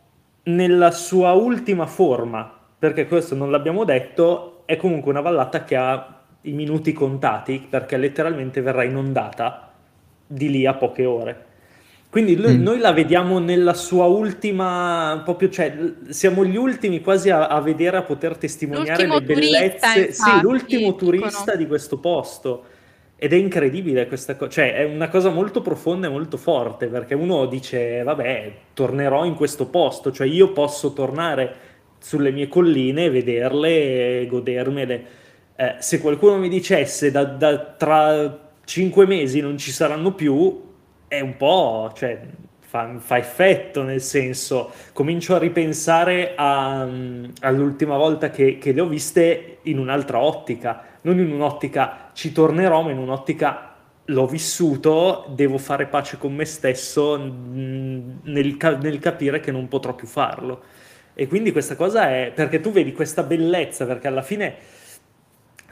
nella 0.45 0.91
sua 0.91 1.33
ultima 1.33 1.87
forma, 1.87 2.53
perché 2.77 3.07
questo 3.07 3.37
non 3.37 3.53
l'abbiamo 3.53 3.85
detto, 3.85 4.63
è 4.65 4.77
comunque 4.77 5.13
una 5.13 5.21
vallata 5.21 5.63
che 5.63 5.77
ha 5.77 6.21
i 6.41 6.53
minuti 6.53 6.93
contati, 6.93 7.65
perché 7.71 7.97
letteralmente 7.97 8.61
verrà 8.61 8.83
inondata 8.83 9.71
di 10.27 10.51
lì 10.51 10.67
a 10.67 10.75
poche 10.75 11.05
ore. 11.05 11.45
Quindi 12.13 12.37
lui, 12.37 12.59
mm. 12.59 12.63
noi 12.63 12.79
la 12.79 12.93
vediamo 12.93 13.39
nella 13.39 13.73
sua 13.73 14.05
ultima, 14.05 15.23
proprio, 15.25 15.49
cioè, 15.49 15.75
siamo 16.11 16.45
gli 16.45 16.59
ultimi 16.59 17.01
quasi 17.01 17.31
a, 17.31 17.47
a 17.47 17.59
vedere, 17.63 17.97
a 17.97 18.03
poter 18.03 18.37
testimoniare 18.37 19.07
l'ultimo 19.07 19.19
le 19.19 19.25
bellezze. 19.25 19.79
Turista, 19.79 19.95
infatti, 19.95 20.13
sì, 20.13 20.43
l'ultimo 20.43 20.95
turista 20.95 21.39
dicono. 21.39 21.57
di 21.57 21.67
questo 21.67 21.97
posto. 21.97 22.65
Ed 23.17 23.33
è 23.33 23.37
incredibile 23.37 24.07
questa 24.09 24.37
cosa, 24.37 24.51
cioè 24.51 24.75
è 24.75 24.85
una 24.85 25.09
cosa 25.09 25.31
molto 25.31 25.63
profonda 25.63 26.09
e 26.09 26.11
molto 26.11 26.37
forte, 26.37 26.89
perché 26.89 27.15
uno 27.15 27.47
dice, 27.47 28.03
vabbè, 28.03 28.53
tornerò 28.75 29.25
in 29.25 29.35
questo 29.35 29.69
posto, 29.69 30.13
cioè 30.13 30.27
io 30.27 30.53
posso 30.53 30.93
tornare 30.93 31.55
sulle 31.99 32.31
mie 32.31 32.47
colline, 32.47 33.09
vederle 33.09 34.21
e 34.21 34.27
godermele. 34.27 35.05
Eh, 35.57 35.77
se 35.79 35.99
qualcuno 35.99 36.37
mi 36.37 36.51
dicesse 36.51 37.11
da, 37.11 37.25
da, 37.25 37.57
tra 37.59 38.51
cinque 38.67 39.07
mesi 39.07 39.41
non 39.41 39.57
ci 39.57 39.71
saranno 39.71 40.13
più, 40.13 40.72
è 41.13 41.21
un 41.21 41.37
po', 41.37 41.93
cioè, 41.95 42.19
fa, 42.61 42.95
fa, 42.97 43.19
effetto, 43.19 43.83
nel 43.83 44.01
senso, 44.01 44.73
comincio 44.95 45.35
a 45.35 45.39
ripensare 45.39 46.33
a, 46.35 46.89
all'ultima 47.41 47.99
volta 47.99 48.31
che, 48.31 48.57
che 48.57 48.73
le 48.73 48.81
ho 48.81 48.87
viste 48.87 49.59
in 49.65 49.79
un'altra 49.79 50.21
ottica, 50.21 50.83
non 51.03 51.19
in 51.19 51.31
un'ottica 51.31 52.09
ci 52.15 52.33
tornerò, 52.33 52.81
ma 52.81 52.93
in 52.93 52.99
un'ottica 52.99 53.75
l'ho 54.07 54.27
vissuto, 54.27 55.27
devo 55.29 55.59
fare 55.59 55.85
pace 55.85 56.17
con 56.17 56.35
me 56.35 56.47
stesso 56.47 57.19
nel, 57.19 58.17
nel, 58.23 58.99
capire 58.99 59.41
che 59.41 59.53
non 59.53 59.69
potrò 59.69 59.95
più 59.95 60.07
farlo. 60.07 60.63
E 61.13 61.27
quindi 61.27 61.53
questa 61.53 61.77
cosa 61.77 62.09
è 62.09 62.33
perché 62.35 62.61
tu 62.61 62.71
vedi 62.71 62.95
questa 62.95 63.23
bellezza, 63.23 63.85
perché 63.85 64.07
alla 64.09 64.23
fine 64.23 64.55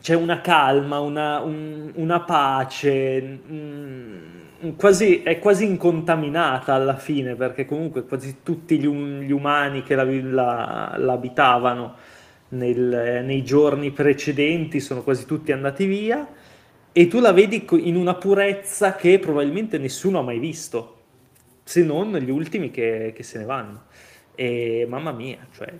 c'è 0.02 0.14
una 0.14 0.42
calma, 0.42 1.00
una, 1.00 1.40
un, 1.40 1.92
una 1.94 2.20
pace, 2.20 3.22
mh, 3.22 4.48
quasi, 4.76 5.22
è 5.22 5.38
quasi 5.38 5.64
incontaminata 5.64 6.74
alla 6.74 6.96
fine, 6.96 7.34
perché 7.34 7.64
comunque 7.64 8.04
quasi 8.04 8.38
tutti 8.42 8.78
gli, 8.78 8.86
um, 8.86 9.20
gli 9.20 9.32
umani 9.32 9.82
che 9.82 9.94
la, 9.94 10.04
la, 10.04 10.94
la 10.96 11.96
nel, 12.50 13.22
nei 13.24 13.44
giorni 13.44 13.90
precedenti 13.90 14.80
sono 14.80 15.02
quasi 15.02 15.24
tutti 15.26 15.52
andati 15.52 15.86
via 15.86 16.26
e 16.92 17.06
tu 17.06 17.20
la 17.20 17.32
vedi 17.32 17.66
in 17.82 17.96
una 17.96 18.14
purezza 18.14 18.96
che 18.96 19.18
probabilmente 19.18 19.78
nessuno 19.78 20.18
ha 20.18 20.22
mai 20.22 20.38
visto, 20.38 20.98
se 21.62 21.84
non 21.84 22.16
gli 22.16 22.30
ultimi 22.30 22.70
che, 22.70 23.12
che 23.14 23.22
se 23.22 23.38
ne 23.38 23.44
vanno. 23.44 23.84
E 24.34 24.86
mamma 24.88 25.12
mia, 25.12 25.46
cioè, 25.52 25.72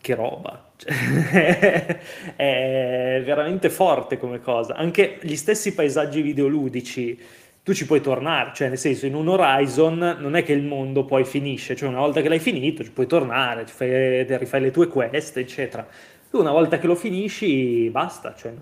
che 0.00 0.14
roba, 0.14 0.70
cioè, 0.76 2.00
è 2.36 3.22
veramente 3.24 3.70
forte 3.70 4.18
come 4.18 4.40
cosa. 4.40 4.74
Anche 4.74 5.18
gli 5.22 5.34
stessi 5.34 5.74
paesaggi 5.74 6.22
videoludici, 6.22 7.18
tu 7.66 7.74
ci 7.74 7.84
puoi 7.84 8.00
tornare, 8.00 8.52
cioè 8.54 8.68
nel 8.68 8.78
senso 8.78 9.06
in 9.06 9.16
un 9.16 9.26
Horizon 9.26 10.18
non 10.20 10.36
è 10.36 10.44
che 10.44 10.52
il 10.52 10.62
mondo 10.62 11.04
poi 11.04 11.24
finisce, 11.24 11.74
cioè 11.74 11.88
una 11.88 11.98
volta 11.98 12.20
che 12.20 12.28
l'hai 12.28 12.38
finito 12.38 12.84
ci 12.84 12.92
puoi 12.92 13.08
tornare, 13.08 13.66
ci 13.66 13.74
fai, 13.74 14.22
rifai 14.38 14.60
le 14.60 14.70
tue 14.70 14.86
quest, 14.86 15.36
eccetera. 15.36 15.84
Tu 16.30 16.38
una 16.38 16.52
volta 16.52 16.78
che 16.78 16.86
lo 16.86 16.94
finisci 16.94 17.90
basta, 17.90 18.36
cioè, 18.36 18.52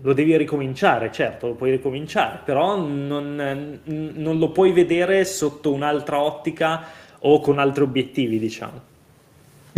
lo 0.00 0.12
devi 0.14 0.34
ricominciare, 0.38 1.12
certo, 1.12 1.48
lo 1.48 1.52
puoi 1.52 1.70
ricominciare, 1.72 2.40
però 2.46 2.78
non, 2.78 3.78
non 3.84 4.38
lo 4.38 4.48
puoi 4.48 4.72
vedere 4.72 5.26
sotto 5.26 5.70
un'altra 5.70 6.18
ottica 6.18 6.82
o 7.18 7.40
con 7.40 7.58
altri 7.58 7.82
obiettivi, 7.82 8.38
diciamo. 8.38 8.80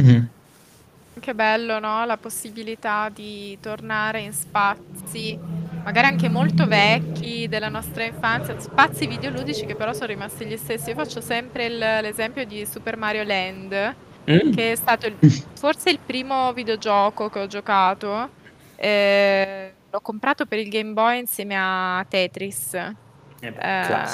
Mm-hmm. 0.01 0.23
Che 1.19 1.35
bello, 1.35 1.81
no? 1.81 2.05
La 2.05 2.17
possibilità 2.17 3.11
di 3.13 3.59
tornare 3.61 4.21
in 4.21 4.33
spazi, 4.33 5.37
magari 5.83 6.07
anche 6.07 6.29
molto 6.29 6.67
vecchi 6.67 7.49
della 7.49 7.69
nostra 7.69 8.05
infanzia, 8.05 8.59
spazi 8.59 9.07
videoludici 9.07 9.67
che 9.67 9.75
però 9.75 9.93
sono 9.93 10.07
rimasti 10.07 10.45
gli 10.45 10.57
stessi. 10.57 10.91
Io 10.91 10.95
faccio 10.95 11.21
sempre 11.21 11.67
il, 11.67 11.79
l'esempio 11.79 12.45
di 12.45 12.67
Super 12.67 12.97
Mario 12.97 13.25
Land, 13.25 13.95
mm. 14.31 14.53
che 14.53 14.73
è 14.73 14.75
stato 14.75 15.07
il, 15.07 15.17
forse 15.55 15.91
il 15.91 15.99
primo 16.05 16.53
videogioco 16.53 17.29
che 17.29 17.39
ho 17.41 17.47
giocato. 17.47 18.31
Eh, 18.77 19.73
l'ho 19.91 20.01
comprato 20.01 20.47
per 20.47 20.59
il 20.59 20.69
Game 20.69 20.93
Boy 20.93 21.21
insieme 21.21 21.55
a 21.57 22.05
Tetris. 22.09 22.75
Eh 23.41 23.53
beh, 23.53 23.85
eh, 23.85 24.07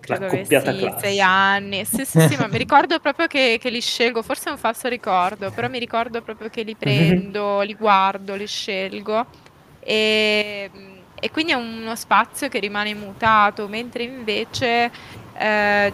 credo 0.00 0.26
avessi 0.26 0.92
sei 0.98 1.20
anni. 1.20 1.84
Sì, 1.84 2.04
sì, 2.04 2.20
sì, 2.20 2.36
ma 2.36 2.48
mi 2.48 2.58
ricordo 2.58 2.98
proprio 2.98 3.26
che, 3.26 3.58
che, 3.60 3.70
li 3.70 3.80
scelgo, 3.80 4.22
forse 4.22 4.48
è 4.48 4.52
un 4.52 4.58
falso 4.58 4.88
ricordo, 4.88 5.50
però 5.50 5.68
mi 5.68 5.78
ricordo 5.78 6.20
proprio 6.20 6.50
che 6.50 6.62
li 6.62 6.74
prendo, 6.74 7.60
li 7.60 7.74
guardo, 7.74 8.34
li 8.34 8.46
scelgo. 8.46 9.26
E, 9.80 10.70
e, 11.24 11.30
quindi 11.30 11.52
è 11.52 11.54
uno 11.54 11.94
spazio 11.94 12.48
che 12.48 12.58
rimane 12.58 12.88
immutato, 12.88 13.68
mentre 13.68 14.02
invece 14.02 14.90
eh, 15.38 15.92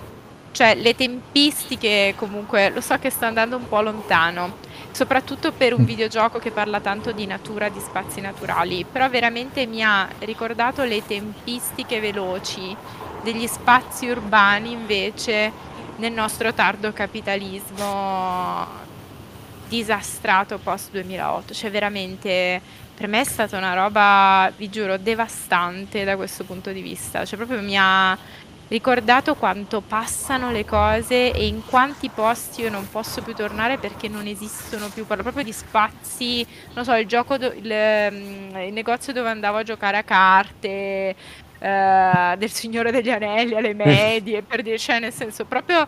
cioè, 0.53 0.75
le 0.75 0.95
tempistiche 0.95 2.15
comunque 2.17 2.71
lo 2.71 2.81
so 2.81 2.97
che 2.99 3.11
sta 3.11 3.27
andando 3.27 3.57
un 3.57 3.69
po' 3.69 3.83
lontano 3.83 4.57
soprattutto 4.91 5.53
per 5.53 5.75
un 5.75 5.83
mm. 5.83 5.85
videogioco 5.85 6.39
che 6.39 6.51
parla 6.51 6.81
tanto 6.81 7.13
di 7.13 7.27
natura, 7.27 7.69
di 7.69 7.79
spazi 7.79 8.21
naturali, 8.21 8.85
però 8.91 9.09
veramente 9.09 9.67
mi 9.67 9.85
ha 9.85 10.09
ricordato 10.21 10.83
le 10.83 11.07
tempistiche 11.07 12.01
veloci 12.01 12.75
degli 13.23 13.47
spazi 13.47 14.09
urbani 14.09 14.73
invece 14.73 15.53
nel 15.97 16.13
nostro 16.13 16.55
tardo 16.55 16.93
capitalismo 16.93 18.67
disastrato 19.69 20.59
post 20.59 20.91
2008, 20.93 21.53
cioè 21.53 21.71
veramente 21.71 22.61
per 22.99 23.07
me 23.07 23.21
è 23.21 23.25
stata 23.25 23.57
una 23.57 23.75
roba, 23.75 24.53
vi 24.57 24.69
giuro, 24.69 24.97
devastante 24.97 26.03
da 26.03 26.17
questo 26.17 26.43
punto 26.43 26.73
di 26.73 26.81
vista, 26.81 27.25
cioè 27.25 27.37
proprio 27.39 27.63
mi 27.63 27.77
ha 27.79 28.19
ricordato 28.67 29.37
quanto 29.37 29.81
passano 29.83 30.51
le 30.51 30.65
cose 30.65 31.33
e 31.33 31.47
in 31.47 31.65
quanti 31.65 32.11
posti 32.11 32.63
io 32.63 32.71
non 32.71 32.89
posso 32.89 33.23
più 33.23 33.35
tornare 33.35 33.79
perché 33.79 34.09
non 34.09 34.27
esistono 34.27 34.89
più. 34.89 35.07
Parlo 35.07 35.23
proprio 35.23 35.45
di 35.45 35.53
spazi, 35.53 36.45
non 36.75 36.85
so, 36.85 36.93
il 36.95 37.07
do, 37.07 37.25
il, 37.55 38.11
mm, 38.11 38.57
il 38.67 38.73
negozio 38.73 39.13
dove 39.13 39.29
andavo 39.29 39.59
a 39.59 39.63
giocare 39.63 39.97
a 39.97 40.03
carte, 40.03 41.15
Uh, 41.59 42.37
del 42.37 42.51
Signore 42.51 42.93
degli 42.93 43.11
Anelli 43.11 43.55
alle 43.55 43.75
medie, 43.75 44.43
per 44.43 44.63
dire, 44.63 44.79
cioè 44.79 45.01
nel 45.01 45.13
senso 45.13 45.45
proprio 45.45 45.87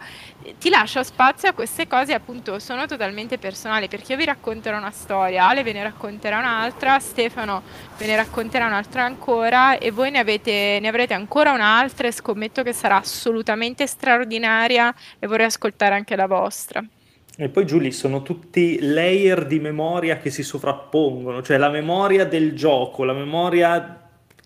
ti 0.58 0.68
lascio 0.68 1.02
spazio 1.02 1.50
a 1.50 1.52
queste 1.52 1.86
cose 1.86 2.12
appunto 2.12 2.58
sono 2.58 2.86
totalmente 2.86 3.38
personali 3.38 3.86
perché 3.86 4.12
io 4.12 4.18
vi 4.18 4.24
racconterò 4.24 4.78
una 4.78 4.90
storia, 4.90 5.46
Ale 5.46 5.62
ve 5.62 5.72
ne 5.72 5.82
racconterà 5.82 6.38
un'altra, 6.38 6.98
Stefano 6.98 7.62
ve 7.98 8.06
ne 8.06 8.16
racconterà 8.16 8.66
un'altra 8.66 9.04
ancora 9.04 9.78
e 9.78 9.90
voi 9.90 10.10
ne, 10.10 10.18
avete, 10.18 10.78
ne 10.80 10.88
avrete 10.88 11.14
ancora 11.14 11.52
un'altra 11.52 12.08
e 12.08 12.12
scommetto 12.12 12.62
che 12.62 12.72
sarà 12.72 12.96
assolutamente 12.96 13.86
straordinaria 13.86 14.92
e 15.18 15.26
vorrei 15.26 15.46
ascoltare 15.46 15.94
anche 15.94 16.16
la 16.16 16.26
vostra. 16.26 16.82
E 17.36 17.48
poi 17.48 17.64
Giulia, 17.64 17.90
sono 17.90 18.22
tutti 18.22 18.78
layer 18.80 19.46
di 19.46 19.60
memoria 19.60 20.18
che 20.18 20.30
si 20.30 20.42
sovrappongono, 20.42 21.42
cioè 21.42 21.56
la 21.56 21.70
memoria 21.70 22.26
del 22.26 22.54
gioco, 22.54 23.04
la 23.04 23.14
memoria 23.14 23.99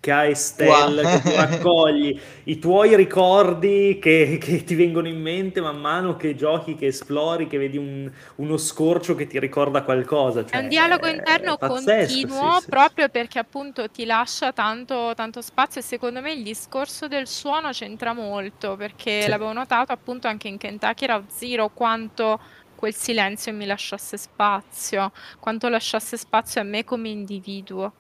che 0.05 0.13
hai 0.13 0.35
Stella, 0.35 1.01
wow. 1.01 1.13
che 1.13 1.31
tu 1.31 1.33
raccogli, 1.35 2.21
i 2.45 2.59
tuoi 2.59 2.95
ricordi 2.95 3.99
che, 3.99 4.37
che, 4.39 4.63
ti 4.63 4.75
vengono 4.75 5.09
in 5.09 5.19
mente 5.19 5.63
man 5.63 5.81
mano 5.81 6.15
che 6.17 6.35
giochi, 6.35 6.75
che 6.75 6.89
esplori, 6.89 7.47
che 7.47 7.57
vedi 7.57 7.79
un, 7.79 8.11
uno 8.35 8.57
scorcio 8.59 9.15
che 9.15 9.27
ti 9.27 9.39
ricorda 9.39 9.83
qualcosa. 9.83 10.45
Cioè, 10.45 10.59
è 10.59 10.63
un 10.63 10.69
dialogo 10.69 11.07
interno 11.07 11.57
pazzesco, 11.57 12.11
continuo 12.13 12.61
sì, 12.61 12.69
proprio 12.69 13.07
sì. 13.07 13.13
perché 13.13 13.39
appunto 13.39 13.89
ti 13.89 14.05
lascia 14.05 14.53
tanto, 14.53 15.13
tanto, 15.17 15.41
spazio 15.41 15.81
e 15.81 15.85
secondo 15.85 16.21
me 16.21 16.35
il 16.35 16.43
discorso 16.43 17.09
del 17.09 17.27
suono 17.27 17.71
c'entra 17.71 18.13
molto 18.13 18.77
perché 18.77 19.23
sì. 19.23 19.29
l'avevo 19.31 19.55
notato 19.55 19.93
appunto 19.93 20.29
anche 20.29 20.49
in 20.49 20.59
Kentucky 20.59 21.07
Route 21.07 21.33
Zero 21.35 21.71
quanto 21.71 22.39
quel 22.75 22.95
silenzio 22.95 23.55
mi 23.55 23.65
lasciasse 23.65 24.19
spazio, 24.19 25.13
quanto 25.41 25.71
lasciasse 25.71 26.19
spazio 26.19 26.61
a 26.61 26.65
me 26.65 26.85
come 26.85 27.09
individuo. 27.09 27.93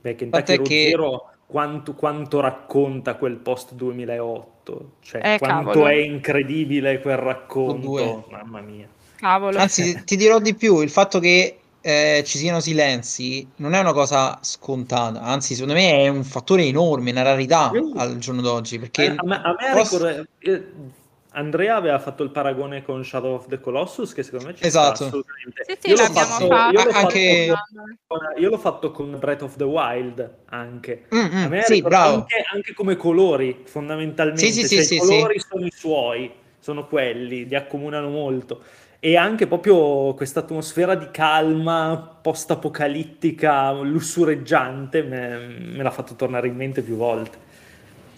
Beh, 0.00 0.14
Kentucky 0.14 0.56
Road 0.56 0.68
che... 0.68 0.88
Zero 0.90 1.30
quanto, 1.48 1.94
quanto, 1.94 2.40
racconta 2.40 3.16
quel 3.16 3.36
post 3.36 3.72
2008, 3.72 4.90
cioè 5.00 5.34
eh, 5.34 5.38
quanto 5.38 5.70
cavolo. 5.70 5.86
è 5.86 5.94
incredibile 5.94 7.00
quel 7.00 7.16
racconto, 7.16 8.26
mamma 8.30 8.60
mia. 8.60 8.86
Cavolo. 9.16 9.58
Anzi, 9.58 10.04
ti 10.04 10.16
dirò 10.16 10.38
di 10.40 10.54
più, 10.54 10.80
il 10.82 10.90
fatto 10.90 11.18
che 11.18 11.58
eh, 11.80 12.22
ci 12.26 12.36
siano 12.36 12.60
silenzi 12.60 13.48
non 13.56 13.72
è 13.72 13.80
una 13.80 13.94
cosa 13.94 14.38
scontata, 14.42 15.22
anzi 15.22 15.54
secondo 15.54 15.72
me 15.72 16.02
è 16.02 16.08
un 16.08 16.22
fattore 16.22 16.64
enorme, 16.64 17.12
una 17.12 17.22
rarità 17.22 17.70
al 17.96 18.18
giorno 18.18 18.42
d'oggi, 18.42 18.78
perché... 18.78 19.04
Eh, 19.04 19.14
a 19.16 19.24
me, 19.24 19.40
a 19.42 19.56
me 19.58 19.72
post... 19.72 19.92
ricorre, 19.92 20.28
eh, 20.40 20.64
Andrea 21.32 21.76
aveva 21.76 21.98
fatto 21.98 22.22
il 22.22 22.30
paragone 22.30 22.82
con 22.82 23.04
Shadow 23.04 23.34
of 23.34 23.48
the 23.48 23.60
Colossus, 23.60 24.14
che 24.14 24.22
secondo 24.22 24.46
me 24.46 24.54
ci 24.54 24.64
esatto. 24.64 25.04
assolutamente. 25.04 25.64
Sì, 25.66 25.76
sì, 25.78 25.88
io, 25.90 25.96
l'ho 25.96 26.12
fatto, 26.12 26.46
fatto. 26.46 26.76
Io, 26.76 26.84
l'ho 26.84 26.90
anche... 26.90 27.46
fatto, 27.46 28.40
io 28.40 28.48
l'ho 28.48 28.58
fatto 28.58 28.90
con 28.90 29.18
Breath 29.18 29.42
of 29.42 29.56
the 29.56 29.64
Wild 29.64 30.36
anche. 30.46 31.04
Mm-hmm, 31.14 31.44
A 31.44 31.48
me 31.48 31.62
sì, 31.62 31.84
anche, 31.86 32.44
anche, 32.52 32.72
come 32.74 32.96
colori, 32.96 33.62
fondamentalmente. 33.64 34.50
Sì, 34.50 34.66
cioè, 34.66 34.94
I 34.94 34.98
colori 34.98 35.38
sono 35.38 35.66
i 35.66 35.72
suoi, 35.74 36.32
sono 36.58 36.86
quelli, 36.86 37.46
li 37.46 37.54
accomunano 37.54 38.08
molto. 38.08 38.62
E 39.00 39.16
anche 39.16 39.46
proprio 39.46 40.14
questa 40.14 40.40
atmosfera 40.40 40.96
di 40.96 41.08
calma 41.12 42.18
post-apocalittica, 42.20 43.70
lussureggiante, 43.72 45.02
me, 45.02 45.38
me 45.38 45.82
l'ha 45.82 45.90
fatto 45.90 46.14
tornare 46.16 46.48
in 46.48 46.56
mente 46.56 46.82
più 46.82 46.96
volte. 46.96 47.46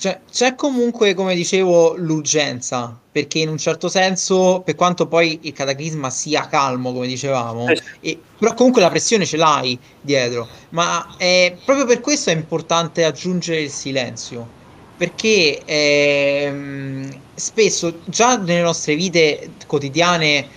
C'è, 0.00 0.18
c'è, 0.32 0.54
comunque, 0.54 1.12
come 1.12 1.34
dicevo, 1.34 1.94
l'urgenza, 1.94 2.98
perché 3.12 3.40
in 3.40 3.50
un 3.50 3.58
certo 3.58 3.90
senso, 3.90 4.62
per 4.64 4.74
quanto 4.74 5.06
poi 5.06 5.40
il 5.42 5.52
cataclisma 5.52 6.08
sia 6.08 6.48
calmo, 6.48 6.94
come 6.94 7.06
dicevamo, 7.06 7.68
eh. 7.68 7.82
e, 8.00 8.18
però 8.38 8.54
comunque 8.54 8.80
la 8.80 8.88
pressione 8.88 9.26
ce 9.26 9.36
l'hai 9.36 9.78
dietro, 10.00 10.48
ma 10.70 11.16
è, 11.18 11.54
proprio 11.66 11.84
per 11.84 12.00
questo 12.00 12.30
è 12.30 12.32
importante 12.32 13.04
aggiungere 13.04 13.60
il 13.60 13.68
silenzio, 13.68 14.48
perché 14.96 15.60
eh, 15.66 17.18
spesso 17.34 18.00
già 18.06 18.38
nelle 18.38 18.62
nostre 18.62 18.94
vite 18.94 19.50
quotidiane 19.66 20.48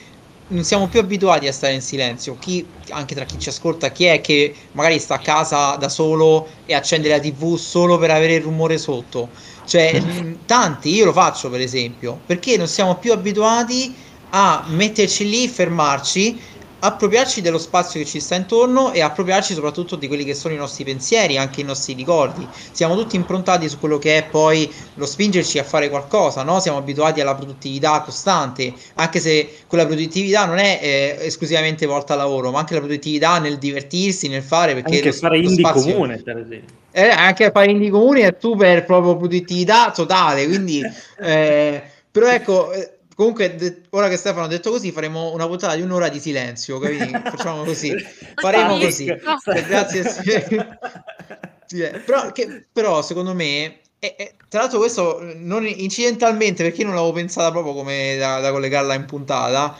non 0.53 0.63
siamo 0.63 0.87
più 0.87 0.99
abituati 0.99 1.47
a 1.47 1.51
stare 1.51 1.73
in 1.73 1.81
silenzio. 1.81 2.37
Chi, 2.39 2.65
anche 2.89 3.15
tra 3.15 3.25
chi 3.25 3.39
ci 3.39 3.49
ascolta, 3.49 3.91
chi 3.91 4.05
è 4.05 4.21
che 4.21 4.53
magari 4.73 4.99
sta 4.99 5.15
a 5.15 5.19
casa 5.19 5.75
da 5.75 5.89
solo 5.89 6.47
e 6.65 6.73
accende 6.73 7.09
la 7.09 7.19
TV 7.19 7.57
solo 7.57 7.97
per 7.97 8.11
avere 8.11 8.35
il 8.35 8.41
rumore 8.41 8.77
sotto? 8.77 9.29
Cioè, 9.65 9.99
mm, 9.99 10.33
tanti, 10.45 10.93
io 10.93 11.05
lo 11.05 11.13
faccio 11.13 11.49
per 11.49 11.61
esempio, 11.61 12.19
perché 12.25 12.55
non 12.57 12.67
siamo 12.67 12.95
più 12.95 13.11
abituati 13.11 13.93
a 14.29 14.63
metterci 14.67 15.29
lì, 15.29 15.47
fermarci 15.47 16.39
appropriarci 16.85 17.41
dello 17.41 17.57
spazio 17.57 18.01
che 18.01 18.05
ci 18.05 18.19
sta 18.19 18.35
intorno 18.35 18.91
e 18.91 19.01
appropriarci 19.01 19.53
soprattutto 19.53 19.95
di 19.95 20.07
quelli 20.07 20.25
che 20.25 20.33
sono 20.33 20.53
i 20.53 20.57
nostri 20.57 20.83
pensieri, 20.83 21.37
anche 21.37 21.61
i 21.61 21.63
nostri 21.63 21.93
ricordi. 21.93 22.45
Siamo 22.71 22.95
tutti 22.95 23.15
improntati 23.15 23.69
su 23.69 23.79
quello 23.79 23.97
che 23.97 24.17
è 24.17 24.25
poi 24.25 24.69
lo 24.95 25.05
spingerci 25.05 25.59
a 25.59 25.63
fare 25.63 25.89
qualcosa, 25.89 26.43
no? 26.43 26.59
Siamo 26.59 26.77
abituati 26.77 27.21
alla 27.21 27.35
produttività 27.35 28.01
costante, 28.01 28.73
anche 28.95 29.19
se 29.21 29.59
quella 29.67 29.85
produttività 29.85 30.45
non 30.45 30.57
è 30.57 30.79
eh, 30.81 31.17
esclusivamente 31.21 31.85
volta 31.85 32.13
al 32.13 32.19
lavoro, 32.19 32.51
ma 32.51 32.59
anche 32.59 32.73
la 32.73 32.81
produttività 32.81 33.39
nel 33.39 33.57
divertirsi, 33.57 34.27
nel 34.27 34.43
fare, 34.43 34.73
perché 34.73 34.95
anche 34.95 35.07
lo, 35.07 35.13
fare 35.13 35.37
lo 35.37 35.49
indie 35.49 35.65
spazio... 35.65 35.93
comune, 35.93 36.21
per 36.21 36.37
esempio. 36.37 36.75
Eh, 36.91 37.09
anche 37.09 37.49
fare 37.51 37.71
indie 37.71 37.89
comuni 37.89 38.21
è 38.21 38.35
super 38.37 38.83
proprio 38.83 39.15
produttività 39.15 39.89
totale, 39.91 40.45
quindi 40.45 40.81
eh, 41.21 41.81
però 42.11 42.27
ecco 42.27 42.71
eh, 42.73 42.92
Comunque, 43.15 43.83
ora 43.91 44.09
che 44.09 44.17
Stefano 44.17 44.45
ha 44.45 44.47
detto 44.47 44.71
così, 44.71 44.91
faremo 44.91 45.31
una 45.33 45.45
puntata 45.47 45.75
di 45.75 45.81
un'ora 45.81 46.09
di 46.09 46.19
silenzio. 46.19 46.79
Capito? 46.79 47.05
Facciamo 47.29 47.63
così. 47.63 47.93
Faremo 48.35 48.77
così. 48.79 49.05
Grazie. 49.67 50.03
sì, 51.65 51.79
eh. 51.79 51.99
però, 51.99 52.31
che, 52.31 52.65
però, 52.71 53.01
secondo 53.01 53.33
me, 53.33 53.79
e, 53.99 54.15
e, 54.17 54.33
tra 54.49 54.61
l'altro, 54.61 54.79
questo 54.79 55.19
non 55.35 55.65
incidentalmente, 55.65 56.63
perché 56.63 56.83
non 56.83 56.95
l'avevo 56.95 57.13
pensata 57.13 57.51
proprio 57.51 57.73
come 57.73 58.15
da, 58.17 58.39
da, 58.39 58.51
collegarla 58.51 58.93
in 58.95 59.05
puntata. 59.05 59.75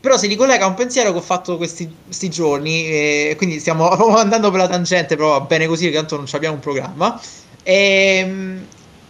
Però 0.00 0.18
si 0.18 0.26
ricollega 0.26 0.66
a 0.66 0.68
un 0.68 0.74
pensiero 0.74 1.12
che 1.12 1.18
ho 1.18 1.22
fatto 1.22 1.56
questi, 1.56 1.92
questi 2.04 2.28
giorni. 2.28 2.84
E 2.86 3.34
quindi 3.38 3.58
stiamo 3.60 3.88
andando 4.16 4.50
per 4.50 4.60
la 4.60 4.68
tangente, 4.68 5.16
però 5.16 5.30
va 5.30 5.40
bene 5.40 5.66
così, 5.66 5.84
perché 5.84 5.98
tanto 5.98 6.16
non 6.16 6.26
abbiamo 6.32 6.56
un 6.56 6.60
programma. 6.60 7.18
E, 7.62 8.18
ehm, 8.18 8.66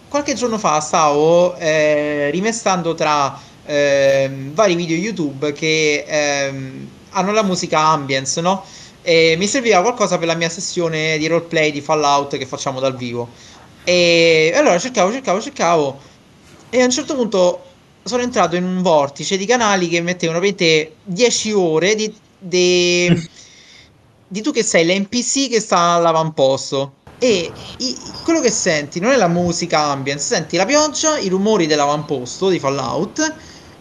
qualche 0.08 0.34
giorno 0.34 0.58
fa 0.58 0.78
stavo 0.78 1.56
eh, 1.56 2.30
rimestando 2.30 2.94
tra 2.94 3.36
ehm, 3.66 4.52
vari 4.52 4.74
video 4.74 4.96
YouTube 4.96 5.52
che 5.52 6.04
ehm, 6.06 6.88
hanno 7.10 7.32
la 7.32 7.42
musica 7.42 7.78
ambience, 7.80 8.40
no? 8.40 8.64
E 9.02 9.34
mi 9.36 9.46
serviva 9.46 9.82
qualcosa 9.82 10.18
per 10.18 10.26
la 10.26 10.34
mia 10.34 10.48
sessione 10.48 11.18
di 11.18 11.26
roleplay 11.26 11.70
di 11.70 11.80
Fallout 11.80 12.36
che 12.36 12.46
facciamo 12.46 12.80
dal 12.80 12.96
vivo. 12.96 13.28
E 13.84 14.52
allora 14.54 14.78
cercavo, 14.78 15.12
cercavo, 15.12 15.40
cercavo. 15.40 16.00
E 16.70 16.80
a 16.80 16.84
un 16.84 16.90
certo 16.90 17.14
punto 17.14 17.64
sono 18.02 18.22
entrato 18.22 18.56
in 18.56 18.64
un 18.64 18.82
vortice 18.82 19.36
di 19.36 19.46
canali 19.46 19.88
che 19.88 20.00
mettevano 20.00 20.40
10 20.40 21.52
ore 21.52 21.94
di, 21.94 22.14
di, 22.38 23.08
di 24.26 24.42
tu 24.42 24.52
che 24.52 24.62
sei 24.62 24.86
l'NPC 24.86 25.48
che 25.48 25.60
sta 25.60 25.78
all'avamposto. 25.78 26.94
E 27.18 27.54
i, 27.76 28.18
quello 28.22 28.40
che 28.40 28.50
senti 28.50 29.00
non 29.00 29.12
è 29.12 29.16
la 29.16 29.28
musica 29.28 29.84
ambience, 29.84 30.34
senti 30.34 30.56
la 30.56 30.66
pioggia, 30.66 31.18
i 31.18 31.28
rumori 31.28 31.66
dell'avamposto 31.66 32.48
di 32.48 32.58
Fallout 32.58 33.34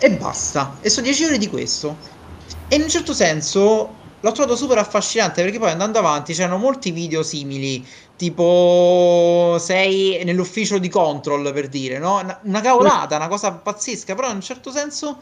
e 0.03 0.11
basta. 0.11 0.79
E 0.81 0.89
sono 0.89 1.05
10 1.05 1.23
ore 1.23 1.37
di 1.37 1.47
questo. 1.47 1.95
E 2.67 2.75
in 2.75 2.81
un 2.81 2.89
certo 2.89 3.13
senso 3.13 4.01
l'ho 4.19 4.31
trovato 4.33 4.57
super 4.57 4.77
affascinante 4.77 5.41
perché 5.41 5.59
poi 5.59 5.71
andando 5.71 5.97
avanti 5.97 6.33
c'erano 6.33 6.57
molti 6.57 6.91
video 6.91 7.23
simili. 7.23 7.85
Tipo, 8.17 9.55
sei 9.61 10.21
nell'ufficio 10.25 10.77
di 10.77 10.89
control 10.89 11.53
per 11.53 11.69
dire, 11.69 11.99
no? 11.99 12.21
Una 12.43 12.59
cavolata, 12.59 13.15
una 13.15 13.29
cosa 13.29 13.53
pazzesca, 13.53 14.13
però 14.13 14.27
in 14.27 14.35
un 14.35 14.41
certo 14.41 14.71
senso 14.71 15.19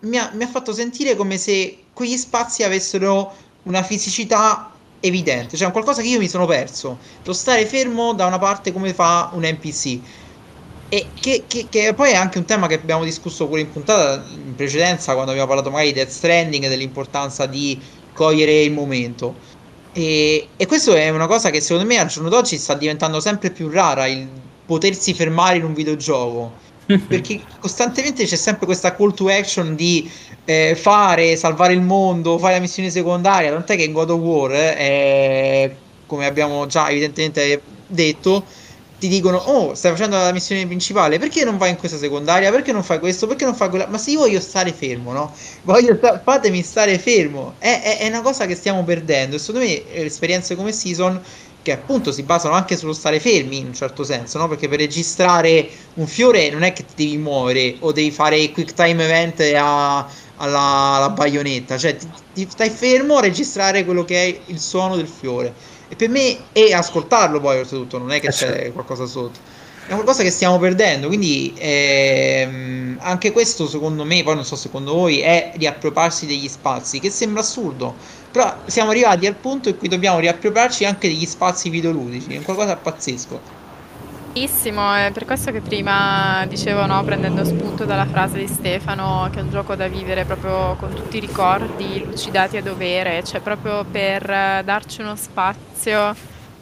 mi 0.00 0.18
ha, 0.18 0.28
mi 0.34 0.42
ha 0.42 0.48
fatto 0.48 0.72
sentire 0.72 1.14
come 1.14 1.38
se 1.38 1.84
quegli 1.92 2.16
spazi 2.16 2.64
avessero 2.64 3.32
una 3.62 3.84
fisicità 3.84 4.72
evidente, 4.98 5.56
cioè 5.56 5.70
qualcosa 5.70 6.02
che 6.02 6.08
io 6.08 6.18
mi 6.18 6.28
sono 6.28 6.46
perso. 6.46 6.98
Lo 7.22 7.32
stare 7.32 7.64
fermo 7.64 8.12
da 8.12 8.26
una 8.26 8.38
parte 8.38 8.72
come 8.72 8.92
fa 8.92 9.30
un 9.34 9.42
NPC 9.44 10.00
e 10.88 11.06
che, 11.18 11.44
che, 11.46 11.66
che, 11.68 11.94
poi 11.94 12.10
è 12.10 12.14
anche 12.14 12.38
un 12.38 12.44
tema 12.44 12.66
che 12.66 12.74
abbiamo 12.74 13.04
discusso 13.04 13.46
pure 13.46 13.60
in 13.60 13.70
puntata 13.70 14.24
in 14.32 14.54
precedenza, 14.54 15.12
quando 15.14 15.32
abbiamo 15.32 15.48
parlato 15.48 15.70
magari 15.70 15.88
di 15.88 15.94
Death 15.94 16.10
Stranding 16.10 16.64
e 16.64 16.68
dell'importanza 16.68 17.46
di 17.46 17.78
cogliere 18.12 18.62
il 18.62 18.72
momento. 18.72 19.34
E, 19.92 20.48
e 20.56 20.66
questo 20.66 20.94
è 20.94 21.08
una 21.08 21.26
cosa 21.26 21.50
che 21.50 21.60
secondo 21.60 21.88
me 21.88 21.98
al 21.98 22.06
giorno 22.06 22.28
d'oggi 22.28 22.56
sta 22.58 22.74
diventando 22.74 23.18
sempre 23.18 23.50
più 23.50 23.68
rara, 23.68 24.06
il 24.06 24.28
potersi 24.66 25.14
fermare 25.14 25.56
in 25.56 25.64
un 25.64 25.74
videogioco. 25.74 26.64
Perché 26.86 27.40
costantemente 27.58 28.24
c'è 28.24 28.36
sempre 28.36 28.66
questa 28.66 28.94
call 28.94 29.12
to 29.12 29.28
action 29.28 29.74
di 29.74 30.08
eh, 30.44 30.76
fare, 30.76 31.34
salvare 31.34 31.72
il 31.72 31.82
mondo, 31.82 32.38
fare 32.38 32.54
la 32.54 32.60
missione 32.60 32.90
secondaria. 32.90 33.50
Tant'è 33.50 33.76
che 33.76 33.82
in 33.82 33.92
God 33.92 34.10
of 34.10 34.20
War, 34.20 34.52
eh, 34.52 35.76
come 36.06 36.26
abbiamo 36.26 36.66
già 36.66 36.88
evidentemente 36.90 37.60
detto, 37.88 38.44
ti 38.98 39.08
dicono 39.08 39.36
oh 39.36 39.74
stai 39.74 39.90
facendo 39.92 40.16
la 40.16 40.32
missione 40.32 40.66
principale 40.66 41.18
perché 41.18 41.44
non 41.44 41.58
vai 41.58 41.70
in 41.70 41.76
questa 41.76 41.98
secondaria? 41.98 42.50
Perché 42.50 42.72
non 42.72 42.82
fai 42.82 42.98
questo? 42.98 43.26
Perché 43.26 43.44
non 43.44 43.54
fai 43.54 43.68
quella? 43.68 43.86
Ma 43.88 43.98
se 43.98 44.12
io 44.12 44.20
voglio 44.20 44.40
stare 44.40 44.72
fermo 44.72 45.12
no? 45.12 45.34
Voglio 45.62 45.96
sta- 45.96 46.20
fatemi 46.22 46.62
stare 46.62 46.98
fermo. 46.98 47.54
È, 47.58 47.82
è, 47.82 47.98
è, 47.98 48.08
una 48.08 48.22
cosa 48.22 48.46
che 48.46 48.54
stiamo 48.54 48.84
perdendo 48.84 49.36
e 49.36 49.38
secondo 49.38 49.66
me 49.66 49.86
eh, 49.90 50.04
esperienze 50.04 50.56
come 50.56 50.72
Season 50.72 51.20
che 51.62 51.72
appunto 51.72 52.12
si 52.12 52.22
basano 52.22 52.54
anche 52.54 52.76
sullo 52.76 52.92
stare 52.92 53.18
fermi 53.18 53.58
in 53.58 53.66
un 53.66 53.74
certo 53.74 54.02
senso 54.04 54.38
no? 54.38 54.48
Perché 54.48 54.68
per 54.68 54.78
registrare 54.78 55.68
un 55.94 56.06
fiore 56.06 56.48
non 56.50 56.62
è 56.62 56.72
che 56.72 56.84
ti 56.84 57.04
devi 57.04 57.18
muovere 57.18 57.76
o 57.80 57.92
devi 57.92 58.10
fare 58.10 58.50
quick 58.50 58.72
time 58.72 59.04
event 59.04 59.40
a, 59.54 60.08
alla, 60.36 60.60
alla 60.96 61.10
baionetta. 61.10 61.76
Cioè 61.76 61.96
ti, 61.96 62.08
ti 62.32 62.46
stai 62.48 62.70
fermo 62.70 63.18
a 63.18 63.20
registrare 63.20 63.84
quello 63.84 64.04
che 64.04 64.24
è 64.24 64.40
il 64.46 64.60
suono 64.60 64.96
del 64.96 65.08
fiore 65.08 65.74
e 65.88 65.96
per 65.96 66.08
me, 66.08 66.36
e 66.52 66.72
ascoltarlo 66.72 67.40
poi 67.40 67.58
oltretutto, 67.58 67.98
non 67.98 68.12
è 68.12 68.20
che 68.20 68.28
eh, 68.28 68.30
c'è 68.30 68.46
certo. 68.46 68.72
qualcosa 68.72 69.06
sotto. 69.06 69.38
È 69.86 69.92
qualcosa 69.92 70.24
che 70.24 70.30
stiamo 70.30 70.58
perdendo, 70.58 71.06
quindi 71.06 71.54
ehm, 71.56 72.98
anche 73.00 73.30
questo 73.30 73.68
secondo 73.68 74.04
me, 74.04 74.24
poi 74.24 74.34
non 74.34 74.44
so 74.44 74.56
secondo 74.56 74.92
voi, 74.92 75.20
è 75.20 75.52
riappropriarsi 75.54 76.26
degli 76.26 76.48
spazi, 76.48 76.98
che 76.98 77.08
sembra 77.08 77.40
assurdo, 77.40 77.94
però 78.32 78.62
siamo 78.66 78.90
arrivati 78.90 79.26
al 79.28 79.36
punto 79.36 79.68
in 79.68 79.78
cui 79.78 79.86
dobbiamo 79.86 80.18
riappropriarci 80.18 80.84
anche 80.84 81.06
degli 81.06 81.24
spazi 81.24 81.70
videoludici, 81.70 82.34
è 82.34 82.42
qualcosa 82.42 82.74
pazzesco. 82.74 83.55
Bellissimo, 84.36 84.92
è 84.92 85.12
per 85.14 85.24
questo 85.24 85.50
che 85.50 85.62
prima 85.62 86.44
dicevo, 86.46 86.84
no, 86.84 87.02
prendendo 87.04 87.42
spunto 87.42 87.86
dalla 87.86 88.04
frase 88.04 88.36
di 88.36 88.46
Stefano, 88.46 89.30
che 89.32 89.38
è 89.38 89.42
un 89.42 89.48
gioco 89.48 89.74
da 89.74 89.88
vivere 89.88 90.26
proprio 90.26 90.76
con 90.76 90.92
tutti 90.92 91.16
i 91.16 91.20
ricordi 91.20 92.04
lucidati 92.04 92.58
a 92.58 92.62
dovere, 92.62 93.24
cioè 93.24 93.40
proprio 93.40 93.82
per 93.90 94.26
darci 94.62 95.00
uno 95.00 95.16
spazio 95.16 96.14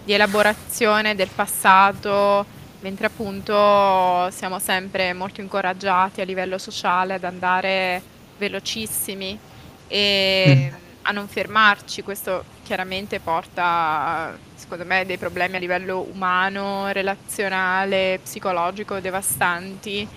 di 0.04 0.12
elaborazione 0.12 1.16
del 1.16 1.30
passato, 1.34 2.46
mentre 2.78 3.06
appunto 3.06 4.30
siamo 4.30 4.60
sempre 4.60 5.12
molto 5.12 5.40
incoraggiati 5.40 6.20
a 6.20 6.24
livello 6.24 6.58
sociale 6.58 7.14
ad 7.14 7.24
andare 7.24 8.00
velocissimi 8.38 9.36
e 9.88 10.70
mm. 10.70 10.83
A 11.04 11.12
non 11.12 11.28
fermarci. 11.28 12.02
Questo 12.02 12.44
chiaramente 12.62 13.20
porta 13.20 14.36
secondo 14.64 14.84
me, 14.86 15.04
dei 15.04 15.18
problemi 15.18 15.56
a 15.56 15.58
livello 15.58 16.06
umano, 16.10 16.90
relazionale, 16.90 18.18
psicologico 18.22 18.98
devastanti, 18.98 20.08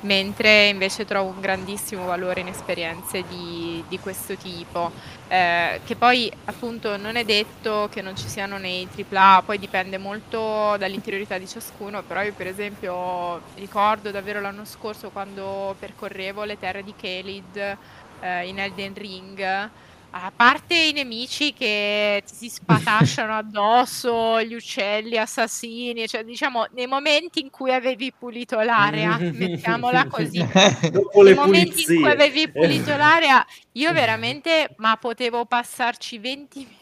mentre 0.00 0.68
invece 0.68 1.04
trovo 1.04 1.28
un 1.30 1.40
grandissimo 1.40 2.06
valore 2.06 2.40
in 2.40 2.48
esperienze 2.48 3.22
di, 3.28 3.84
di 3.88 3.98
questo 3.98 4.34
tipo, 4.36 4.90
eh, 5.28 5.80
che 5.84 5.94
poi 5.94 6.32
appunto 6.46 6.96
non 6.96 7.16
è 7.16 7.24
detto 7.24 7.88
che 7.92 8.00
non 8.00 8.16
ci 8.16 8.28
siano 8.28 8.56
nei 8.56 8.88
AAA, 9.10 9.42
poi 9.44 9.58
dipende 9.58 9.98
molto 9.98 10.76
dall'interiorità 10.78 11.36
di 11.36 11.46
ciascuno, 11.46 12.02
però 12.02 12.22
io 12.22 12.32
per 12.32 12.46
esempio 12.46 13.42
ricordo 13.56 14.10
davvero 14.10 14.40
l'anno 14.40 14.64
scorso 14.64 15.10
quando 15.10 15.76
percorrevo 15.78 16.44
le 16.44 16.58
terre 16.58 16.82
di 16.82 16.94
Kelid 16.96 17.76
eh, 18.20 18.48
in 18.48 18.58
Elden 18.58 18.94
Ring, 18.94 19.70
a 20.14 20.32
parte 20.34 20.74
i 20.74 20.92
nemici 20.92 21.54
che 21.54 22.22
ti 22.26 22.34
si 22.34 22.48
spatasciano 22.48 23.32
addosso, 23.36 24.42
gli 24.42 24.54
uccelli 24.54 25.16
assassini, 25.16 26.06
cioè 26.06 26.22
diciamo 26.22 26.66
nei 26.72 26.86
momenti 26.86 27.40
in 27.40 27.50
cui 27.50 27.72
avevi 27.72 28.12
pulito 28.16 28.60
l'area, 28.60 29.16
mettiamola 29.32 30.06
così, 30.06 30.38
nei 30.38 31.34
momenti 31.34 31.70
pulizie. 31.70 31.94
in 31.94 32.00
cui 32.02 32.10
avevi 32.10 32.50
pulito 32.50 32.96
l'area, 32.96 33.44
io 33.72 33.92
veramente, 33.94 34.74
ma 34.76 34.96
potevo 34.96 35.46
passarci 35.46 36.18
20 36.18 36.58
minuti, 36.58 36.80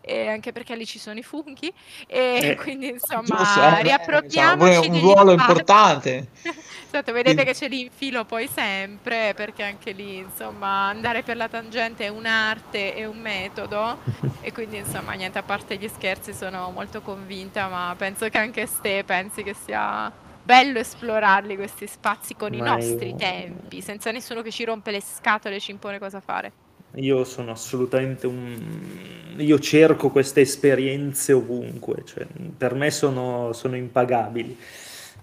eh, 0.00 0.28
anche 0.28 0.52
perché 0.52 0.74
lì 0.76 0.86
ci 0.86 0.98
sono 0.98 1.18
i 1.18 1.22
funghi, 1.22 1.72
e 2.06 2.38
eh, 2.50 2.54
quindi 2.60 2.88
insomma 2.88 3.36
giusto, 3.36 3.60
eh, 3.60 3.82
riappropriamoci 3.82 4.80
diciamo, 4.80 4.94
un 4.94 5.00
ruolo 5.00 5.32
importante. 5.32 6.28
Esatto, 6.90 7.12
vedete 7.12 7.44
che 7.44 7.54
ce 7.54 7.68
li 7.68 7.80
infilo 7.80 8.24
poi 8.24 8.48
sempre, 8.48 9.34
perché 9.34 9.62
anche 9.62 9.92
lì, 9.92 10.16
insomma, 10.16 10.88
andare 10.88 11.22
per 11.22 11.36
la 11.36 11.46
tangente 11.46 12.04
è 12.04 12.08
un'arte 12.08 12.94
e 12.94 13.04
un 13.04 13.18
metodo, 13.18 13.98
e 14.40 14.52
quindi, 14.52 14.78
insomma, 14.78 15.12
niente, 15.12 15.36
a 15.38 15.42
parte 15.42 15.76
gli 15.76 15.86
scherzi 15.88 16.32
sono 16.32 16.70
molto 16.70 17.02
convinta, 17.02 17.68
ma 17.68 17.94
penso 17.96 18.28
che 18.30 18.38
anche 18.38 18.66
Ste 18.66 19.04
pensi 19.04 19.42
che 19.42 19.54
sia 19.54 20.10
bello 20.42 20.78
esplorarli 20.78 21.56
questi 21.56 21.86
spazi 21.86 22.34
con 22.34 22.54
i 22.54 22.62
Ma 22.62 22.70
nostri 22.74 23.10
io- 23.10 23.16
tempi, 23.16 23.82
senza 23.82 24.10
nessuno 24.10 24.40
che 24.40 24.50
ci 24.50 24.64
rompe 24.64 24.90
le 24.90 25.02
scatole 25.02 25.56
e 25.56 25.60
ci 25.60 25.72
impone 25.72 25.98
cosa 25.98 26.20
fare. 26.20 26.52
Io 26.94 27.24
sono 27.24 27.50
assolutamente 27.52 28.26
un... 28.26 29.36
Io 29.38 29.58
cerco 29.60 30.10
queste 30.10 30.40
esperienze 30.40 31.32
ovunque, 31.32 32.02
cioè, 32.04 32.26
per 32.56 32.74
me 32.74 32.90
sono, 32.90 33.52
sono 33.52 33.76
impagabili. 33.76 34.56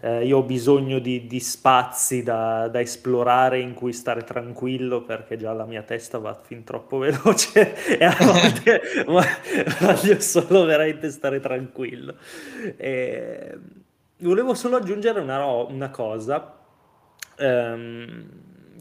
Eh, 0.02 0.26
io 0.26 0.38
ho 0.40 0.44
bisogno 0.44 1.00
di, 1.00 1.26
di 1.28 1.40
spazi 1.40 2.22
da, 2.24 2.68
da 2.68 2.80
esplorare 2.80 3.60
in 3.60 3.74
cui 3.74 3.94
stare 3.94 4.24
tranquillo 4.24 5.04
perché 5.04 5.38
già 5.38 5.54
la 5.54 5.66
mia 5.66 5.82
testa 5.82 6.18
va 6.20 6.34
fin 6.36 6.64
troppo 6.64 6.98
veloce 7.00 7.98
e 7.98 8.04
a 8.06 8.16
volte 8.20 8.82
voglio 9.80 10.20
solo 10.20 10.66
veramente 10.66 11.10
stare 11.10 11.40
tranquillo. 11.40 12.16
E 12.78 13.58
volevo 14.20 14.54
solo 14.54 14.78
aggiungere 14.78 15.20
una, 15.20 15.38
ro- 15.40 15.68
una 15.70 15.90
cosa. 15.90 16.58
ehm, 17.38 18.30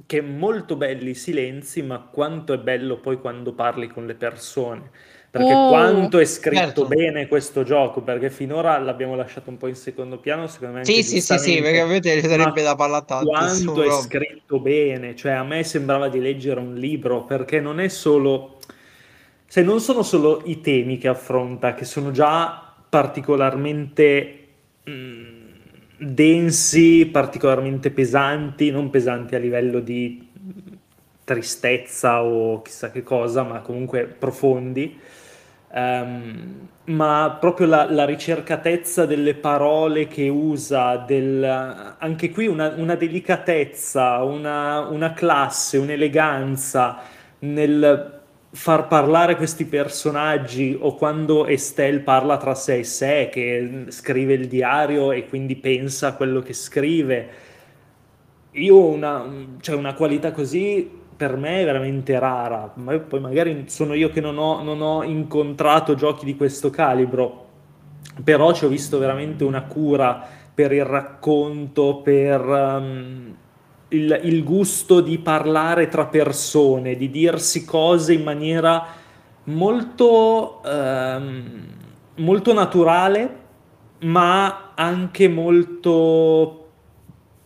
che 0.07 0.20
molto 0.20 0.76
belli 0.76 1.11
i 1.11 1.14
silenzi, 1.14 1.82
ma 1.82 2.00
quanto 2.00 2.52
è 2.52 2.59
bello 2.59 2.98
poi 2.98 3.18
quando 3.18 3.52
parli 3.55 3.88
con 3.88 4.07
le 4.07 4.14
persone. 4.14 4.90
Perché 5.30 5.52
Oh, 5.55 5.68
quanto 5.68 6.18
è 6.18 6.24
scritto 6.24 6.61
certo. 6.61 6.86
bene 6.86 7.26
questo 7.26 7.64
gioco, 7.64 8.02
perché 8.02 8.30
finora 8.30 8.78
l'abbiamo 8.78 9.16
lasciato 9.16 9.50
un 9.50 9.57
po' 9.57 9.66
in 9.66 9.74
secondo 9.74 10.18
piano, 10.18 10.46
secondo 10.46 10.74
me 10.78 10.84
Sì, 10.84 11.02
sì, 11.02 11.20
sì, 11.20 11.38
sì, 11.38 11.61
perché 11.61 11.80
ovviamente 11.82 12.20
ci 12.20 12.28
sarebbe 12.28 12.62
da 12.62 12.74
parlare 12.76 13.05
tanto 13.07 13.26
quanto 13.26 13.82
è 13.82 13.90
scritto 13.90 14.61
bene, 14.61 15.14
cioè 15.16 15.32
a 15.32 15.44
me 15.44 15.64
sembrava 15.64 16.09
di 16.09 16.20
leggere 16.20 16.61
un 16.61 16.74
libro, 16.74 17.24
perché 17.24 17.61
non 17.61 17.80
è 17.80 17.88
solo, 17.88 18.59
se 19.46 19.62
non 19.62 19.80
sono 19.80 20.02
solo 20.02 20.42
i 20.44 20.61
temi 20.61 20.98
che 20.98 21.09
affronta, 21.09 21.74
che 21.74 21.84
sono 21.84 22.11
già 22.11 22.74
particolarmente 22.88 24.46
mh, 24.84 24.90
densi, 25.99 27.07
particolarmente 27.07 27.90
pesanti, 27.90 28.70
non 28.70 28.90
pesanti 28.90 29.34
a 29.34 29.38
livello 29.38 29.80
di 29.80 30.28
tristezza 31.24 32.22
o 32.22 32.62
chissà 32.62 32.90
che 32.90 33.03
cosa, 33.03 33.42
ma 33.42 33.61
comunque 33.61 34.05
profondi. 34.05 34.99
Ehm, 35.72 36.68
ma 36.86 37.36
proprio 37.40 37.66
la, 37.66 37.90
la 37.90 38.05
ricercatezza 38.05 39.07
delle 39.07 39.34
parole 39.34 40.07
che 40.07 40.28
usa, 40.28 40.97
del- 40.99 41.42
anche 41.99 42.30
qui 42.30 42.47
una, 42.47 42.74
una 42.76 42.95
delicatezza, 42.95 44.22
una, 44.22 44.80
una 44.80 45.12
classe, 45.14 45.78
un'eleganza 45.78 46.99
nel 47.40 48.20
far 48.55 48.86
parlare 48.86 49.34
questi 49.34 49.64
personaggi 49.64 50.78
o 50.80 50.94
quando 50.94 51.44
Estelle 51.44 51.98
parla 51.98 52.36
tra 52.36 52.55
sé 52.55 52.78
e 52.78 52.84
sé, 52.84 53.28
che 53.30 53.86
scrive 53.88 54.34
il 54.34 54.46
diario 54.46 55.11
e 55.11 55.26
quindi 55.26 55.57
pensa 55.57 56.09
a 56.09 56.14
quello 56.14 56.40
che 56.40 56.52
scrive. 56.52 57.28
Io 58.52 58.76
ho 58.76 58.90
una, 58.90 59.26
cioè 59.61 59.74
una 59.74 59.94
qualità 59.94 60.30
così 60.30 60.88
per 61.16 61.36
me 61.36 61.62
è 61.62 61.64
veramente 61.64 62.16
rara, 62.16 62.72
ma 62.76 62.96
poi 62.98 63.18
magari 63.18 63.64
sono 63.66 63.92
io 63.94 64.11
che 64.11 64.20
non 64.20 64.38
ho, 64.38 64.62
non 64.62 64.80
ho 64.80 65.02
incontrato 65.02 65.96
giochi 65.96 66.24
di 66.24 66.36
questo 66.36 66.70
calibro, 66.70 67.46
però 68.22 68.52
ci 68.52 68.64
ho 68.64 68.68
visto 68.68 68.98
veramente 68.98 69.42
una 69.42 69.62
cura 69.64 70.24
per 70.55 70.72
il 70.72 70.84
racconto, 70.84 72.02
per 72.02 72.40
um, 72.40 73.36
il, 73.95 74.20
il 74.24 74.45
gusto 74.45 75.01
di 75.01 75.18
parlare 75.18 75.88
tra 75.88 76.07
persone, 76.07 76.97
di 76.97 77.11
dirsi 77.11 77.64
cose 77.64 78.12
in 78.12 78.22
maniera 78.22 78.86
molto, 79.45 80.62
ehm, 80.64 81.66
molto 82.16 82.53
naturale, 82.53 83.42
ma 84.01 84.72
anche 84.74 85.28
molto 85.28 86.68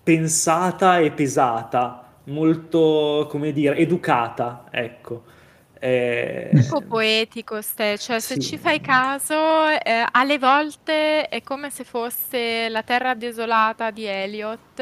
pensata 0.02 0.98
e 0.98 1.10
pesata, 1.10 2.14
molto, 2.24 3.26
come 3.28 3.52
dire, 3.52 3.76
educata, 3.76 4.64
ecco. 4.70 5.36
Eh, 5.80 6.50
Un 6.50 6.64
po' 6.66 6.80
poetico, 6.82 7.60
ste, 7.60 7.98
cioè 7.98 8.20
se 8.20 8.36
sì. 8.36 8.40
ci 8.40 8.58
fai 8.58 8.80
caso, 8.80 9.68
eh, 9.68 10.04
alle 10.10 10.38
volte 10.38 11.28
è 11.28 11.42
come 11.42 11.70
se 11.70 11.84
fosse 11.84 12.68
la 12.70 12.82
terra 12.82 13.14
desolata 13.14 13.90
di 13.90 14.04
Eliot, 14.06 14.80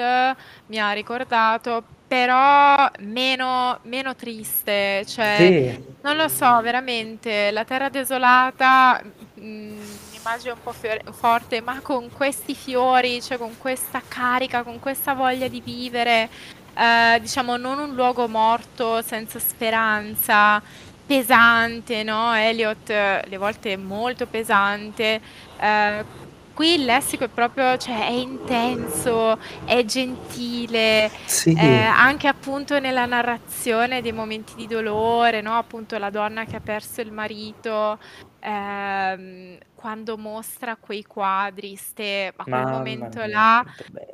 mi 0.67 0.79
ha 0.79 0.93
ricordato, 0.93 1.83
però 2.07 2.89
meno, 3.01 3.81
meno 3.83 4.15
triste, 4.15 5.05
cioè 5.07 5.37
Sì, 5.37 5.97
non 6.03 6.17
lo 6.17 6.29
so, 6.29 6.61
veramente, 6.63 7.51
la 7.51 7.65
terra 7.65 7.89
desolata, 7.89 9.03
mm, 9.41 9.81
immagine 10.13 10.53
un 10.53 10.61
po' 10.63 10.73
fiore- 10.73 11.03
forte, 11.13 11.61
ma 11.61 11.81
con 11.83 12.11
questi 12.13 12.55
fiori, 12.55 13.21
cioè 13.21 13.39
con 13.39 13.57
questa 13.59 14.03
carica, 14.07 14.63
con 14.63 14.79
questa 14.79 15.15
voglia 15.15 15.49
di 15.49 15.61
vivere, 15.61 16.31
eh, 16.75 17.19
diciamo, 17.21 17.57
non 17.57 17.79
un 17.79 17.95
luogo 17.95 18.29
morto, 18.29 19.03
senza 19.03 19.39
speranza, 19.39 20.63
pesante, 21.07 22.03
no? 22.03 22.35
Eliot, 22.35 22.91
eh, 22.91 23.23
le 23.27 23.37
volte 23.39 23.73
è 23.75 23.77
molto 23.77 24.27
pesante. 24.27 25.21
eh, 25.59 26.05
qui 26.53 26.75
il 26.75 26.85
lessico 26.87 27.25
è 27.25 27.29
proprio, 27.29 27.77
cioè, 27.77 28.07
è 28.07 28.11
intenso, 28.13 29.39
è 29.65 29.85
gentile, 29.85 31.11
sì, 31.27 31.53
eh, 31.53 31.83
anche 31.85 32.29
appunto 32.29 32.79
nella 32.81 33.05
narrazione 33.07 34.01
dei 34.01 34.13
momenti 34.13 34.55
di 34.55 34.67
dolore, 34.67 35.43
no? 35.43 35.57
Appunto 35.59 35.99
la 35.99 36.09
donna 36.11 36.47
che 36.47 36.57
ha 36.57 36.61
perso 36.61 37.03
il 37.03 37.13
marito, 37.13 37.99
ehm, 38.41 39.59
quando 39.75 40.17
mostra 40.17 40.77
quei 40.77 41.05
quadri, 41.05 41.77
ste, 41.77 42.33
ma 42.37 42.47
quel 42.47 42.67
mamma 42.67 42.71
momento 42.71 43.19
mia, 43.19 43.29
là. 43.29 43.65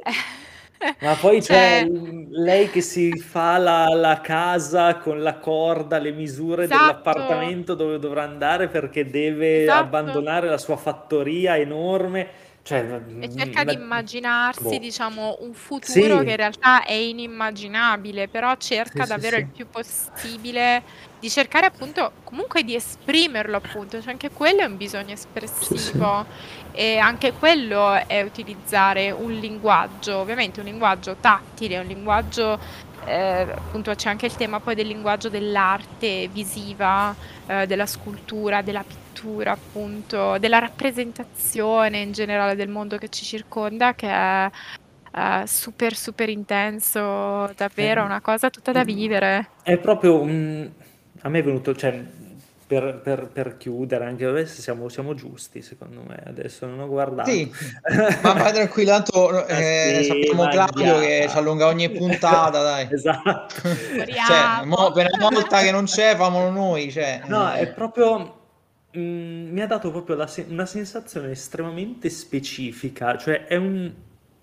Ma 1.00 1.14
poi 1.14 1.40
c'è 1.40 1.84
cioè, 1.86 1.90
lei 2.30 2.70
che 2.70 2.80
si 2.80 3.16
fa 3.18 3.58
la, 3.58 3.86
la 3.94 4.20
casa 4.20 4.96
con 4.96 5.22
la 5.22 5.38
corda, 5.38 5.98
le 5.98 6.12
misure 6.12 6.64
esatto, 6.64 6.80
dell'appartamento 6.80 7.74
dove 7.74 7.98
dovrà 7.98 8.22
andare 8.22 8.68
perché 8.68 9.08
deve 9.08 9.62
esatto. 9.62 9.80
abbandonare 9.80 10.48
la 10.48 10.58
sua 10.58 10.76
fattoria 10.76 11.56
enorme. 11.56 12.41
Cioè, 12.62 12.82
E 13.24 13.28
cerca 13.28 13.62
di 13.62 13.72
immaginarsi, 13.72 14.78
boh. 14.78 14.80
diciamo, 14.80 15.36
un 15.42 15.54
futuro 15.54 16.22
che 16.22 16.30
in 16.30 16.36
Sì, 16.36 16.36
realtà 16.36 16.82
è 16.82 16.92
inimmaginabile, 16.92 18.28
però 18.28 18.56
cerca 18.56 19.04
sì, 19.04 19.12
sì, 19.12 19.20
davvero 19.20 19.36
il 19.36 19.46
sì. 19.46 19.52
più 19.52 19.68
possibile 19.68 20.82
di 21.20 21.30
cercare 21.30 21.66
appunto 21.66 22.18
comunque 22.24 22.64
di 22.64 22.74
esprimerlo 22.74 23.56
appunto, 23.56 24.00
cioè 24.00 24.10
anche 24.10 24.32
quello 24.32 24.62
è 24.62 24.64
un 24.64 24.76
bisogno 24.76 25.14
Sì, 25.60 25.76
sì. 25.78 25.92
espressivo 25.94 26.26
e 26.72 26.98
anche 26.98 27.32
quello 27.34 27.92
è 28.08 28.22
utilizzare 28.22 29.12
un 29.12 29.30
linguaggio, 29.38 30.18
ovviamente 30.18 30.58
un 30.58 30.66
linguaggio 30.66 31.18
tattile, 31.20 31.78
un 31.78 31.86
linguaggio 31.86 32.58
eh, 33.04 33.52
appunto 33.56 33.94
c'è 33.94 34.08
anche 34.08 34.26
il 34.26 34.34
tema 34.34 34.60
poi 34.60 34.74
del 34.74 34.88
linguaggio 34.88 35.28
dell'arte 35.28 36.26
visiva, 36.28 37.16
eh, 37.46 37.66
della 37.66 37.86
scultura, 37.86 38.62
della 38.62 38.82
pittura, 38.84 39.00
appunto, 39.50 40.38
della 40.38 40.58
rappresentazione 40.58 41.98
in 42.00 42.12
generale 42.12 42.54
del 42.56 42.68
mondo 42.68 42.96
che 42.96 43.08
ci 43.08 43.24
circonda, 43.24 43.94
che 43.94 44.08
è 44.08 44.50
eh, 45.14 45.46
super, 45.46 45.94
super 45.94 46.28
intenso, 46.28 47.52
davvero, 47.54 48.02
Eh, 48.02 48.04
una 48.04 48.20
cosa 48.20 48.50
tutta 48.50 48.72
da 48.72 48.84
vivere. 48.84 49.48
È 49.62 49.76
proprio 49.78 50.20
un... 50.20 50.70
A 51.24 51.28
me 51.28 51.38
è 51.38 51.42
venuto, 51.42 51.74
cioè, 51.74 52.02
per, 52.66 53.00
per- 53.02 53.28
per 53.30 53.56
chiudere, 53.58 54.06
anche 54.06 54.24
adesso 54.24 54.62
siamo, 54.62 54.88
siamo 54.88 55.12
giusti, 55.14 55.60
secondo 55.60 56.02
me, 56.06 56.22
adesso 56.26 56.66
non 56.66 56.80
ho 56.80 56.88
guardato. 56.88 57.30
Sì, 57.30 57.52
ma 58.22 58.32
vai 58.32 58.52
tranquillo, 58.52 58.90
tanto 58.90 59.28
Ah, 59.28 59.60
eh, 59.60 59.98
sì, 59.98 60.04
sappiamo 60.04 60.48
Claudio 60.48 60.98
che 60.98 61.26
ci 61.28 61.36
allunga 61.36 61.66
ogni 61.66 61.90
puntata, 61.90 62.62
dai. 62.62 62.88
Esatto. 62.90 63.54
Cioè, 63.60 64.64
mo, 64.64 64.90
per 64.92 65.10
una 65.12 65.28
volta 65.28 65.60
che 65.60 65.70
non 65.70 65.84
c'è, 65.84 66.16
famolo 66.16 66.50
noi, 66.50 66.90
cioè, 66.90 67.20
No, 67.26 67.52
è 67.52 67.62
eh. 67.62 67.66
proprio... 67.68 68.40
mm, 68.96 69.50
mi 69.52 69.60
ha 69.60 69.66
dato 69.66 69.90
proprio 69.90 70.26
se- 70.26 70.46
una 70.48 70.66
sensazione 70.66 71.30
estremamente 71.30 72.08
specifica, 72.10 73.16
cioè 73.16 73.44
è 73.46 73.56
un- 73.56 73.92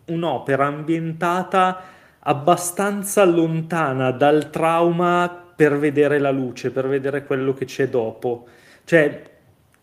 un'opera 0.06 0.66
ambientata 0.66 1.82
abbastanza 2.22 3.24
lontana 3.26 4.12
dal 4.12 4.50
trauma 4.50 5.30
per 5.56 5.78
vedere 5.78 6.20
la 6.20 6.32
luce, 6.32 6.72
per 6.72 6.88
vedere 6.88 7.26
quello 7.26 7.54
che 7.54 7.66
c'è 7.66 7.90
dopo. 7.90 8.48
Cioè, 8.86 9.24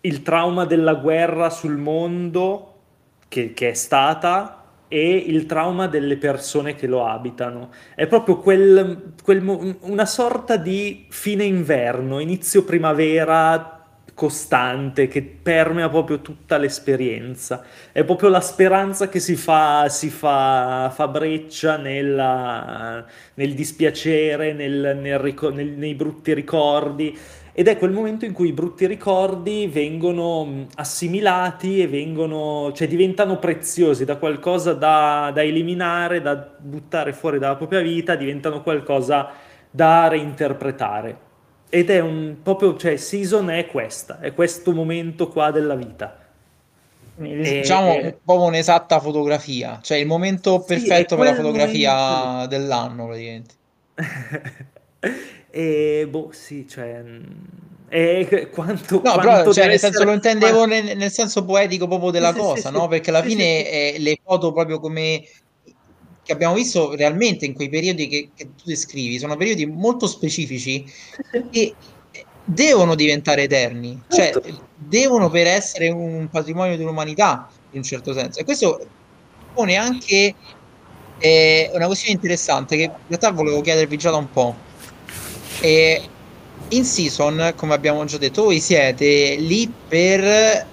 il 0.02 0.22
trauma 0.22 0.64
della 0.64 0.94
guerra 0.94 1.50
sul 1.50 1.76
mondo 1.76 2.72
che, 3.28 3.52
che 3.52 3.70
è 3.70 3.74
stata 3.74 4.62
e 4.88 5.16
il 5.16 5.46
trauma 5.46 5.88
delle 5.88 6.16
persone 6.16 6.74
che 6.76 6.86
lo 6.86 7.04
abitano. 7.06 7.70
È 7.94 8.06
proprio 8.06 8.38
quel, 8.38 9.14
quel 9.22 9.76
una 9.80 10.06
sorta 10.06 10.56
di 10.56 11.06
fine 11.10 11.44
inverno, 11.44 12.20
inizio 12.20 12.64
primavera 12.64 13.75
costante 14.16 15.08
che 15.08 15.22
permea 15.22 15.90
proprio 15.90 16.22
tutta 16.22 16.56
l'esperienza. 16.56 17.62
È 17.92 18.02
proprio 18.02 18.30
la 18.30 18.40
speranza 18.40 19.08
che 19.10 19.20
si 19.20 19.36
fa, 19.36 19.88
si 19.90 20.08
fa, 20.08 20.90
fa 20.94 21.06
breccia 21.08 21.76
nella- 21.76 23.04
nel 23.34 23.52
dispiacere, 23.54 24.54
nel- 24.54 24.98
nel 25.00 25.34
nel- 25.52 25.68
nei 25.76 25.94
brutti 25.94 26.32
ricordi. 26.34 27.16
ed 27.58 27.68
è 27.68 27.78
quel 27.78 27.90
momento 27.90 28.24
in 28.26 28.32
cui 28.32 28.48
i 28.48 28.52
brutti 28.52 28.86
ricordi 28.86 29.66
vengono 29.66 30.66
assimilati 30.74 31.80
e 31.80 31.88
vengono, 31.88 32.70
cioè 32.74 32.86
diventano 32.86 33.38
preziosi 33.38 34.04
da 34.04 34.16
qualcosa 34.16 34.74
da, 34.74 35.30
da 35.34 35.42
eliminare, 35.42 36.20
da 36.20 36.36
buttare 36.36 37.12
fuori 37.14 37.38
dalla 37.38 37.56
propria 37.56 37.80
vita, 37.80 38.14
diventano 38.14 38.62
qualcosa 38.62 39.30
da 39.70 40.08
reinterpretare. 40.08 41.25
Ed 41.68 41.90
è 41.90 42.00
un 42.00 42.36
proprio, 42.42 42.76
cioè, 42.76 42.96
season 42.96 43.50
è 43.50 43.66
questa, 43.66 44.20
è 44.20 44.32
questo 44.34 44.72
momento 44.72 45.28
qua 45.28 45.50
della 45.50 45.74
vita. 45.74 46.18
E, 47.18 47.60
diciamo 47.60 47.94
e... 47.94 48.18
proprio 48.22 48.46
un'esatta 48.46 49.00
fotografia, 49.00 49.80
cioè 49.82 49.98
il 49.98 50.06
momento 50.06 50.60
sì, 50.60 50.74
perfetto 50.74 51.16
per 51.16 51.26
la 51.26 51.34
fotografia 51.34 51.94
momento... 51.94 52.46
dell'anno 52.48 53.06
praticamente. 53.06 53.54
e 55.50 56.06
boh, 56.08 56.28
sì, 56.32 56.68
cioè 56.68 57.02
e 57.88 58.48
quanto, 58.52 58.96
no, 58.96 59.00
quanto 59.00 59.20
però, 59.20 59.52
cioè, 59.52 59.68
nel 59.68 59.78
senso, 59.78 60.02
lo 60.02 60.12
intendevo 60.12 60.64
nel, 60.64 60.96
nel, 60.96 61.10
senso 61.10 61.44
poetico 61.44 61.86
proprio 61.86 62.10
della 62.10 62.32
sì, 62.32 62.38
cosa, 62.38 62.68
sì, 62.68 62.74
no? 62.74 62.88
Perché 62.88 63.10
alla 63.10 63.22
fine 63.22 63.70
eh, 63.70 63.96
le 63.98 64.18
foto 64.22 64.52
proprio 64.52 64.80
come 64.80 65.22
che 66.26 66.32
abbiamo 66.32 66.54
visto 66.54 66.94
realmente 66.96 67.46
in 67.46 67.54
quei 67.54 67.68
periodi 67.68 68.08
che, 68.08 68.30
che 68.34 68.44
tu 68.56 68.64
descrivi 68.64 69.20
sono 69.20 69.36
periodi 69.36 69.64
molto 69.64 70.08
specifici 70.08 70.84
e 71.52 71.74
devono 72.44 72.96
diventare 72.96 73.44
eterni, 73.44 74.02
cioè 74.08 74.32
certo. 74.32 74.68
devono 74.74 75.30
per 75.30 75.46
essere 75.46 75.88
un 75.88 76.28
patrimonio 76.28 76.76
dell'umanità 76.76 77.48
in 77.70 77.78
un 77.78 77.84
certo 77.84 78.12
senso. 78.12 78.40
E 78.40 78.44
questo 78.44 78.84
pone 79.54 79.76
anche 79.76 80.34
eh, 81.18 81.70
una 81.72 81.86
questione 81.86 82.14
interessante 82.14 82.76
che 82.76 82.82
in 82.82 82.92
realtà 83.06 83.30
volevo 83.30 83.60
chiedervi 83.60 83.96
già 83.96 84.10
da 84.10 84.16
un 84.16 84.30
po'. 84.30 84.54
E 85.60 86.02
in 86.70 86.84
season, 86.84 87.52
come 87.54 87.74
abbiamo 87.74 88.04
già 88.04 88.18
detto, 88.18 88.42
voi 88.42 88.58
siete 88.60 89.36
lì 89.36 89.72
per 89.88 90.66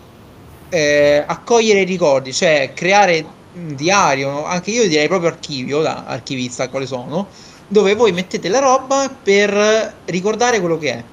eh, 0.70 1.24
accogliere 1.26 1.82
i 1.82 1.86
ricordi, 1.86 2.34
cioè 2.34 2.72
creare 2.74 3.42
diario, 3.54 4.44
anche 4.44 4.72
io 4.72 4.88
direi 4.88 5.08
proprio 5.08 5.30
archivio, 5.30 5.82
da 5.82 6.06
archivista 6.06 6.70
quale 6.70 6.86
sono, 6.86 7.28
dove 7.68 7.96
voi 7.96 8.12
mettete 8.12 8.50
la 8.50 8.60
roba 8.60 9.10
per 9.10 9.96
ricordare 10.06 10.60
quello 10.60 10.78
che 10.78 10.92
è. 10.92 11.04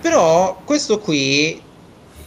Però 0.00 0.60
questo 0.64 0.98
qui 0.98 1.60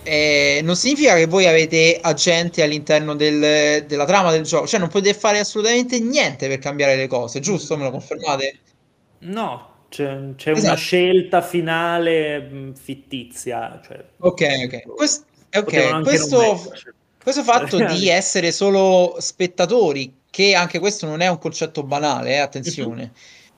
eh, 0.03 0.61
non 0.63 0.75
significa 0.75 1.15
che 1.15 1.25
voi 1.25 1.47
avete 1.47 1.99
agenti 2.01 2.61
all'interno 2.61 3.15
del, 3.15 3.85
della 3.85 4.05
trama 4.05 4.31
del 4.31 4.43
gioco, 4.43 4.67
cioè 4.67 4.79
non 4.79 4.89
potete 4.89 5.17
fare 5.17 5.39
assolutamente 5.39 5.99
niente 5.99 6.47
per 6.47 6.59
cambiare 6.59 6.95
le 6.95 7.07
cose, 7.07 7.39
giusto? 7.39 7.75
Me 7.75 7.83
lo 7.83 7.91
confermate? 7.91 8.59
No, 9.19 9.69
c'è, 9.89 10.35
c'è 10.35 10.51
esatto. 10.51 10.67
una 10.67 10.75
scelta 10.75 11.41
finale 11.41 12.39
mm, 12.39 12.71
fittizia. 12.73 13.81
Cioè, 13.83 14.03
ok, 14.19 14.45
ok. 14.65 14.95
Quest- 14.95 15.25
okay. 15.51 16.03
Questo, 16.03 16.71
questo 17.25 17.41
fatto 17.41 17.83
di 17.83 18.07
essere 18.07 18.51
solo 18.51 19.15
spettatori, 19.17 20.13
che 20.29 20.53
anche 20.53 20.77
questo 20.77 21.07
non 21.07 21.21
è 21.21 21.27
un 21.27 21.39
concetto 21.39 21.81
banale, 21.81 22.33
eh, 22.33 22.37
attenzione, 22.37 23.13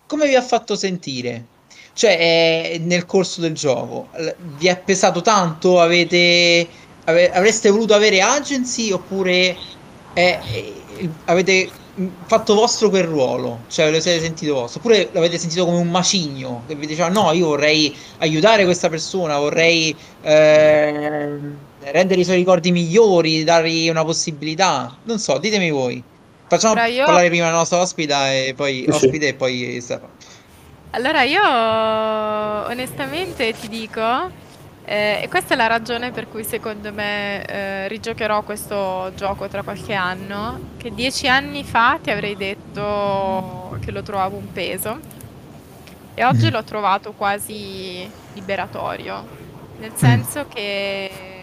come 0.05 0.25
vi 0.25 0.35
ha 0.35 0.41
fatto 0.41 0.77
sentire? 0.77 1.43
Cioè, 1.91 2.11
eh, 2.11 2.79
nel 2.79 3.05
corso 3.05 3.41
del 3.41 3.51
gioco, 3.51 4.07
vi 4.57 4.67
è 4.67 4.79
pesato 4.79 5.19
tanto? 5.21 5.81
Avete, 5.81 6.65
ave, 7.03 7.29
avreste 7.29 7.69
voluto 7.69 7.93
avere 7.93 8.21
agency 8.21 8.91
oppure 8.91 9.57
eh, 10.13 10.39
avete 11.25 11.69
fatto 12.25 12.53
vostro 12.53 12.87
quel 12.87 13.03
ruolo? 13.03 13.63
Cioè, 13.67 13.91
lo 13.91 13.99
siete 13.99 14.21
sentito 14.21 14.53
vostro? 14.53 14.79
Oppure 14.79 15.09
l'avete 15.11 15.37
sentito 15.37 15.65
come 15.65 15.79
un 15.79 15.89
macigno 15.89 16.63
che 16.67 16.75
vi 16.75 16.87
diceva 16.87 17.09
no, 17.09 17.33
io 17.33 17.47
vorrei 17.47 17.93
aiutare 18.19 18.63
questa 18.63 18.87
persona, 18.87 19.37
vorrei 19.37 19.93
eh, 20.21 21.65
rendere 21.91 22.21
i 22.21 22.23
suoi 22.23 22.37
ricordi 22.37 22.71
migliori, 22.71 23.43
dargli 23.43 23.89
una 23.89 24.03
possibilità? 24.03 24.97
Non 25.03 25.19
so, 25.19 25.37
ditemi 25.37 25.71
voi. 25.71 26.01
Facciamo 26.47 26.81
io... 26.85 27.03
parlare 27.03 27.27
prima 27.27 27.49
la 27.49 27.57
nostra 27.57 27.79
ospita 27.79 28.31
e 28.31 28.53
poi 28.55 28.83
sì. 28.83 28.89
ospite 28.89 29.27
e 29.29 29.33
poi 29.33 29.79
Stefano. 29.81 30.11
Allora 30.91 31.23
io 31.23 31.41
onestamente 31.43 33.53
ti 33.53 33.67
dico, 33.67 34.01
eh, 34.85 35.19
e 35.23 35.27
questa 35.27 35.53
è 35.53 35.57
la 35.57 35.67
ragione 35.67 36.11
per 36.11 36.29
cui 36.29 36.45
secondo 36.45 36.93
me 36.93 37.45
eh, 37.45 37.87
rigiocherò 37.89 38.41
questo 38.43 39.11
gioco 39.15 39.49
tra 39.49 39.63
qualche 39.63 39.93
anno, 39.93 40.75
che 40.77 40.93
dieci 40.93 41.27
anni 41.27 41.65
fa 41.65 41.99
ti 42.01 42.09
avrei 42.09 42.37
detto 42.37 43.77
che 43.83 43.91
lo 43.91 44.01
trovavo 44.01 44.37
un 44.37 44.51
peso 44.53 44.97
e 46.13 46.23
oggi 46.23 46.47
mm. 46.47 46.51
l'ho 46.51 46.63
trovato 46.63 47.11
quasi 47.11 48.09
liberatorio, 48.33 49.27
nel 49.79 49.91
mm. 49.91 49.95
senso 49.95 50.45
che 50.47 51.36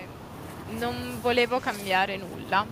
non 0.79 1.19
volevo 1.21 1.61
cambiare 1.61 2.17
nulla, 2.17 2.67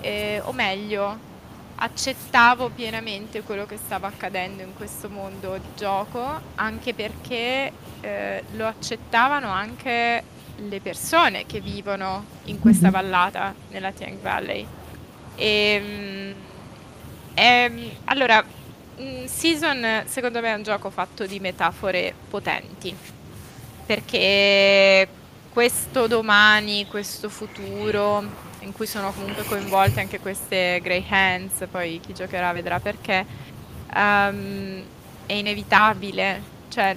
eh, 0.00 0.40
o 0.44 0.52
meglio 0.52 1.32
accettavo 1.76 2.68
pienamente 2.68 3.42
quello 3.42 3.66
che 3.66 3.76
stava 3.76 4.06
accadendo 4.06 4.62
in 4.62 4.74
questo 4.74 5.08
mondo 5.08 5.56
di 5.56 5.68
gioco, 5.76 6.40
anche 6.54 6.94
perché 6.94 7.72
eh, 8.00 8.44
lo 8.52 8.66
accettavano 8.66 9.48
anche 9.48 10.22
le 10.56 10.80
persone 10.80 11.46
che 11.46 11.60
vivono 11.60 12.24
in 12.44 12.60
questa 12.60 12.86
mhm. 12.86 12.92
vallata 12.92 13.54
nella 13.70 13.90
Tiang 13.90 14.20
Valley. 14.20 14.66
E, 15.34 15.80
um, 15.82 16.34
e, 17.34 17.96
allora, 18.04 18.44
Season 19.24 20.04
secondo 20.06 20.40
me 20.40 20.52
è 20.52 20.54
un 20.54 20.62
gioco 20.62 20.90
fatto 20.90 21.26
di 21.26 21.40
metafore 21.40 22.14
potenti, 22.30 22.94
perché 23.84 25.08
questo 25.54 26.08
domani, 26.08 26.84
questo 26.88 27.28
futuro, 27.28 28.24
in 28.58 28.72
cui 28.72 28.88
sono 28.88 29.12
comunque 29.12 29.44
coinvolte 29.44 30.00
anche 30.00 30.18
queste 30.18 30.80
Grey 30.82 31.06
Hands, 31.08 31.68
poi 31.70 32.00
chi 32.04 32.12
giocherà 32.12 32.52
vedrà 32.52 32.80
perché, 32.80 33.24
um, 33.94 34.82
è 35.26 35.32
inevitabile, 35.32 36.42
cioè 36.68 36.96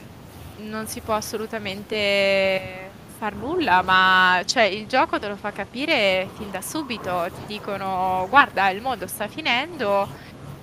non 0.57 0.87
si 0.87 1.01
può 1.01 1.13
assolutamente 1.13 2.89
far 3.19 3.35
nulla, 3.35 3.83
ma 3.83 4.41
cioè, 4.45 4.63
il 4.63 4.87
gioco 4.87 5.19
te 5.19 5.27
lo 5.27 5.35
fa 5.35 5.51
capire 5.51 6.27
fin 6.35 6.49
da 6.49 6.61
subito, 6.61 7.29
ti 7.29 7.45
dicono 7.45 8.25
guarda 8.27 8.69
il 8.71 8.81
mondo 8.81 9.05
sta 9.05 9.27
finendo 9.27 10.07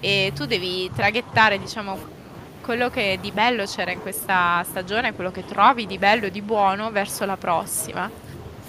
e 0.01 0.33
tu 0.35 0.47
devi 0.47 0.91
traghettare 0.93 1.61
diciamo 1.61 2.24
quello 2.65 2.89
che 2.89 3.19
di 3.21 3.31
bello 3.31 3.65
c'era 3.67 3.93
in 3.93 4.01
questa 4.01 4.65
stagione, 4.67 5.13
quello 5.13 5.31
che 5.31 5.45
trovi 5.45 5.87
di 5.87 5.99
bello 5.99 6.27
e 6.27 6.31
di 6.31 6.41
buono 6.41 6.91
verso 6.91 7.27
la 7.27 7.37
prossima. 7.37 8.11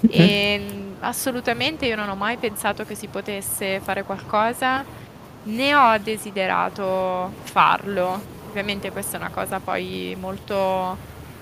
E 0.07 0.61
assolutamente 0.99 1.85
io 1.85 1.95
non 1.95 2.09
ho 2.09 2.15
mai 2.15 2.37
pensato 2.37 2.83
che 2.83 2.93
si 2.93 3.07
potesse 3.07 3.79
fare 3.79 4.03
qualcosa, 4.03 4.83
né 5.43 5.75
ho 5.75 5.97
desiderato 5.97 7.31
farlo. 7.43 8.21
Ovviamente 8.49 8.91
questa 8.91 9.17
è 9.17 9.19
una 9.19 9.29
cosa 9.29 9.59
poi 9.59 10.15
molto, 10.19 10.97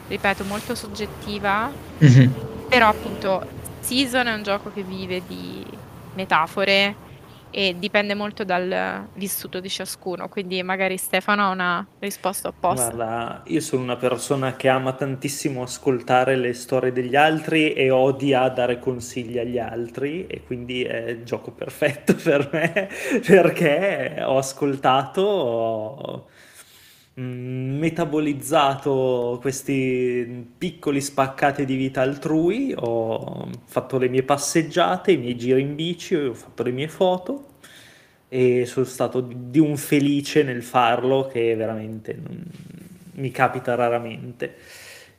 ripeto, 0.07 0.43
molto 0.45 0.75
soggettiva, 0.75 1.71
mm-hmm. 2.03 2.31
però 2.69 2.89
appunto 2.89 3.45
Season 3.79 4.27
è 4.27 4.33
un 4.33 4.43
gioco 4.43 4.71
che 4.71 4.83
vive 4.83 5.23
di 5.27 5.65
metafore 6.13 6.95
e 7.53 7.75
dipende 7.77 8.15
molto 8.15 8.43
dal 8.43 9.07
vissuto 9.13 9.59
di 9.59 9.69
ciascuno, 9.69 10.27
quindi 10.27 10.63
magari 10.63 10.97
Stefano 10.97 11.43
ha 11.43 11.49
una 11.49 11.85
risposta 11.99 12.47
opposta. 12.47 12.89
Guarda, 12.89 13.43
io 13.45 13.59
sono 13.59 13.83
una 13.83 13.95
persona 13.95 14.55
che 14.55 14.69
ama 14.69 14.93
tantissimo 14.93 15.61
ascoltare 15.61 16.35
le 16.35 16.53
storie 16.53 16.91
degli 16.91 17.15
altri 17.15 17.73
e 17.73 17.91
odia 17.91 18.49
dare 18.49 18.79
consigli 18.79 19.37
agli 19.37 19.59
altri 19.59 20.25
e 20.25 20.41
quindi 20.43 20.83
è 20.83 21.09
il 21.09 21.23
gioco 21.23 21.51
perfetto 21.51 22.15
per 22.23 22.49
me 22.51 22.89
perché 23.23 24.15
ho 24.23 24.39
ascoltato, 24.39 26.29
mm, 27.19 27.77
metabolizzato 27.79 29.37
questi 29.41 30.47
piccoli 30.57 31.01
spaccati 31.01 31.65
di 31.65 31.75
vita 31.75 32.01
altrui, 32.01 32.73
ho 32.75 33.49
fatto 33.65 33.97
le 33.97 34.09
mie 34.09 34.23
passeggiate, 34.23 35.11
i 35.11 35.17
miei 35.17 35.35
giri 35.37 35.61
in 35.61 35.75
bici, 35.75 36.15
ho 36.15 36.33
fatto 36.33 36.63
le 36.63 36.71
mie 36.71 36.87
foto 36.87 37.51
e 38.29 38.65
sono 38.65 38.85
stato 38.85 39.21
di 39.21 39.59
un 39.59 39.77
felice 39.77 40.43
nel 40.43 40.63
farlo 40.63 41.27
che 41.27 41.55
veramente 41.55 42.17
non, 42.19 42.43
mi 43.13 43.31
capita 43.31 43.75
raramente. 43.75 44.55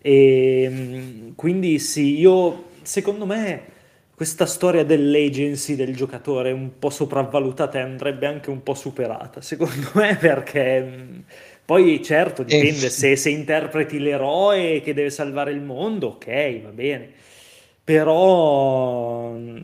E 0.00 0.68
mm, 0.70 1.30
quindi 1.34 1.78
sì, 1.78 2.18
io 2.18 2.70
secondo 2.82 3.26
me 3.26 3.72
questa 4.14 4.46
storia 4.46 4.84
dell'agency 4.84 5.74
del 5.74 5.94
giocatore 5.94 6.50
è 6.50 6.52
un 6.52 6.78
po' 6.78 6.90
sopravvalutata 6.90 7.78
e 7.78 7.82
andrebbe 7.82 8.26
anche 8.26 8.50
un 8.50 8.62
po' 8.62 8.74
superata, 8.74 9.40
secondo 9.40 9.90
me, 9.94 10.16
perché 10.16 10.82
mm, 10.82 11.18
poi 11.64 12.02
certo 12.02 12.42
dipende 12.42 12.86
eh. 12.86 12.90
se, 12.90 13.16
se 13.16 13.30
interpreti 13.30 13.98
l'eroe 13.98 14.80
che 14.82 14.92
deve 14.92 15.10
salvare 15.10 15.50
il 15.52 15.60
mondo, 15.60 16.08
ok, 16.08 16.62
va 16.62 16.68
bene, 16.70 17.10
però 17.82 19.30
mm, 19.30 19.56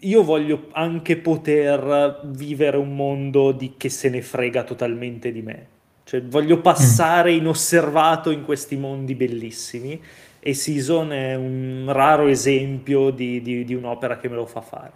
io 0.00 0.22
voglio 0.22 0.68
anche 0.72 1.16
poter 1.16 2.20
vivere 2.24 2.76
un 2.76 2.94
mondo 2.94 3.52
di 3.52 3.74
che 3.76 3.88
se 3.88 4.10
ne 4.10 4.20
frega 4.20 4.64
totalmente 4.64 5.32
di 5.32 5.42
me. 5.42 5.66
Cioè, 6.04 6.22
voglio 6.22 6.60
passare 6.60 7.32
inosservato 7.32 8.30
in 8.30 8.44
questi 8.44 8.76
mondi 8.76 9.14
bellissimi 9.14 10.00
e 10.38 10.54
Season 10.54 11.12
è 11.12 11.34
un 11.34 11.86
raro 11.88 12.28
esempio 12.28 13.10
di, 13.10 13.42
di, 13.42 13.64
di 13.64 13.74
un'opera 13.74 14.16
che 14.18 14.28
me 14.28 14.36
lo 14.36 14.46
fa 14.46 14.60
fare. 14.60 14.92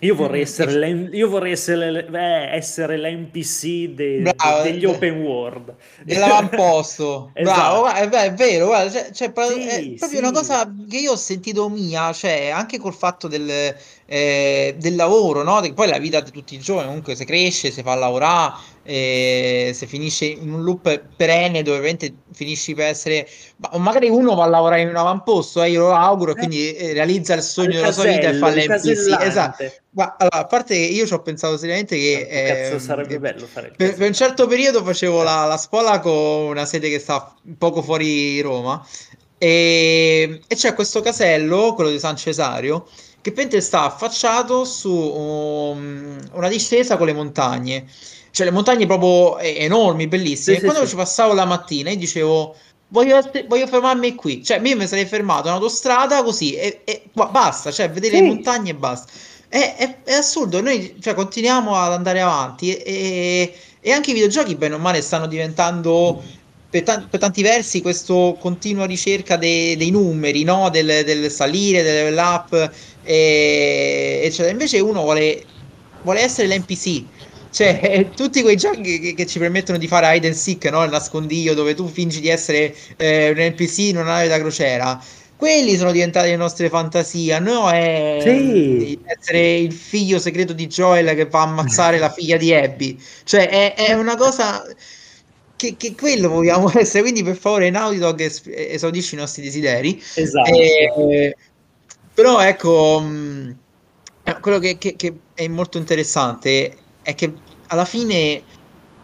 Io 0.00 0.14
vorrei 0.14 0.40
mm, 0.40 0.42
essere, 0.42 0.72
l'M- 0.72 1.08
io 1.12 1.28
vorrei 1.28 1.52
essere, 1.52 2.06
eh, 2.06 2.56
essere 2.56 2.96
l'NPC 2.96 3.88
de- 3.88 4.34
Bravo, 4.34 4.62
degli 4.62 4.80
beh, 4.80 4.86
open 4.86 5.20
world 5.20 5.74
dell'avamposto. 6.04 7.30
esatto. 7.34 7.60
Bravo, 7.60 7.80
guarda, 7.80 8.22
è, 8.22 8.32
vero, 8.32 8.66
guarda, 8.66 8.90
cioè, 8.90 9.10
cioè, 9.12 9.32
sì, 9.34 9.94
è 9.94 9.98
proprio 9.98 10.08
sì. 10.08 10.16
una 10.16 10.32
cosa 10.32 10.72
che 10.88 10.96
io 10.96 11.12
ho 11.12 11.16
sentito 11.16 11.68
mia, 11.68 12.12
cioè 12.12 12.48
anche 12.48 12.78
col 12.78 12.94
fatto 12.94 13.28
del, 13.28 13.74
eh, 14.12 14.74
del 14.76 14.96
lavoro, 14.96 15.44
no? 15.44 15.62
poi 15.72 15.86
la 15.88 15.98
vita 15.98 16.18
di 16.18 16.32
tutti 16.32 16.56
i 16.56 16.58
giorni, 16.58 16.86
comunque 16.86 17.14
se 17.14 17.24
cresce, 17.24 17.70
si 17.70 17.80
fa 17.80 17.94
lavorare, 17.94 18.54
eh, 18.82 19.70
se 19.72 19.86
finisce 19.86 20.24
in 20.24 20.52
un 20.52 20.64
loop 20.64 21.02
perenne 21.14 21.62
dove 21.62 21.76
veramente 21.76 22.12
finisci 22.32 22.74
per 22.74 22.86
essere 22.86 23.28
ma 23.58 23.78
magari 23.78 24.08
uno 24.08 24.34
va 24.34 24.44
a 24.44 24.48
lavorare 24.48 24.80
in 24.80 24.88
un 24.88 24.96
avamposto 24.96 25.62
eh, 25.62 25.70
io 25.70 25.82
lo 25.82 25.94
auguro 25.94 26.32
e 26.32 26.34
quindi 26.34 26.74
eh, 26.74 26.92
realizza 26.92 27.34
il 27.34 27.42
sogno 27.42 27.74
della 27.74 27.92
sua 27.92 28.04
vita 28.06 28.30
e 28.30 28.34
fa 28.34 28.48
l'NPC 28.48 29.16
esatto 29.20 29.72
ma 29.90 30.16
allora, 30.18 30.38
a 30.38 30.46
parte 30.46 30.74
che 30.74 30.80
io 30.80 31.06
ci 31.06 31.12
ho 31.12 31.20
pensato 31.20 31.56
seriamente 31.56 31.96
che 31.96 32.72
eh, 32.72 32.78
sarebbe 32.80 33.20
bello 33.20 33.46
fare 33.46 33.72
per, 33.76 33.94
per, 33.94 34.06
un 34.08 34.14
certo 34.14 34.46
periodo 34.46 34.82
facevo 34.82 35.22
la, 35.22 35.44
la 35.44 35.58
spola 35.58 36.00
con 36.00 36.12
una 36.12 36.64
sede 36.64 36.88
che 36.88 36.98
sta 36.98 37.32
poco 37.58 37.82
fuori 37.82 38.40
Roma 38.40 38.84
e, 39.38 40.40
e 40.46 40.54
c'è 40.56 40.74
questo 40.74 41.00
casello 41.00 41.74
quello 41.74 41.90
di 41.90 41.98
San 41.98 42.16
Cesario 42.16 42.86
che 43.20 43.32
penso 43.32 43.60
sta 43.60 43.84
affacciato 43.84 44.64
su 44.64 44.90
um, 44.90 46.18
una 46.32 46.48
discesa 46.48 46.96
con 46.96 47.06
le 47.06 47.12
montagne 47.12 47.86
cioè 48.30 48.46
le 48.46 48.52
montagne 48.52 48.86
proprio 48.86 49.38
enormi, 49.38 50.06
bellissime. 50.06 50.56
Sì, 50.56 50.62
e 50.62 50.64
quando 50.64 50.84
sì, 50.84 50.90
ci 50.90 50.96
passavo 50.96 51.34
la 51.34 51.44
mattina, 51.44 51.90
io 51.90 51.96
dicevo. 51.96 52.56
Voglio, 52.92 53.20
voglio, 53.46 53.68
fermarmi 53.68 54.16
qui, 54.16 54.42
cioè 54.42 54.58
io 54.64 54.76
mi 54.76 54.84
sarei 54.84 55.06
fermato 55.06 55.46
in 55.46 55.54
autostrada 55.54 56.24
così 56.24 56.54
e, 56.54 56.80
e 56.82 57.04
basta, 57.12 57.70
cioè 57.70 57.88
vedere 57.88 58.16
sì. 58.16 58.22
le 58.22 58.26
montagne 58.26 58.70
e 58.70 58.74
basta. 58.74 59.12
È, 59.46 59.76
è, 59.76 60.02
è, 60.02 60.14
assurdo, 60.14 60.60
noi 60.60 60.96
cioè, 61.00 61.14
continuiamo 61.14 61.76
ad 61.76 61.92
andare 61.92 62.20
avanti 62.20 62.74
e, 62.74 63.54
e, 63.78 63.92
anche 63.92 64.10
i 64.10 64.14
videogiochi, 64.14 64.56
bene 64.56 64.74
o 64.74 64.78
male, 64.78 65.02
stanno 65.02 65.28
diventando 65.28 66.20
per, 66.70 66.82
t- 66.82 67.08
per 67.08 67.20
tanti 67.20 67.42
versi 67.42 67.82
questo 67.82 68.36
continua 68.40 68.86
ricerca 68.86 69.36
de- 69.36 69.76
dei 69.76 69.90
numeri, 69.90 70.44
no? 70.44 70.70
del, 70.70 71.02
del, 71.04 71.30
salire, 71.30 71.82
del 71.82 72.04
level 72.04 72.18
up, 72.18 72.72
e, 73.02 74.20
eccetera. 74.24 74.50
Invece 74.50 74.78
uno 74.78 75.02
vuole, 75.02 75.44
vuole 76.02 76.20
essere 76.20 76.48
l'NPC 76.48 77.04
cioè, 77.50 78.10
tutti 78.14 78.42
quei 78.42 78.56
giochi 78.56 79.00
che, 79.00 79.14
che, 79.14 79.26
ci 79.26 79.38
permettono 79.38 79.78
di 79.78 79.88
fare 79.88 80.16
hide 80.16 80.28
and 80.28 80.36
seek, 80.36 80.64
no? 80.66 80.82
Il 80.84 80.90
nascondiglio 80.90 81.54
dove 81.54 81.74
tu 81.74 81.88
fingi 81.88 82.20
di 82.20 82.28
essere 82.28 82.74
eh, 82.96 83.30
un 83.30 83.36
NPC 83.38 83.78
in 83.78 83.96
una 83.96 84.12
nave 84.12 84.28
da 84.28 84.38
crociera. 84.38 85.02
Quelli 85.36 85.76
sono 85.76 85.90
diventati 85.90 86.28
le 86.28 86.36
nostre 86.36 86.68
fantasie. 86.68 87.38
No, 87.38 87.70
è 87.70 88.18
sì. 88.22 88.98
essere 89.04 89.56
il 89.56 89.72
figlio 89.72 90.18
segreto 90.18 90.52
di 90.52 90.66
Joel 90.66 91.14
che 91.14 91.26
va 91.26 91.40
a 91.40 91.44
ammazzare 91.44 91.98
la 91.98 92.10
figlia 92.10 92.36
di 92.36 92.54
Abby. 92.54 93.00
Cioè, 93.24 93.48
è, 93.48 93.74
è 93.74 93.94
una 93.94 94.16
cosa 94.16 94.62
che, 95.60 95.76
che, 95.76 95.94
quello 95.94 96.28
vogliamo 96.30 96.72
essere. 96.78 97.02
Quindi, 97.02 97.22
per 97.22 97.36
favore, 97.36 97.68
Naughty 97.68 97.98
Dog 97.98 98.20
es- 98.20 98.42
esaudisci 98.46 99.14
i 99.14 99.18
nostri 99.18 99.42
desideri. 99.42 100.02
Esatto. 100.14 100.50
Eh, 100.50 101.36
però, 102.14 102.40
ecco, 102.40 103.00
mh, 103.00 103.06
mm, 103.08 103.50
quello 104.40 104.58
che, 104.58 104.78
che, 104.78 104.96
che 104.96 105.14
è 105.34 105.46
molto 105.48 105.76
interessante 105.76 106.76
è 107.02 107.14
che 107.14 107.32
alla 107.68 107.84
fine 107.84 108.42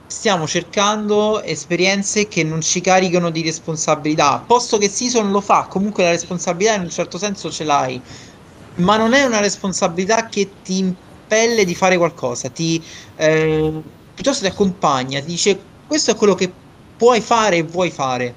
stiamo 0.06 0.46
cercando 0.46 1.42
esperienze 1.42 2.28
che 2.28 2.44
non 2.44 2.60
ci 2.62 2.80
caricano 2.80 3.30
di 3.30 3.42
responsabilità. 3.42 4.42
Posto 4.46 4.78
che 4.78 4.88
Season 4.88 5.30
lo 5.30 5.40
fa, 5.40 5.66
comunque 5.68 6.04
la 6.04 6.10
responsabilità 6.10 6.74
in 6.74 6.82
un 6.82 6.90
certo 6.90 7.18
senso 7.18 7.50
ce 7.50 7.64
l'hai, 7.64 8.00
ma 8.76 8.96
non 8.96 9.14
è 9.14 9.24
una 9.24 9.40
responsabilità 9.40 10.28
che 10.28 10.50
ti 10.62 10.78
impelle 10.78 11.64
di 11.64 11.74
fare 11.74 11.96
qualcosa, 11.96 12.48
ti, 12.50 12.82
eh, 13.16 13.82
piuttosto 14.14 14.44
ti 14.44 14.50
accompagna, 14.50 15.20
ti 15.20 15.26
dice 15.26 15.74
questo 15.86 16.10
è 16.10 16.14
quello 16.16 16.34
che 16.34 16.52
puoi 16.96 17.20
fare 17.20 17.58
e 17.58 17.62
vuoi 17.62 17.90
fare. 17.90 18.34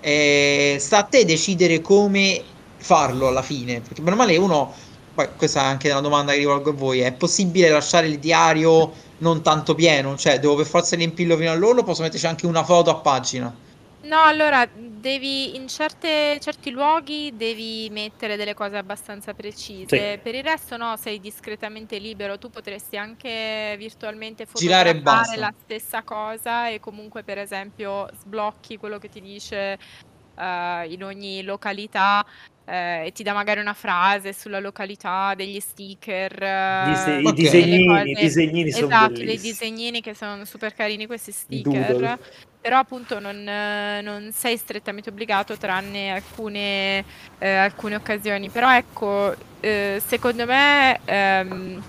Eh, 0.00 0.76
sta 0.80 0.98
a 0.98 1.02
te 1.04 1.24
decidere 1.24 1.80
come 1.80 2.42
farlo 2.76 3.28
alla 3.28 3.42
fine, 3.42 3.80
perché 3.80 4.02
meno 4.02 4.16
male 4.16 4.36
uno 4.36 4.74
poi 5.14 5.28
questa 5.36 5.60
è 5.60 5.64
anche 5.64 5.90
una 5.90 6.00
domanda 6.00 6.32
che 6.32 6.38
rivolgo 6.38 6.70
a 6.70 6.72
voi, 6.72 7.00
è 7.00 7.12
possibile 7.12 7.68
lasciare 7.68 8.06
il 8.06 8.18
diario 8.18 8.92
non 9.18 9.42
tanto 9.42 9.74
pieno? 9.74 10.16
Cioè, 10.16 10.40
devo 10.40 10.56
per 10.56 10.66
forza 10.66 10.96
riempirlo 10.96 11.36
fino 11.36 11.50
all'orlo, 11.50 11.82
posso 11.82 12.02
metterci 12.02 12.26
anche 12.26 12.46
una 12.46 12.64
foto 12.64 12.90
a 12.90 12.94
pagina? 12.96 13.54
No, 14.02 14.20
allora 14.22 14.68
devi 14.74 15.54
in 15.54 15.68
certe, 15.68 16.38
certi 16.40 16.70
luoghi 16.70 17.32
devi 17.36 17.88
mettere 17.90 18.36
delle 18.36 18.54
cose 18.54 18.76
abbastanza 18.76 19.32
precise. 19.32 20.14
Sì. 20.14 20.18
Per 20.20 20.34
il 20.34 20.42
resto 20.42 20.76
no, 20.76 20.96
sei 20.96 21.20
discretamente 21.20 21.98
libero. 21.98 22.38
Tu 22.38 22.50
potresti 22.50 22.96
anche 22.96 23.74
virtualmente 23.78 24.44
fotografare 24.46 25.36
la 25.36 25.54
stessa 25.56 26.02
cosa 26.02 26.68
e 26.68 26.80
comunque 26.80 27.22
per 27.22 27.38
esempio 27.38 28.08
sblocchi 28.18 28.76
quello 28.76 28.98
che 28.98 29.08
ti 29.08 29.20
dice 29.20 29.78
uh, 30.34 30.88
in 30.88 31.02
ogni 31.04 31.42
località 31.42 32.24
eh, 32.64 33.06
e 33.06 33.12
ti 33.12 33.22
dà 33.22 33.32
magari 33.32 33.60
una 33.60 33.74
frase 33.74 34.32
sulla 34.32 34.60
località, 34.60 35.34
degli 35.34 35.60
sticker, 35.60 36.32
Dise- 36.88 37.20
i 37.20 37.32
disegnini, 37.32 38.10
i 38.10 38.14
disegnini 38.14 38.68
esatto, 38.68 39.22
dei 39.22 39.38
disegnini 39.38 40.00
che 40.00 40.14
sono 40.14 40.44
super 40.44 40.74
carini 40.74 41.06
questi 41.06 41.32
sticker. 41.32 42.18
Però 42.62 42.78
appunto 42.78 43.18
non, 43.18 43.42
non, 43.42 44.30
sei 44.32 44.56
strettamente 44.56 45.10
obbligato 45.10 45.56
tranne 45.56 46.12
alcune, 46.12 47.04
eh, 47.38 47.54
alcune 47.56 47.96
occasioni. 47.96 48.50
Però 48.50 48.72
ecco, 48.72 49.34
eh, 49.58 50.00
secondo 50.06 50.46
me 50.46 51.00
ehm, 51.04 51.82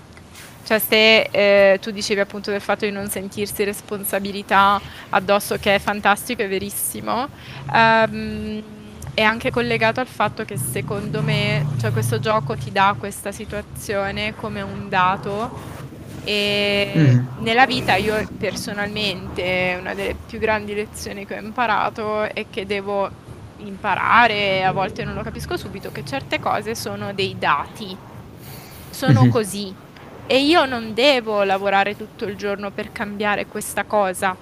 cioè 0.64 0.78
se 0.78 1.28
eh, 1.30 1.78
tu 1.80 1.90
dicevi 1.90 2.20
appunto 2.20 2.50
del 2.50 2.60
fatto 2.60 2.86
di 2.86 2.90
non 2.90 3.08
sentirsi 3.08 3.62
responsabilità 3.64 4.80
addosso, 5.10 5.58
che 5.58 5.76
è 5.76 5.78
fantastico, 5.78 6.42
è 6.42 6.48
verissimo, 6.48 7.28
um, 7.70 8.62
è 9.12 9.22
anche 9.22 9.50
collegato 9.50 10.00
al 10.00 10.06
fatto 10.06 10.44
che 10.44 10.56
secondo 10.56 11.22
me 11.22 11.64
cioè 11.80 11.92
questo 11.92 12.18
gioco 12.18 12.56
ti 12.56 12.72
dà 12.72 12.96
questa 12.98 13.30
situazione 13.30 14.34
come 14.34 14.60
un 14.60 14.88
dato 14.88 15.82
e 16.24 16.92
mm. 16.96 17.26
nella 17.40 17.66
vita 17.66 17.94
io 17.96 18.26
personalmente 18.38 19.76
una 19.78 19.94
delle 19.94 20.16
più 20.26 20.38
grandi 20.38 20.74
lezioni 20.74 21.26
che 21.26 21.36
ho 21.36 21.40
imparato 21.40 22.22
è 22.22 22.46
che 22.50 22.66
devo 22.66 23.22
imparare, 23.58 24.64
a 24.64 24.72
volte 24.72 25.04
non 25.04 25.14
lo 25.14 25.22
capisco 25.22 25.56
subito, 25.56 25.92
che 25.92 26.04
certe 26.04 26.40
cose 26.40 26.74
sono 26.74 27.12
dei 27.12 27.36
dati, 27.38 27.96
sono 28.90 29.22
mm-hmm. 29.22 29.30
così 29.30 29.74
e 30.26 30.42
io 30.42 30.64
non 30.64 30.94
devo 30.94 31.42
lavorare 31.42 31.96
tutto 31.96 32.24
il 32.24 32.36
giorno 32.36 32.70
per 32.70 32.90
cambiare 32.92 33.46
questa 33.46 33.84
cosa. 33.84 34.36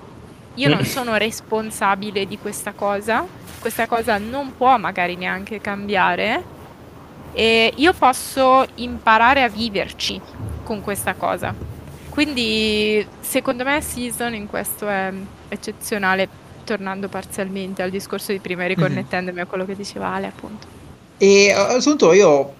Io 0.57 0.69
non 0.69 0.81
mm. 0.81 0.85
sono 0.85 1.17
responsabile 1.17 2.27
di 2.27 2.39
questa 2.39 2.73
cosa 2.73 3.41
questa 3.63 3.87
cosa 3.87 4.19
non 4.19 4.57
può 4.57 4.77
magari 4.77 5.15
neanche 5.15 5.61
cambiare 5.61 6.43
e 7.33 7.73
io 7.77 7.93
posso 7.93 8.67
imparare 8.75 9.45
a 9.45 9.49
viverci 9.49 10.21
con 10.65 10.83
questa 10.83 11.15
cosa. 11.15 11.55
Quindi 12.13 13.07
secondo 13.21 13.65
me 13.65 13.81
Season 13.81 14.35
in 14.35 14.47
questo 14.47 14.87
è 14.87 15.11
eccezionale, 15.49 16.29
tornando 16.63 17.09
parzialmente 17.09 17.81
al 17.81 17.89
discorso 17.89 18.33
di 18.33 18.39
prima 18.39 18.65
e 18.65 18.69
riconnettendomi 18.69 19.37
mm-hmm. 19.37 19.47
a 19.47 19.49
quello 19.49 19.65
che 19.65 19.75
diceva 19.75 20.09
Ale 20.09 20.27
appunto. 20.27 20.67
E 21.17 21.51
assunto 21.53 22.13
io 22.13 22.53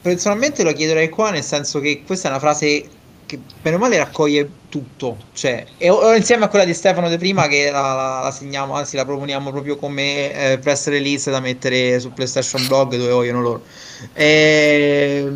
personalmente 0.00 0.62
lo 0.62 0.72
chiederei 0.72 1.08
qua 1.08 1.30
nel 1.30 1.42
senso 1.42 1.80
che 1.80 2.04
questa 2.06 2.28
è 2.28 2.30
una 2.30 2.38
frase 2.38 2.88
che 3.26 3.40
bene 3.60 3.76
o 3.76 3.78
male 3.80 3.98
raccoglie 3.98 4.48
tutto, 4.68 5.16
cioè, 5.32 5.66
e, 5.76 5.88
insieme 6.16 6.44
a 6.44 6.48
quella 6.48 6.64
di 6.64 6.72
Stefano 6.72 7.08
De 7.08 7.18
prima 7.18 7.48
che 7.48 7.68
la, 7.72 7.80
la, 7.80 8.20
la, 8.22 8.30
segniamo, 8.30 8.74
anzi 8.74 8.94
la 8.94 9.04
proponiamo 9.04 9.50
proprio 9.50 9.76
come 9.76 10.32
eh, 10.32 10.58
press 10.58 10.86
release 10.86 11.28
da 11.32 11.40
mettere 11.40 11.98
su 11.98 12.12
PlayStation 12.12 12.64
Blog 12.68 12.96
dove 12.96 13.10
vogliono 13.10 13.40
loro. 13.40 13.62
Eh, 14.12 15.28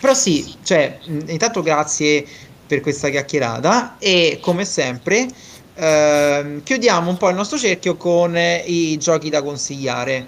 però 0.00 0.14
sì, 0.14 0.54
cioè, 0.62 0.98
intanto 1.26 1.62
grazie 1.62 2.24
per 2.68 2.80
questa 2.80 3.08
chiacchierata 3.08 3.96
e 3.98 4.38
come 4.40 4.64
sempre 4.64 5.26
eh, 5.74 6.60
chiudiamo 6.62 7.08
un 7.08 7.16
po' 7.16 7.28
il 7.28 7.36
nostro 7.36 7.56
cerchio 7.56 7.96
con 7.96 8.36
i 8.36 8.96
giochi 8.98 9.30
da 9.30 9.42
consigliare. 9.42 10.26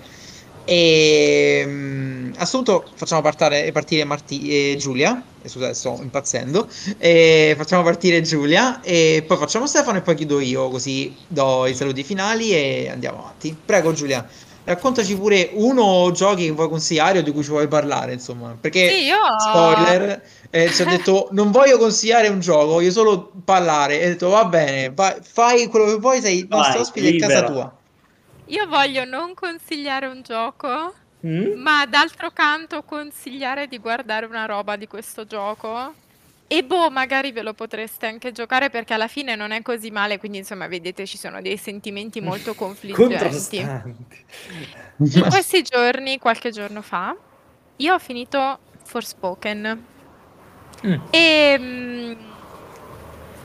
E 0.64 1.64
um, 1.66 2.32
assunto 2.36 2.84
facciamo 2.94 3.20
partare, 3.20 3.72
partire 3.72 4.04
Marti, 4.04 4.72
eh, 4.72 4.76
Giulia. 4.76 5.20
Eh, 5.42 5.48
scusate, 5.48 5.74
sto 5.74 5.98
impazzendo. 6.00 6.68
Facciamo 6.68 7.82
partire 7.82 8.20
Giulia 8.22 8.80
e 8.80 9.24
poi 9.26 9.36
facciamo 9.36 9.66
Stefano 9.66 9.98
e 9.98 10.02
poi 10.02 10.14
chiudo 10.14 10.38
io, 10.38 10.68
così 10.68 11.16
do 11.26 11.66
i 11.66 11.74
saluti 11.74 12.04
finali 12.04 12.52
e 12.52 12.88
andiamo 12.90 13.18
avanti. 13.18 13.56
Prego, 13.64 13.92
Giulia. 13.92 14.24
Raccontaci 14.64 15.16
pure 15.16 15.50
uno 15.54 15.82
o 15.82 16.10
giochi 16.12 16.44
che 16.46 16.50
vuoi 16.52 16.68
consigliare 16.68 17.18
o 17.18 17.22
di 17.22 17.32
cui 17.32 17.42
ci 17.42 17.50
vuoi 17.50 17.68
parlare, 17.68 18.12
insomma, 18.12 18.56
perché 18.60 18.88
Sì, 18.88 19.04
io... 19.04 19.16
spoiler, 19.38 20.22
eh, 20.50 20.72
ci 20.72 20.82
ha 20.82 20.84
detto 20.86 21.28
non 21.32 21.50
voglio 21.50 21.78
consigliare 21.78 22.28
un 22.28 22.40
gioco, 22.40 22.66
voglio 22.72 22.90
solo 22.90 23.32
parlare. 23.44 24.00
E 24.00 24.04
ha 24.04 24.08
detto 24.08 24.28
va 24.28 24.44
bene, 24.44 24.90
vai, 24.90 25.16
fai 25.22 25.66
quello 25.68 25.86
che 25.86 25.96
vuoi, 25.98 26.20
sei 26.20 26.38
il 26.38 26.46
nostro 26.48 26.80
ospite 26.80 27.08
a 27.08 27.14
casa 27.16 27.42
tua. 27.42 27.74
Io 28.46 28.66
voglio 28.66 29.04
non 29.04 29.34
consigliare 29.34 30.06
un 30.06 30.22
gioco, 30.22 30.94
Mm? 31.26 31.52
ma 31.60 31.84
d'altro 31.86 32.30
canto 32.30 32.82
consigliare 32.82 33.66
di 33.68 33.78
guardare 33.78 34.24
una 34.26 34.46
roba 34.46 34.76
di 34.76 34.86
questo 34.86 35.26
gioco. 35.26 35.94
E 36.52 36.64
boh, 36.64 36.90
magari 36.90 37.30
ve 37.30 37.42
lo 37.42 37.54
potreste 37.54 38.06
anche 38.06 38.32
giocare 38.32 38.70
perché 38.70 38.92
alla 38.92 39.06
fine 39.06 39.36
non 39.36 39.52
è 39.52 39.62
così 39.62 39.92
male, 39.92 40.18
quindi 40.18 40.38
insomma, 40.38 40.66
vedete, 40.66 41.06
ci 41.06 41.16
sono 41.16 41.40
dei 41.40 41.56
sentimenti 41.56 42.20
molto 42.20 42.54
confliggenti. 42.56 43.58
In 43.58 45.26
questi 45.28 45.62
giorni, 45.62 46.18
qualche 46.18 46.50
giorno 46.50 46.82
fa, 46.82 47.14
io 47.76 47.94
ho 47.94 47.98
finito 48.00 48.58
Forspoken 48.82 49.98
Mm. 50.86 50.94
e 51.10 51.56
mm, 51.58 52.12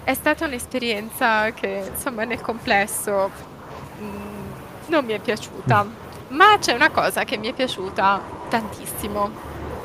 è 0.06 0.14
stata 0.14 0.46
un'esperienza 0.46 1.52
che 1.52 1.90
insomma 1.94 2.24
nel 2.24 2.40
complesso 2.40 3.30
mm, 4.00 4.52
non 4.88 5.04
mi 5.04 5.12
è 5.12 5.20
piaciuta, 5.20 5.86
ma 6.30 6.58
c'è 6.60 6.72
una 6.74 6.92
cosa 6.92 7.26
che 7.26 7.38
mi 7.38 7.48
è 7.48 7.54
piaciuta 7.54 8.22
tantissimo, 8.48 9.32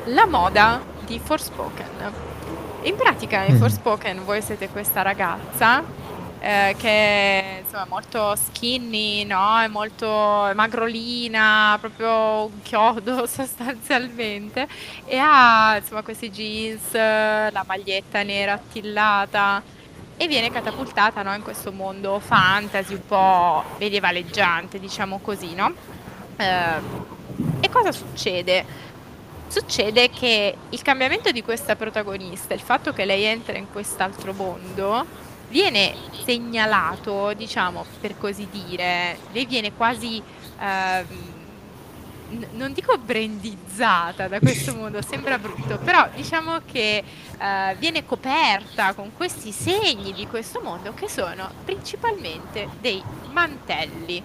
la 0.05 0.25
moda 0.27 0.81
di 1.05 1.19
Forspoken. 1.19 2.29
In 2.83 2.95
pratica 2.95 3.43
in 3.43 3.55
Mm. 3.55 3.57
Forspoken 3.59 4.25
voi 4.25 4.41
siete 4.41 4.67
questa 4.69 5.03
ragazza 5.03 5.83
eh, 6.39 6.75
che 6.77 6.89
è 6.89 7.61
insomma 7.63 7.85
molto 7.87 8.35
skinny, 8.35 9.23
no? 9.23 9.59
È 9.59 9.67
molto 9.67 10.47
è 10.47 10.53
magrolina, 10.53 11.77
proprio 11.79 12.45
un 12.45 12.61
chiodo 12.63 13.25
sostanzialmente 13.29 14.67
e 15.05 15.17
ha 15.17 15.77
insomma 15.77 16.01
questi 16.01 16.31
jeans, 16.31 16.93
la 16.93 17.63
maglietta 17.67 18.23
nera 18.23 18.53
attillata 18.53 19.61
e 20.17 20.27
viene 20.27 20.51
catapultata 20.51 21.21
no, 21.21 21.33
in 21.35 21.43
questo 21.43 21.71
mondo 21.71 22.19
fantasy 22.19 22.93
un 22.93 23.05
po' 23.05 23.63
medievaleggiante, 23.77 24.79
diciamo 24.79 25.19
così, 25.19 25.53
no? 25.53 25.71
Eh, 26.37 27.19
e 27.59 27.69
cosa 27.69 27.91
succede? 27.91 28.89
Succede 29.51 30.09
che 30.09 30.55
il 30.69 30.81
cambiamento 30.81 31.29
di 31.31 31.43
questa 31.43 31.75
protagonista, 31.75 32.53
il 32.53 32.61
fatto 32.61 32.93
che 32.93 33.03
lei 33.03 33.25
entra 33.25 33.57
in 33.57 33.69
quest'altro 33.69 34.31
mondo, 34.31 35.05
viene 35.49 35.93
segnalato, 36.23 37.33
diciamo, 37.33 37.83
per 37.99 38.17
così 38.17 38.47
dire, 38.49 39.17
lei 39.33 39.45
viene 39.45 39.73
quasi, 39.73 40.23
n- 40.57 42.47
non 42.53 42.71
dico 42.71 42.97
brandizzata 42.97 44.29
da 44.29 44.39
questo 44.39 44.73
mondo, 44.73 45.01
sembra 45.01 45.37
brutto, 45.37 45.77
però 45.79 46.07
diciamo 46.15 46.61
che 46.65 47.03
eh, 47.37 47.75
viene 47.77 48.05
coperta 48.05 48.93
con 48.93 49.11
questi 49.17 49.51
segni 49.51 50.13
di 50.13 50.27
questo 50.27 50.61
mondo 50.63 50.93
che 50.93 51.09
sono 51.09 51.51
principalmente 51.65 52.69
dei 52.79 53.03
mantelli. 53.31 54.23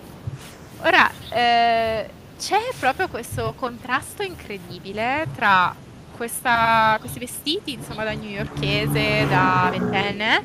Ora, 0.82 1.10
eh, 1.30 2.10
c'è 2.38 2.58
proprio 2.78 3.08
questo 3.08 3.54
contrasto 3.56 4.22
incredibile 4.22 5.26
tra 5.34 5.74
questa- 6.16 6.96
questi 7.00 7.18
vestiti, 7.18 7.72
insomma, 7.72 8.04
da 8.04 8.12
newyorkese, 8.12 9.26
da 9.28 9.68
ventenne, 9.70 10.42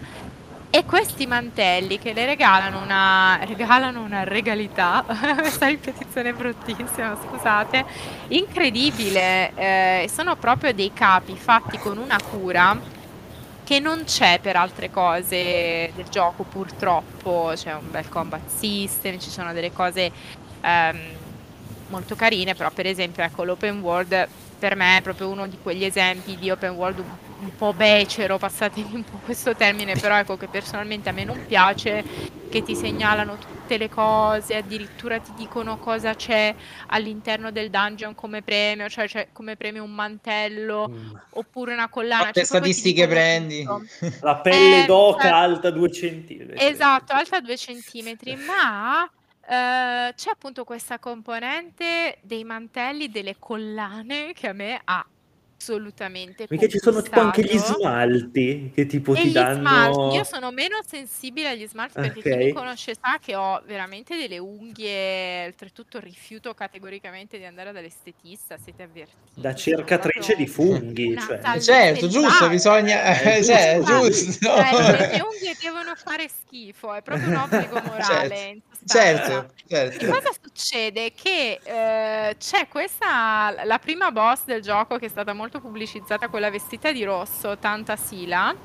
e 0.70 0.86
questi 0.86 1.28
mantelli 1.28 2.00
che 2.00 2.14
le 2.14 2.26
regalano 2.26 2.80
una, 2.82 3.40
regalano 3.44 4.02
una 4.02 4.24
regalità, 4.24 5.04
questa 5.38 5.68
ripetizione 5.68 6.34
bruttissima, 6.34 7.18
scusate, 7.22 7.86
incredibile. 8.30 9.52
eh, 9.56 10.10
sono 10.14 10.36
proprio 10.38 10.74
dei 10.74 10.94
capi 10.94 11.36
fatti 11.36 11.78
con 11.78 11.98
una 11.98 12.18
cura 12.22 12.80
che 13.64 13.80
non 13.80 14.04
c'è 14.06 14.40
per 14.42 14.56
altre 14.56 14.90
cose 14.92 15.92
del 15.96 16.08
gioco, 16.10 16.44
purtroppo. 16.44 17.52
C'è 17.56 17.74
un 17.74 17.90
bel 17.92 18.10
combat 18.10 18.48
system, 18.48 19.20
ci 19.20 19.30
sono 19.30 19.54
delle 19.54 19.72
cose 19.72 20.12
ehm, 20.62 21.00
molto 21.92 22.16
carine, 22.16 22.56
però 22.56 22.72
per 22.72 22.88
esempio 22.88 23.22
ecco 23.24 23.44
l'open 23.44 23.80
world 23.82 24.28
per 24.58 24.76
me 24.76 24.98
è 24.98 25.02
proprio 25.02 25.28
uno 25.30 25.48
di 25.48 25.58
quegli 25.62 25.84
esempi 25.84 26.38
di 26.38 26.50
open 26.50 26.72
world 26.72 27.00
un, 27.00 27.06
un 27.42 27.56
po' 27.56 27.74
becero, 27.74 28.38
passatemi 28.38 28.94
un 28.96 29.04
po' 29.04 29.20
questo 29.24 29.56
termine, 29.56 29.96
però 29.96 30.18
ecco 30.18 30.38
che 30.38 30.48
personalmente 30.48 31.10
a 31.10 31.12
me 31.12 31.24
non 31.24 31.46
piace, 31.48 32.04
che 32.48 32.62
ti 32.64 32.76
segnalano 32.76 33.38
tutte 33.38 33.78
le 33.78 33.90
cose, 33.90 34.56
addirittura 34.58 35.18
ti 35.20 35.32
dicono 35.36 35.78
cosa 35.78 36.14
c'è 36.14 36.54
all'interno 36.88 37.50
del 37.50 37.70
dungeon 37.72 38.14
come 38.14 38.42
premio, 38.44 38.88
cioè 38.90 39.08
c'è 39.08 39.30
come 39.32 39.56
premio 39.56 39.84
un 39.84 39.92
mantello 39.94 40.90
Mm. 40.92 41.12
oppure 41.32 41.74
una 41.74 41.88
collana. 41.90 42.22
Quante 42.22 42.40
cioè 42.42 42.46
statistiche 42.48 43.08
prendi? 43.08 43.64
tutto. 43.64 43.82
La 44.22 44.36
pelle 44.36 44.84
Eh, 44.84 44.86
d'oca 44.86 45.22
cioè- 45.24 45.32
alta 45.32 45.70
due 45.72 45.92
centimetri. 45.92 46.56
Esatto, 46.64 47.14
alta 47.14 47.40
due 47.40 47.58
centimetri, 47.58 48.36
ma 48.36 49.06
eh, 49.06 49.10
c'è 49.52 50.30
appunto 50.30 50.64
questa 50.64 50.98
componente 50.98 52.20
dei 52.22 52.46
mantelli, 52.46 53.10
delle 53.10 53.38
collane 53.38 54.32
che 54.34 54.48
a 54.48 54.54
me 54.54 54.80
ha 54.82 55.06
assolutamente 55.62 56.48
Perché 56.48 56.68
ci 56.68 56.80
sono 56.80 57.02
tipo 57.02 57.20
anche 57.20 57.44
gli 57.44 57.58
smalti 57.58 58.72
che 58.74 58.88
tipo 58.88 59.14
E 59.14 59.22
ti 59.22 59.28
gli 59.28 59.32
smalti, 59.32 59.62
danno... 59.64 60.14
io 60.14 60.24
sono 60.24 60.52
meno 60.52 60.80
sensibile 60.86 61.50
agli 61.50 61.68
smalti 61.68 61.94
perché 61.94 62.22
chi 62.22 62.36
mi 62.36 62.52
conosce 62.52 62.96
sa 62.96 63.20
che 63.22 63.36
ho 63.36 63.62
veramente 63.66 64.18
delle 64.18 64.40
unghie, 64.40 65.46
oltretutto 65.46 66.00
rifiuto 66.00 66.54
categoricamente 66.54 67.38
di 67.38 67.46
andare 67.46 67.72
dall'estetista, 67.72 68.58
siete 68.58 68.84
avvertiti. 68.84 69.40
Da 69.40 69.54
cercatrice 69.54 70.36
di 70.36 70.48
funghi, 70.48 71.16
cioè. 71.20 71.40
tal- 71.40 71.62
Certo, 71.62 72.08
giusto, 72.08 72.50
bisogna... 72.50 73.22
Eh, 73.22 73.38
eh, 73.38 73.44
cioè, 73.44 73.80
giusto. 73.84 74.48
Cioè, 74.48 74.72
le 74.72 75.08
mie 75.10 75.22
unghie 75.22 75.56
devono 75.62 75.94
fare 75.96 76.28
schifo, 76.28 76.94
è 76.94 77.02
proprio 77.02 77.30
un 77.30 77.36
obbligo 77.36 77.82
morale. 77.86 78.62
Certo, 78.84 79.54
certo, 79.68 79.94
E 79.94 80.00
certo. 80.00 80.12
cosa 80.12 80.30
succede? 80.42 81.14
Che 81.14 81.60
eh, 81.64 82.36
c'è 82.38 82.68
questa, 82.68 83.64
la 83.64 83.78
prima 83.78 84.12
boss 84.12 84.46
del 84.46 84.62
gioco 84.62 84.98
che 84.98 85.06
è 85.06 85.10
stata 85.10 85.34
molto 85.34 85.51
pubblicizzata, 85.60 86.30
quella 86.30 86.50
vestita 86.50 86.92
di 86.92 87.04
rosso, 87.04 87.58
Tanta 87.58 87.96
Sila, 87.96 88.56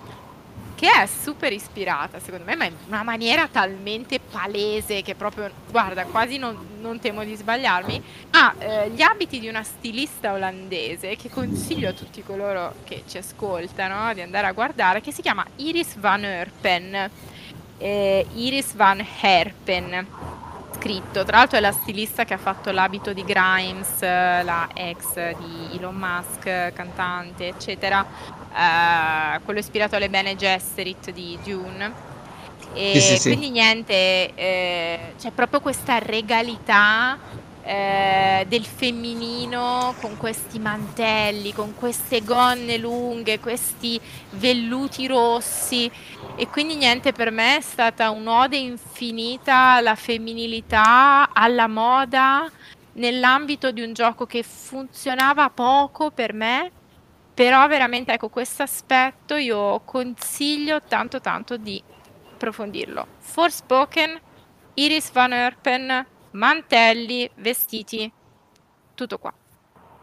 che 0.76 0.91
è 0.91 1.07
super 1.07 1.53
ispirata, 1.53 2.20
secondo 2.20 2.45
me, 2.45 2.55
ma 2.55 2.66
in 2.66 2.74
una 2.87 3.03
maniera 3.03 3.49
talmente 3.49 4.20
palese 4.20 5.01
che 5.03 5.14
proprio, 5.14 5.51
guarda, 5.70 6.05
quasi 6.05 6.37
non, 6.37 6.76
non 6.80 7.01
temo 7.01 7.24
di 7.24 7.34
sbagliarmi, 7.34 8.03
ha 8.32 8.55
eh, 8.59 8.91
gli 8.91 9.01
abiti 9.01 9.41
di 9.41 9.49
una 9.49 9.62
stilista 9.62 10.34
olandese 10.34 11.16
che 11.16 11.30
consiglio 11.30 11.89
a 11.89 11.93
tutti 11.93 12.22
coloro 12.22 12.74
che 12.84 13.05
ci 13.09 13.16
ascoltano 13.16 14.12
di 14.12 14.20
andare 14.20 14.47
a 14.47 14.53
guardare, 14.53 15.01
che 15.01 15.12
si 15.12 15.22
chiama 15.22 15.45
Iris 15.57 15.97
Van 15.97 16.24
Herpen. 16.24 17.11
Eh, 17.78 18.26
Iris 18.34 18.74
Van 18.74 19.05
Herpen 19.20 20.07
scritto. 20.87 21.24
Tra 21.24 21.39
l'altro 21.39 21.59
è 21.59 21.61
la 21.61 21.72
stilista 21.72 22.24
che 22.24 22.34
ha 22.34 22.39
fatto 22.39 22.70
l'abito 22.70 23.12
di 23.12 23.24
Grimes, 23.24 24.01
eh, 24.03 24.43
la 24.45 24.68
ex 24.72 25.37
di 25.37 25.76
Elon 25.76 25.97
Musk, 25.97 26.72
cantante, 26.72 27.49
eccetera. 27.49 28.07
Eh, 28.55 29.41
quello 29.45 29.59
ispirato 29.59 29.97
alle 29.97 30.09
Bene 30.09 30.37
Gesserit 30.37 31.11
di 31.11 31.37
Dune. 31.45 32.14
E 32.72 32.93
Sì, 32.95 33.01
sì, 33.01 33.16
sì. 33.18 33.28
quindi 33.28 33.51
niente, 33.51 34.32
eh, 34.34 34.99
c'è 35.18 35.30
proprio 35.32 35.61
questa 35.61 35.99
regalità 35.99 37.18
eh, 37.66 38.44
del 38.46 38.64
femminino 38.64 39.96
con 40.00 40.16
questi 40.16 40.60
mantelli, 40.60 41.52
con 41.52 41.74
queste 41.74 42.22
gonne 42.22 42.78
lunghe, 42.78 43.40
questi 43.40 44.00
velluti 44.30 45.08
rossi. 45.08 45.90
E 46.36 46.46
quindi 46.46 46.76
niente, 46.76 47.10
per 47.10 47.32
me 47.32 47.56
è 47.56 47.60
stata 47.60 48.10
un'ode 48.10 48.56
infinita 48.56 49.72
alla 49.72 49.96
femminilità, 49.96 51.30
alla 51.32 51.66
moda, 51.66 52.48
nell'ambito 52.92 53.72
di 53.72 53.82
un 53.82 53.92
gioco 53.92 54.26
che 54.26 54.44
funzionava 54.44 55.50
poco 55.50 56.12
per 56.12 56.34
me, 56.34 56.70
però 57.34 57.66
veramente 57.66 58.12
ecco 58.12 58.28
questo 58.28 58.62
aspetto 58.62 59.34
io 59.34 59.80
consiglio 59.84 60.82
tanto 60.82 61.20
tanto 61.20 61.56
di 61.56 61.82
approfondirlo. 62.32 63.06
Forspoken, 63.18 64.20
Iris 64.74 65.10
Van 65.10 65.32
Herpen, 65.32 66.06
mantelli, 66.36 67.28
vestiti, 67.36 68.10
tutto 68.94 69.18
qua. 69.18 69.32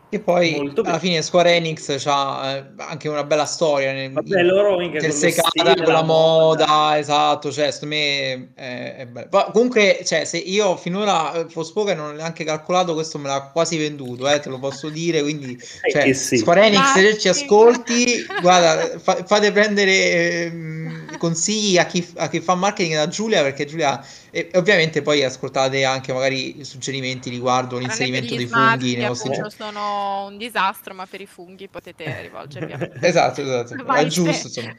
E 0.10 0.20
poi 0.20 0.52
Molto 0.52 0.82
alla 0.82 1.00
fine 1.00 1.24
Square 1.24 1.56
Enix 1.56 2.06
ha 2.06 2.64
anche 2.78 3.10
una 3.10 3.24
bella 3.24 3.46
storia 3.46 3.94
nel, 3.94 4.12
Vabbè, 4.12 4.44
loro 4.44 4.78
minchia, 4.78 5.00
con 5.00 5.10
lo 5.10 5.16
intersecata 5.16 5.48
stile, 5.48 5.84
con 5.84 5.92
la 5.94 6.04
moda, 6.04 6.68
moda. 6.68 6.98
esatto, 7.00 7.52
cioè 7.52 7.72
secondo 7.72 7.96
me 7.96 8.52
è, 8.54 8.96
è 8.98 9.06
bello. 9.08 9.28
Ma 9.32 9.46
comunque, 9.46 10.02
cioè, 10.06 10.26
se 10.26 10.38
io 10.38 10.78
finora 10.78 11.34
eh, 11.34 11.50
Forspoken 11.50 11.98
non 11.98 12.10
ho 12.10 12.12
neanche 12.12 12.44
calcolato, 12.44 12.94
questo 12.94 13.18
me 13.18 13.28
l'ha 13.28 13.50
quasi 13.52 13.76
venduto, 13.78 14.30
eh, 14.30 14.40
te 14.40 14.50
lo 14.50 14.60
posso 14.60 14.90
dire, 14.90 15.24
quindi 15.24 15.60
Eh, 15.82 15.90
cioè, 15.90 16.14
sì. 16.14 16.38
Square 16.38 16.68
Enix, 16.68 16.92
se 16.92 17.18
ci 17.18 17.30
ascolti, 17.30 18.24
guarda, 18.40 19.00
fa- 19.00 19.24
fate 19.26 19.52
prendere 19.52 20.44
ehm, 20.44 21.03
consigli 21.24 21.78
a 21.78 21.86
chi, 21.86 22.06
a 22.18 22.28
chi, 22.28 22.42
fa 22.42 22.54
marketing 22.54 22.96
da 22.96 23.08
Giulia, 23.08 23.42
perché 23.44 23.64
Giulia, 23.64 24.06
e, 24.30 24.50
ovviamente 24.56 25.02
poi 25.02 25.24
ascoltate 25.24 25.86
anche 25.86 26.12
magari 26.12 26.66
suggerimenti 26.66 27.30
riguardo 27.30 27.78
l'inserimento 27.78 28.36
dei 28.36 28.46
funghi 28.46 28.98
nei 28.98 29.08
vostri 29.08 29.32
giochi. 29.34 29.56
sono 29.56 30.26
un 30.26 30.38
disastro, 30.38 30.94
ma 30.94 31.06
per 31.06 31.22
i 31.22 31.26
funghi 31.26 31.70
potete 31.70 32.24
rivolgervi 32.24 32.74
a 32.74 32.90
Esatto, 33.00 33.42
esatto, 33.42 33.82
Vai 33.86 34.04
è 34.04 34.08
giusto, 34.08 34.48
insomma. 34.48 34.76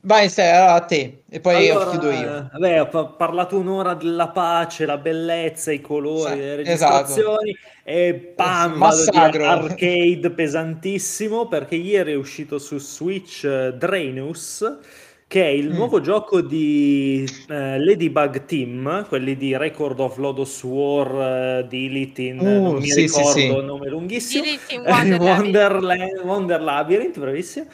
Vai, 0.00 0.28
stai 0.28 0.50
a 0.50 0.78
te 0.80 1.22
e 1.28 1.40
poi 1.40 1.70
allora, 1.70 1.90
chiudo 1.90 2.10
io. 2.10 2.48
Vabbè, 2.52 2.80
ho 2.92 3.14
parlato 3.16 3.58
un'ora 3.58 3.94
della 3.94 4.28
pace, 4.28 4.84
la 4.84 4.98
bellezza, 4.98 5.72
i 5.72 5.80
colori, 5.80 6.32
sì, 6.32 6.36
le 6.36 6.62
esatto. 6.62 6.96
registrazioni 6.96 7.50
esatto. 7.50 7.82
e 7.82 8.14
pam, 8.36 8.82
arcade 8.82 10.30
pesantissimo 10.30 11.48
perché 11.48 11.76
ieri 11.76 12.12
è 12.12 12.16
uscito 12.16 12.58
su 12.58 12.78
Switch 12.78 13.42
uh, 13.44 13.74
Draenus 13.74 14.78
che 15.28 15.42
è 15.42 15.48
il 15.48 15.70
mm. 15.70 15.74
nuovo 15.74 16.00
gioco 16.00 16.40
di 16.40 17.28
uh, 17.48 17.52
Ladybug 17.52 18.44
Team, 18.44 19.06
quelli 19.08 19.36
di 19.36 19.56
Record 19.56 19.98
of 19.98 20.16
Lodos 20.18 20.62
War, 20.62 21.62
uh, 21.62 21.66
di 21.66 21.86
Elite 21.86 22.22
in, 22.22 22.38
uh, 22.38 22.62
non 22.62 22.74
mi 22.76 22.88
sì, 22.88 23.02
ricordo 23.02 23.30
sì, 23.30 23.40
sì. 23.40 23.60
nome 23.62 23.88
lunghissimo, 23.88 24.44
Wonder, 24.86 25.20
Wonder, 25.20 26.22
Wonder 26.24 26.60
Labyrinth, 26.60 27.18
bravissimo 27.18 27.66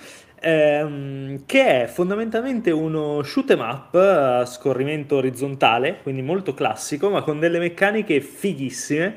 ehm, 0.42 1.42
che 1.46 1.82
è 1.82 1.86
fondamentalmente 1.86 2.70
uno 2.70 3.22
shoot 3.22 3.50
'em 3.50 3.60
up 3.60 3.94
a 3.94 4.44
scorrimento 4.44 5.16
orizzontale, 5.16 5.98
quindi 6.02 6.22
molto 6.22 6.52
classico, 6.52 7.08
ma 7.10 7.22
con 7.22 7.38
delle 7.38 7.58
meccaniche 7.58 8.20
fighissime, 8.20 9.16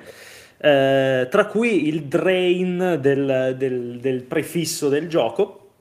eh, 0.58 1.28
tra 1.30 1.46
cui 1.48 1.88
il 1.88 2.04
drain 2.04 3.00
del, 3.02 3.56
del, 3.58 4.00
del 4.00 4.24
prefisso 4.24 4.88
del 4.88 5.10
gioco, 5.10 5.72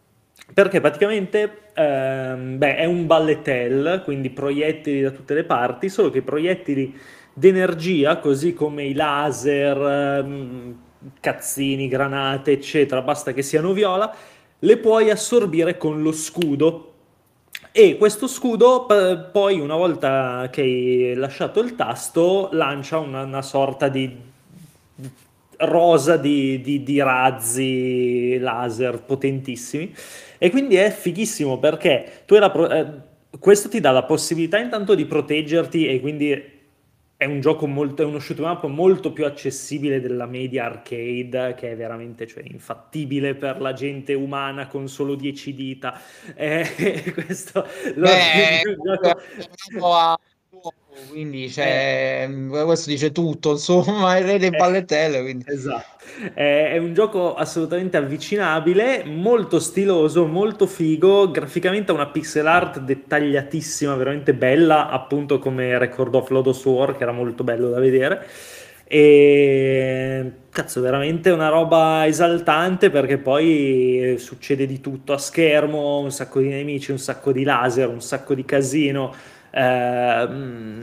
perché 0.53 0.81
praticamente 0.81 1.59
ehm, 1.75 2.59
beh, 2.59 2.77
è 2.77 2.85
un 2.85 3.07
balletel, 3.07 4.03
quindi 4.05 4.31
proiettili 4.31 5.01
da 5.03 5.11
tutte 5.11 5.35
le 5.35 5.45
parti, 5.45 5.89
solo 5.89 6.11
che 6.11 6.19
i 6.19 6.23
proiettili 6.23 6.97
d'energia, 7.33 8.19
così 8.19 8.55
come 8.55 8.85
i 8.85 8.95
laser, 8.95 9.77
ehm, 9.77 10.79
cazzini, 11.21 11.89
granate, 11.89 12.53
eccetera, 12.53 13.03
basta 13.03 13.33
che 13.33 13.43
siano 13.43 13.73
viola, 13.73 14.15
le 14.59 14.77
puoi 14.79 15.11
assorbire 15.11 15.77
con 15.77 16.03
lo 16.03 16.13
scudo. 16.13 16.93
E 17.73 17.97
questo 17.97 18.29
scudo 18.29 18.87
poi, 19.33 19.59
una 19.59 19.75
volta 19.75 20.49
che 20.51 20.61
hai 20.63 21.15
lasciato 21.15 21.61
il 21.61 21.75
tasto, 21.75 22.49
lancia 22.53 22.99
una, 22.99 23.23
una 23.23 23.43
sorta 23.43 23.89
di 23.89 24.33
rosa 25.59 26.17
di, 26.17 26.61
di, 26.61 26.83
di, 26.83 27.01
razzi 27.01 28.39
laser 28.39 29.03
potentissimi. 29.03 29.95
E 30.39 30.51
quindi 30.51 30.77
è 30.77 30.91
fighissimo 30.91 31.59
perché 31.59 32.23
tu 32.27 32.37
la, 32.37 32.53
eh, 32.71 32.87
questo 33.39 33.69
ti 33.69 33.81
dà 33.81 33.91
la 33.91 34.05
possibilità 34.05 34.59
intanto 34.59 34.95
di 34.95 35.07
proteggerti 35.07 35.87
e 35.87 36.01
quindi 36.01 36.53
è 37.17 37.27
un 37.27 37.41
gioco 37.41 37.67
molto, 37.67 38.03
è 38.03 38.05
uno 38.05 38.19
shoot 38.19 38.39
up 38.41 38.67
molto 38.67 39.13
più 39.13 39.25
accessibile 39.25 40.01
della 40.01 40.27
media 40.27 40.65
arcade, 40.67 41.55
che 41.57 41.73
è 41.73 41.77
veramente 41.77 42.27
cioè, 42.27 42.43
infattibile 42.45 43.35
per 43.35 43.61
la 43.61 43.73
gente 43.73 44.15
umana 44.15 44.67
con 44.67 44.89
solo 44.89 45.15
10 45.15 45.55
dita. 45.55 45.99
Eh, 46.35 46.67
questo 47.15 47.67
lo 47.95 48.09
Beh. 48.09 48.63
Quindi 51.09 51.51
cioè, 51.51 52.29
eh. 52.29 52.65
questo 52.65 52.91
dice 52.91 53.13
tutto, 53.13 53.53
insomma, 53.53 54.17
il 54.19 54.25
re 54.25 54.39
dei 54.39 54.51
pallettelle. 54.51 55.23
Quindi. 55.23 55.45
Esatto. 55.49 55.93
È 56.33 56.77
un 56.79 56.95
gioco 56.95 57.35
assolutamente 57.35 57.97
avvicinabile, 57.97 59.05
molto 59.05 59.59
stiloso, 59.59 60.27
molto 60.27 60.67
figo, 60.67 61.31
graficamente 61.31 61.91
ha 61.91 61.95
una 61.95 62.07
pixel 62.07 62.47
art 62.47 62.81
dettagliatissima, 62.81 63.95
veramente 63.97 64.33
bella, 64.35 64.91
appunto 64.91 65.39
come 65.39 65.77
Record 65.79 66.15
of 66.15 66.29
Lodos 66.31 66.65
War, 66.65 66.97
che 66.97 67.03
era 67.03 67.13
molto 67.13 67.43
bello 67.43 67.71
da 67.71 67.81
vedere. 67.81 68.27
E 68.87 70.31
cazzo, 70.51 70.81
veramente 70.81 71.31
una 71.31 71.49
roba 71.49 72.07
esaltante 72.07 72.91
perché 72.91 73.19
poi 73.19 74.15
succede 74.19 74.67
di 74.67 74.81
tutto 74.81 75.15
a 75.15 75.19
schermo, 75.19 75.99
un 75.99 76.13
sacco 76.13 76.39
di 76.39 76.49
nemici, 76.49 76.93
un 76.93 76.99
sacco 76.99 77.33
di 77.33 77.43
laser, 77.43 77.89
un 77.89 78.01
sacco 78.01 78.35
di 78.35 78.45
casino. 78.45 79.13
Eh, 79.57 80.27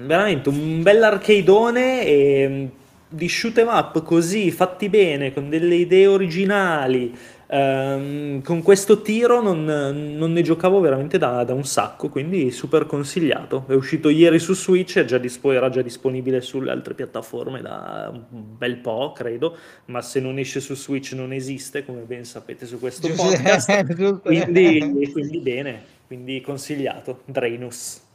veramente 0.05 0.47
un 0.47 0.81
bell'arcadeone 0.81 2.05
e 2.05 2.69
di 3.09 3.27
shoot 3.27 3.57
'em 3.57 3.67
up 3.67 4.01
così 4.03 4.49
fatti 4.49 4.87
bene, 4.87 5.33
con 5.33 5.49
delle 5.49 5.75
idee 5.75 6.07
originali, 6.07 7.13
ehm, 7.47 8.41
con 8.41 8.61
questo 8.61 9.01
tiro 9.01 9.41
non, 9.41 9.65
non, 9.65 10.31
ne 10.31 10.41
giocavo 10.41 10.79
veramente 10.79 11.17
da, 11.17 11.43
da, 11.43 11.53
un 11.53 11.65
sacco, 11.65 12.07
quindi 12.07 12.49
super 12.51 12.85
consigliato. 12.85 13.65
È 13.67 13.73
uscito 13.73 14.07
ieri 14.07 14.39
su 14.39 14.53
Switch, 14.55 15.03
già 15.03 15.17
dispo- 15.17 15.51
era 15.51 15.69
già 15.69 15.81
disponibile 15.81 16.39
sulle 16.39 16.71
altre 16.71 16.93
piattaforme 16.93 17.59
da 17.61 18.09
un 18.09 18.57
bel 18.57 18.77
po', 18.77 19.11
credo, 19.11 19.57
ma 19.87 20.01
se 20.01 20.21
non 20.21 20.39
esce 20.39 20.61
su 20.61 20.75
Switch 20.75 21.11
non 21.11 21.33
esiste, 21.33 21.83
come 21.83 22.03
ben 22.03 22.23
sapete 22.23 22.65
su 22.65 22.79
questo 22.79 23.09
podcast, 23.09 24.21
quindi, 24.23 25.09
quindi 25.11 25.39
bene, 25.39 25.83
quindi 26.07 26.39
consigliato, 26.39 27.23
Drainus. 27.25 28.07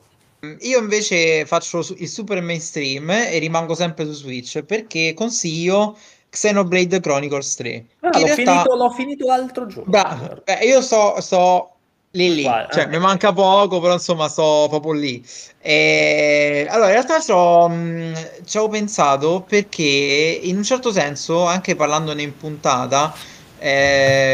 Io 0.61 0.79
invece 0.79 1.45
faccio 1.47 1.87
il 1.97 2.09
super 2.09 2.41
mainstream 2.43 3.11
e 3.11 3.39
rimango 3.39 3.75
sempre 3.75 4.05
su 4.05 4.13
Switch 4.13 4.63
perché 4.63 5.15
consiglio 5.15 5.97
Xenoblade 6.31 7.01
Chronicles 7.01 7.55
3. 7.55 7.85
Ah, 8.01 8.09
l'ho, 8.09 8.25
realtà... 8.25 8.35
finito, 8.35 8.75
l'ho 8.75 8.91
finito 8.91 9.27
l'altro 9.27 9.67
giorno. 9.67 9.91
Beh, 9.91 10.43
beh, 10.45 10.65
io 10.65 10.81
sto, 10.83 11.21
sto 11.21 11.71
lì 12.11 12.35
lì, 12.35 12.43
Quale? 12.43 12.69
cioè 12.73 12.85
ah. 12.85 12.89
mi 12.89 12.99
manca 12.99 13.33
poco, 13.33 13.81
però 13.81 13.95
insomma 13.95 14.29
sto 14.29 14.67
proprio 14.69 14.93
lì. 14.93 15.25
E... 15.61 16.67
Allora, 16.69 16.89
in 16.89 16.93
realtà 16.93 17.21
ci 17.21 18.59
ho 18.59 18.69
pensato 18.69 19.45
perché 19.47 20.41
in 20.43 20.57
un 20.57 20.63
certo 20.63 20.93
senso, 20.93 21.45
anche 21.45 21.75
parlandone 21.77 22.23
in 22.23 22.37
puntata, 22.37 23.15
eh, 23.59 24.26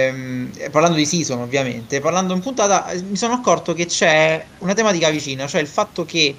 parlando 0.73 0.97
di 0.97 1.07
season 1.07 1.41
ovviamente, 1.41 2.01
parlando 2.01 2.35
in 2.35 2.41
puntata, 2.41 2.91
mi 3.09 3.17
sono 3.17 3.35
accorto 3.35 3.75
che 3.75 3.87
c'è 3.87 4.45
una 4.59 4.75
tematica 4.75 5.11
vicina, 5.11 5.47
cioè 5.47 5.61
il 5.61 5.69
fatto 5.69 6.05
che 6.05 6.35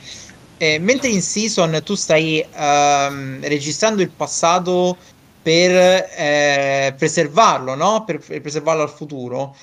eh, 0.57 0.79
mentre 0.79 1.09
in 1.09 1.21
season 1.21 1.79
tu 1.83 1.95
stai 1.95 2.45
ehm, 2.53 3.39
registrando 3.47 4.01
il 4.01 4.09
passato 4.09 4.97
per 5.41 5.71
eh, 6.15 6.93
preservarlo, 6.97 7.75
no? 7.75 8.03
Per, 8.05 8.19
per, 8.19 8.41
preservarlo 8.41 8.81
al 8.81 8.89
futuro. 8.89 9.55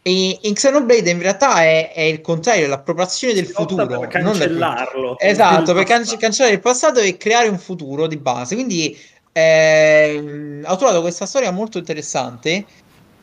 E 0.00 0.38
in 0.42 0.54
Xenoblade 0.54 1.10
in 1.10 1.20
realtà 1.20 1.62
è, 1.62 1.92
è 1.92 2.02
il 2.02 2.20
contrario, 2.20 2.66
è 2.66 2.68
l'appropriazione 2.68 3.34
del 3.34 3.46
futuro. 3.46 3.86
Per 3.86 4.08
cancellarlo. 4.08 5.18
Esatto, 5.18 5.72
per 5.72 5.84
can- 5.84 6.04
cancellare 6.18 6.54
il 6.54 6.60
passato 6.60 7.00
e 7.00 7.16
creare 7.16 7.48
un 7.48 7.58
futuro 7.58 8.06
di 8.06 8.16
base. 8.16 8.54
Quindi 8.54 8.96
eh, 9.32 10.62
ho 10.64 10.76
trovato 10.76 11.00
questa 11.00 11.26
storia 11.26 11.50
molto 11.50 11.78
interessante 11.78 12.64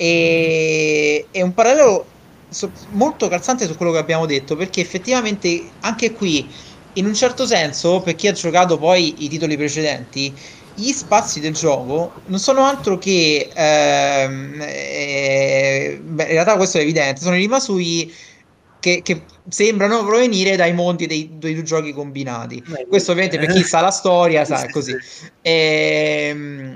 e 0.02 1.28
è 1.30 1.44
un 1.44 1.54
parallelo 1.54 2.08
so, 2.50 2.72
molto 2.94 3.28
calzante 3.28 3.68
su 3.68 3.78
quello 3.78 3.92
che 3.92 4.00
abbiamo 4.00 4.26
detto 4.26 4.56
perché 4.56 4.82
effettivamente 4.82 5.62
anche 5.82 6.12
qui 6.14 6.52
in 6.94 7.06
un 7.06 7.14
certo 7.14 7.46
senso 7.46 8.02
per 8.02 8.16
chi 8.16 8.28
ha 8.28 8.32
giocato 8.32 8.80
poi 8.80 9.14
i 9.24 9.30
titoli 9.30 9.56
precedenti 9.56 10.34
gli 10.74 10.92
spazi 10.92 11.40
del 11.40 11.54
gioco 11.54 12.14
non 12.26 12.40
sono 12.40 12.64
altro 12.64 12.98
che 12.98 13.52
ehm, 13.54 14.60
eh, 14.60 16.02
beh, 16.04 16.24
in 16.24 16.30
realtà 16.30 16.56
questo 16.56 16.80
è 16.80 16.82
evidente 16.82 17.22
sono 17.22 17.36
i 17.36 17.42
rimasugli 17.42 18.12
che, 18.80 19.02
che, 19.04 19.22
sembrano 19.48 20.04
provenire 20.04 20.56
dai 20.56 20.74
mondi 20.74 21.06
dei, 21.06 21.30
dei 21.34 21.54
due 21.54 21.64
giochi 21.64 21.94
combinati. 21.94 22.64
Beh, 22.66 22.88
Questo 22.88 23.12
ovviamente 23.12 23.38
per 23.38 23.52
chi 23.52 23.64
sa 23.64 23.82
la 23.82 23.92
storia, 23.92 24.44
sa 24.44 24.66
così. 24.72 24.96
E, 25.42 26.28
ehm, 26.30 26.76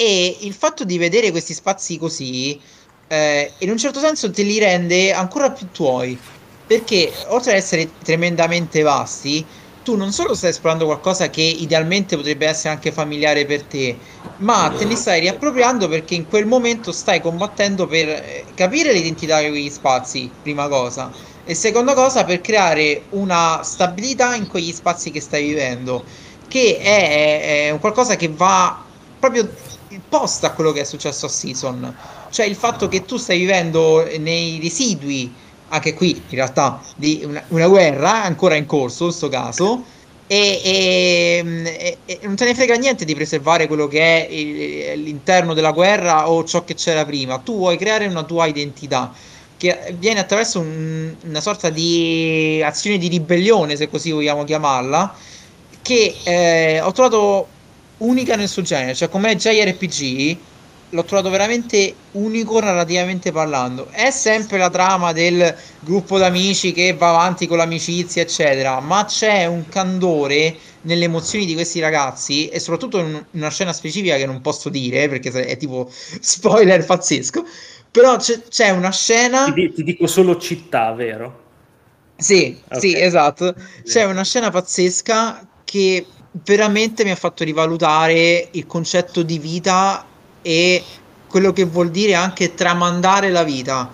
e 0.00 0.38
il 0.40 0.54
fatto 0.54 0.84
di 0.84 0.96
vedere 0.96 1.30
questi 1.30 1.52
spazi 1.52 1.98
così, 1.98 2.58
eh, 3.06 3.52
in 3.58 3.68
un 3.68 3.76
certo 3.76 4.00
senso 4.00 4.30
te 4.30 4.42
li 4.42 4.58
rende 4.58 5.12
ancora 5.12 5.50
più 5.50 5.66
tuoi. 5.70 6.18
Perché 6.66 7.12
oltre 7.26 7.50
ad 7.50 7.58
essere 7.58 7.86
tremendamente 8.02 8.80
vasti, 8.80 9.44
tu 9.82 9.96
non 9.96 10.10
solo 10.10 10.34
stai 10.34 10.50
esplorando 10.50 10.86
qualcosa 10.86 11.28
che 11.28 11.42
idealmente 11.42 12.16
potrebbe 12.16 12.46
essere 12.46 12.70
anche 12.70 12.92
familiare 12.92 13.44
per 13.44 13.64
te, 13.64 13.94
ma 14.38 14.72
te 14.74 14.86
ne 14.86 14.96
stai 14.96 15.20
riappropriando 15.20 15.86
perché 15.86 16.14
in 16.14 16.26
quel 16.26 16.46
momento 16.46 16.92
stai 16.92 17.20
combattendo 17.20 17.86
per 17.86 18.08
eh, 18.08 18.44
capire 18.54 18.94
l'identità 18.94 19.38
di 19.42 19.50
quegli 19.50 19.68
spazi, 19.68 20.30
prima 20.42 20.66
cosa 20.68 21.12
e 21.44 21.54
seconda 21.54 21.92
cosa 21.92 22.24
per 22.24 22.40
creare 22.40 23.02
una 23.10 23.60
stabilità 23.64 24.34
in 24.34 24.46
quegli 24.46 24.72
spazi 24.72 25.10
che 25.10 25.20
stai 25.20 25.46
vivendo, 25.48 26.04
che 26.48 26.78
è, 26.78 27.66
è 27.66 27.70
un 27.70 27.80
qualcosa 27.80 28.16
che 28.16 28.28
va 28.28 28.84
proprio 29.18 29.50
post 30.08 30.44
a 30.44 30.52
quello 30.52 30.72
che 30.72 30.80
è 30.80 30.84
successo 30.84 31.26
a 31.26 31.28
Season, 31.28 31.96
cioè 32.30 32.46
il 32.46 32.54
fatto 32.54 32.88
che 32.88 33.04
tu 33.04 33.16
stai 33.16 33.38
vivendo 33.38 34.06
nei 34.18 34.58
residui, 34.62 35.32
anche 35.68 35.94
qui 35.94 36.10
in 36.10 36.36
realtà, 36.36 36.80
di 36.96 37.22
una, 37.24 37.42
una 37.48 37.68
guerra 37.68 38.24
ancora 38.24 38.54
in 38.54 38.66
corso, 38.66 39.04
in 39.04 39.08
questo 39.10 39.28
caso, 39.28 39.84
e, 40.26 40.60
e, 40.62 41.96
e, 42.04 42.18
non 42.22 42.36
te 42.36 42.44
ne 42.44 42.54
frega 42.54 42.76
niente 42.76 43.04
di 43.04 43.16
preservare 43.16 43.66
quello 43.66 43.88
che 43.88 44.28
è 44.28 44.94
l'interno 44.94 45.54
della 45.54 45.72
guerra 45.72 46.30
o 46.30 46.44
ciò 46.44 46.62
che 46.62 46.74
c'era 46.74 47.04
prima, 47.04 47.38
tu 47.38 47.56
vuoi 47.56 47.76
creare 47.76 48.06
una 48.06 48.22
tua 48.22 48.46
identità 48.46 49.12
che 49.56 49.88
avviene 49.88 50.20
attraverso 50.20 50.60
un, 50.60 51.14
una 51.24 51.40
sorta 51.40 51.68
di 51.68 52.62
azione 52.64 52.96
di 52.96 53.08
ribellione, 53.08 53.76
se 53.76 53.90
così 53.90 54.10
vogliamo 54.10 54.44
chiamarla, 54.44 55.14
che 55.82 56.14
eh, 56.22 56.80
ho 56.80 56.92
trovato 56.92 57.46
unica 58.00 58.36
nel 58.36 58.48
suo 58.48 58.62
genere, 58.62 58.94
cioè 58.94 59.08
come 59.08 59.36
JRPG 59.36 60.36
l'ho 60.90 61.04
trovato 61.04 61.30
veramente 61.30 61.94
unico 62.12 62.60
narrativamente 62.60 63.32
parlando. 63.32 63.88
È 63.90 64.10
sempre 64.10 64.58
la 64.58 64.70
trama 64.70 65.12
del 65.12 65.54
gruppo 65.80 66.18
d'amici 66.18 66.72
che 66.72 66.94
va 66.94 67.10
avanti 67.10 67.46
con 67.46 67.58
l'amicizia, 67.58 68.22
eccetera, 68.22 68.80
ma 68.80 69.04
c'è 69.04 69.46
un 69.46 69.68
candore 69.68 70.56
nelle 70.82 71.04
emozioni 71.04 71.44
di 71.44 71.54
questi 71.54 71.80
ragazzi 71.80 72.48
e 72.48 72.58
soprattutto 72.58 72.98
in 72.98 73.24
una 73.32 73.50
scena 73.50 73.72
specifica 73.72 74.16
che 74.16 74.26
non 74.26 74.40
posso 74.40 74.68
dire 74.68 75.08
perché 75.08 75.30
è 75.30 75.56
tipo 75.56 75.90
spoiler 75.92 76.84
pazzesco. 76.84 77.44
Però 77.90 78.16
c'è, 78.16 78.42
c'è 78.48 78.70
una 78.70 78.92
scena. 78.92 79.52
Ti, 79.52 79.72
ti, 79.72 79.82
dico 79.82 80.06
solo 80.06 80.36
città, 80.38 80.92
vero? 80.92 81.48
Sì, 82.16 82.56
okay. 82.64 82.80
sì, 82.80 83.00
esatto. 83.00 83.54
C'è 83.84 84.04
una 84.04 84.24
scena 84.24 84.50
pazzesca 84.50 85.46
che 85.64 86.06
veramente 86.32 87.04
mi 87.04 87.10
ha 87.10 87.16
fatto 87.16 87.44
rivalutare 87.44 88.48
il 88.52 88.66
concetto 88.66 89.22
di 89.22 89.38
vita 89.38 90.04
e 90.42 90.82
quello 91.26 91.52
che 91.52 91.64
vuol 91.64 91.90
dire 91.90 92.14
anche 92.14 92.54
tramandare 92.54 93.30
la 93.30 93.42
vita, 93.42 93.90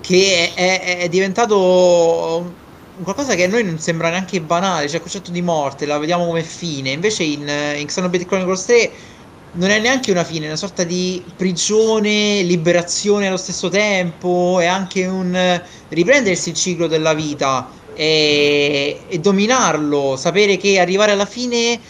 che 0.00 0.52
è, 0.54 0.80
è, 0.80 0.98
è 0.98 1.08
diventato 1.08 2.66
qualcosa 3.02 3.34
che 3.34 3.44
a 3.44 3.48
noi 3.48 3.64
non 3.64 3.78
sembra 3.78 4.10
neanche 4.10 4.40
banale, 4.40 4.86
cioè 4.86 4.96
il 4.96 5.02
concetto 5.02 5.30
di 5.30 5.42
morte, 5.42 5.86
la 5.86 5.98
vediamo 5.98 6.26
come 6.26 6.42
fine, 6.42 6.90
invece 6.90 7.22
in, 7.22 7.48
in 7.76 7.86
Xenoblade 7.86 8.26
Chronicles 8.26 8.64
3 8.64 8.90
non 9.52 9.70
è 9.70 9.78
neanche 9.78 10.10
una 10.10 10.24
fine, 10.24 10.44
è 10.44 10.48
una 10.48 10.56
sorta 10.56 10.84
di 10.84 11.22
prigione, 11.36 12.42
liberazione 12.42 13.28
allo 13.28 13.36
stesso 13.36 13.68
tempo, 13.68 14.58
è 14.60 14.66
anche 14.66 15.06
un 15.06 15.62
riprendersi 15.88 16.50
il 16.50 16.54
ciclo 16.54 16.86
della 16.86 17.14
vita 17.14 17.77
e, 17.98 19.00
e 19.08 19.18
dominarlo, 19.18 20.14
sapere 20.16 20.56
che 20.56 20.78
arrivare 20.78 21.10
alla 21.10 21.26
fine 21.26 21.80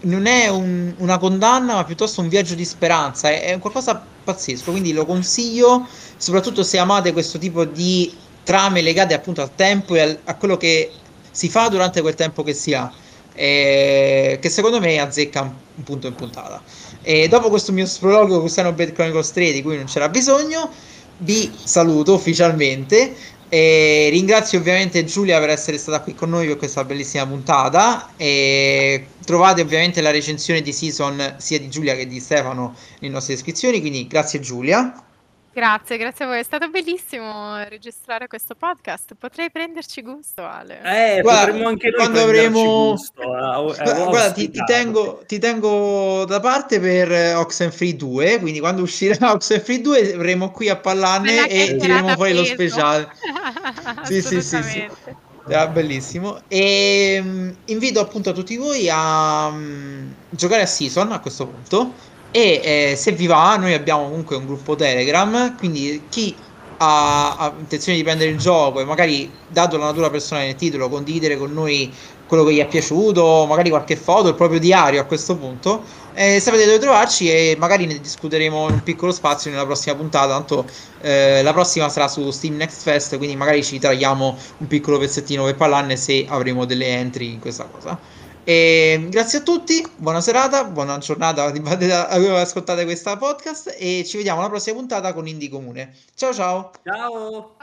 non 0.00 0.24
è 0.24 0.48
un, 0.48 0.94
una 0.96 1.18
condanna, 1.18 1.74
ma 1.74 1.84
piuttosto 1.84 2.22
un 2.22 2.28
viaggio 2.28 2.54
di 2.54 2.64
speranza. 2.64 3.28
È, 3.28 3.42
è 3.42 3.58
qualcosa 3.58 4.02
pazzesco. 4.24 4.70
Quindi 4.70 4.94
lo 4.94 5.04
consiglio, 5.04 5.86
soprattutto 6.16 6.62
se 6.62 6.78
amate 6.78 7.12
questo 7.12 7.36
tipo 7.36 7.66
di 7.66 8.10
trame 8.44 8.80
legate 8.80 9.12
appunto 9.12 9.42
al 9.42 9.54
tempo 9.54 9.94
e 9.94 10.00
al, 10.00 10.18
a 10.24 10.36
quello 10.36 10.56
che 10.56 10.90
si 11.30 11.50
fa 11.50 11.68
durante 11.68 12.00
quel 12.00 12.14
tempo 12.14 12.42
che 12.42 12.54
si 12.54 12.72
ha. 12.72 12.90
Eh, 13.34 14.38
che 14.40 14.48
secondo 14.48 14.80
me 14.80 14.98
azzecca 14.98 15.42
un 15.42 15.82
punto 15.82 16.06
in 16.06 16.14
puntata. 16.14 16.62
E 17.02 17.28
dopo 17.28 17.50
questo 17.50 17.72
mio 17.72 17.84
sprologo 17.84 18.38
con 18.38 18.48
Xenoblade 18.48 18.92
Chronicles 18.92 19.32
3 19.32 19.52
di 19.52 19.62
cui 19.62 19.76
non 19.76 19.84
c'era 19.84 20.08
bisogno, 20.08 20.70
vi 21.18 21.52
saluto 21.62 22.14
ufficialmente. 22.14 23.36
E 23.50 24.08
ringrazio 24.10 24.58
ovviamente 24.58 25.04
Giulia 25.04 25.38
per 25.40 25.48
essere 25.50 25.78
stata 25.78 26.00
qui 26.02 26.14
con 26.14 26.28
noi 26.30 26.46
per 26.46 26.56
questa 26.56 26.84
bellissima 26.84 27.26
puntata. 27.26 28.10
E 28.16 29.06
trovate 29.24 29.62
ovviamente 29.62 30.00
la 30.00 30.10
recensione 30.10 30.60
di 30.60 30.72
season 30.72 31.36
sia 31.38 31.58
di 31.58 31.68
Giulia 31.68 31.94
che 31.94 32.06
di 32.06 32.20
Stefano 32.20 32.74
nelle 33.00 33.12
nostre 33.12 33.34
descrizioni. 33.34 33.80
Quindi 33.80 34.06
grazie 34.06 34.40
Giulia. 34.40 34.92
Grazie, 35.58 35.96
grazie 35.96 36.24
a 36.24 36.28
voi. 36.28 36.38
È 36.38 36.44
stato 36.44 36.68
bellissimo 36.68 37.60
registrare 37.64 38.28
questo 38.28 38.54
podcast. 38.54 39.16
Potrei 39.18 39.50
prenderci 39.50 40.02
gusto, 40.02 40.44
Ale. 40.44 40.78
Eh, 40.84 41.20
guarda, 41.20 41.46
potremmo 41.46 41.68
anche 41.68 41.88
noi 41.88 41.96
quando 41.96 42.20
avremo 42.20 42.90
gusto, 42.90 43.22
a, 43.22 43.56
a 43.56 44.04
guarda, 44.04 44.30
ti, 44.30 44.50
ti, 44.50 44.62
tengo, 44.64 45.24
ti, 45.26 45.40
tengo, 45.40 46.24
da 46.26 46.38
parte 46.38 46.78
per 46.78 47.34
Oxenfree 47.38 47.96
2, 47.96 48.38
quindi 48.38 48.60
quando 48.60 48.82
uscirà 48.82 49.32
Oxenfree 49.34 49.80
2 49.80 50.14
avremo 50.14 50.52
qui 50.52 50.68
a 50.68 50.76
parlarne 50.76 51.48
e 51.48 51.74
tireremo 51.76 52.10
fuori 52.10 52.34
lo 52.34 52.44
speciale. 52.44 53.08
sì, 54.06 54.22
sì, 54.22 54.40
sì, 54.40 54.62
sì. 54.62 54.88
Era 55.48 55.66
bellissimo. 55.66 56.40
E 56.46 57.18
um, 57.20 57.52
invito 57.64 57.98
appunto 57.98 58.30
a 58.30 58.32
tutti 58.32 58.56
voi 58.56 58.88
a 58.88 59.48
um, 59.48 60.14
giocare 60.30 60.62
a 60.62 60.66
Season 60.66 61.10
a 61.10 61.18
questo 61.18 61.48
punto 61.48 62.16
e 62.30 62.60
eh, 62.62 62.96
se 62.96 63.12
vi 63.12 63.26
va, 63.26 63.56
noi 63.56 63.72
abbiamo 63.72 64.04
comunque 64.04 64.36
un 64.36 64.46
gruppo 64.46 64.76
Telegram, 64.76 65.56
quindi 65.56 66.04
chi 66.08 66.34
ha, 66.78 67.36
ha, 67.36 67.54
intenzione 67.58 67.96
di 67.96 68.04
prendere 68.04 68.30
il 68.30 68.38
gioco 68.38 68.80
e 68.80 68.84
magari, 68.84 69.30
dato 69.48 69.76
la 69.76 69.86
natura 69.86 70.10
personale 70.10 70.46
del 70.46 70.56
titolo, 70.56 70.88
condividere 70.88 71.36
con 71.36 71.52
noi 71.52 71.92
quello 72.26 72.44
che 72.44 72.52
gli 72.52 72.58
è 72.58 72.66
piaciuto, 72.66 73.46
magari 73.48 73.70
qualche 73.70 73.96
foto, 73.96 74.28
il 74.28 74.34
proprio 74.34 74.60
diario 74.60 75.00
a 75.00 75.04
questo 75.04 75.36
punto, 75.36 75.82
eh, 76.12 76.38
sapete 76.40 76.66
dove 76.66 76.78
trovarci 76.78 77.30
e 77.30 77.56
magari 77.58 77.86
ne 77.86 77.98
discuteremo 77.98 78.68
in 78.68 78.74
un 78.74 78.82
piccolo 78.82 79.12
spazio 79.12 79.50
nella 79.50 79.64
prossima 79.64 79.94
puntata, 79.94 80.34
tanto 80.34 80.66
eh, 81.00 81.42
la 81.42 81.52
prossima 81.54 81.88
sarà 81.88 82.06
su 82.06 82.30
Steam 82.30 82.56
Next 82.56 82.82
Fest, 82.82 83.16
quindi 83.16 83.34
magari 83.34 83.64
ci 83.64 83.78
tagliamo 83.78 84.36
un 84.58 84.66
piccolo 84.66 84.98
pezzettino 84.98 85.44
per 85.44 85.54
parlarne 85.54 85.96
se 85.96 86.26
avremo 86.28 86.66
delle 86.66 86.88
entry 86.88 87.32
in 87.32 87.40
questa 87.40 87.64
cosa. 87.64 87.98
E 88.48 89.08
grazie 89.10 89.40
a 89.40 89.42
tutti, 89.42 89.86
buona 89.96 90.22
serata, 90.22 90.64
buona 90.64 90.96
giornata, 90.96 91.52
ascoltate 92.40 92.84
questa 92.84 93.18
podcast 93.18 93.76
e 93.78 94.04
ci 94.06 94.16
vediamo 94.16 94.40
alla 94.40 94.48
prossima 94.48 94.78
puntata 94.78 95.12
con 95.12 95.28
Indie 95.28 95.50
Comune. 95.50 95.94
Ciao 96.14 96.32
ciao! 96.32 96.70
Ciao! 96.82 97.57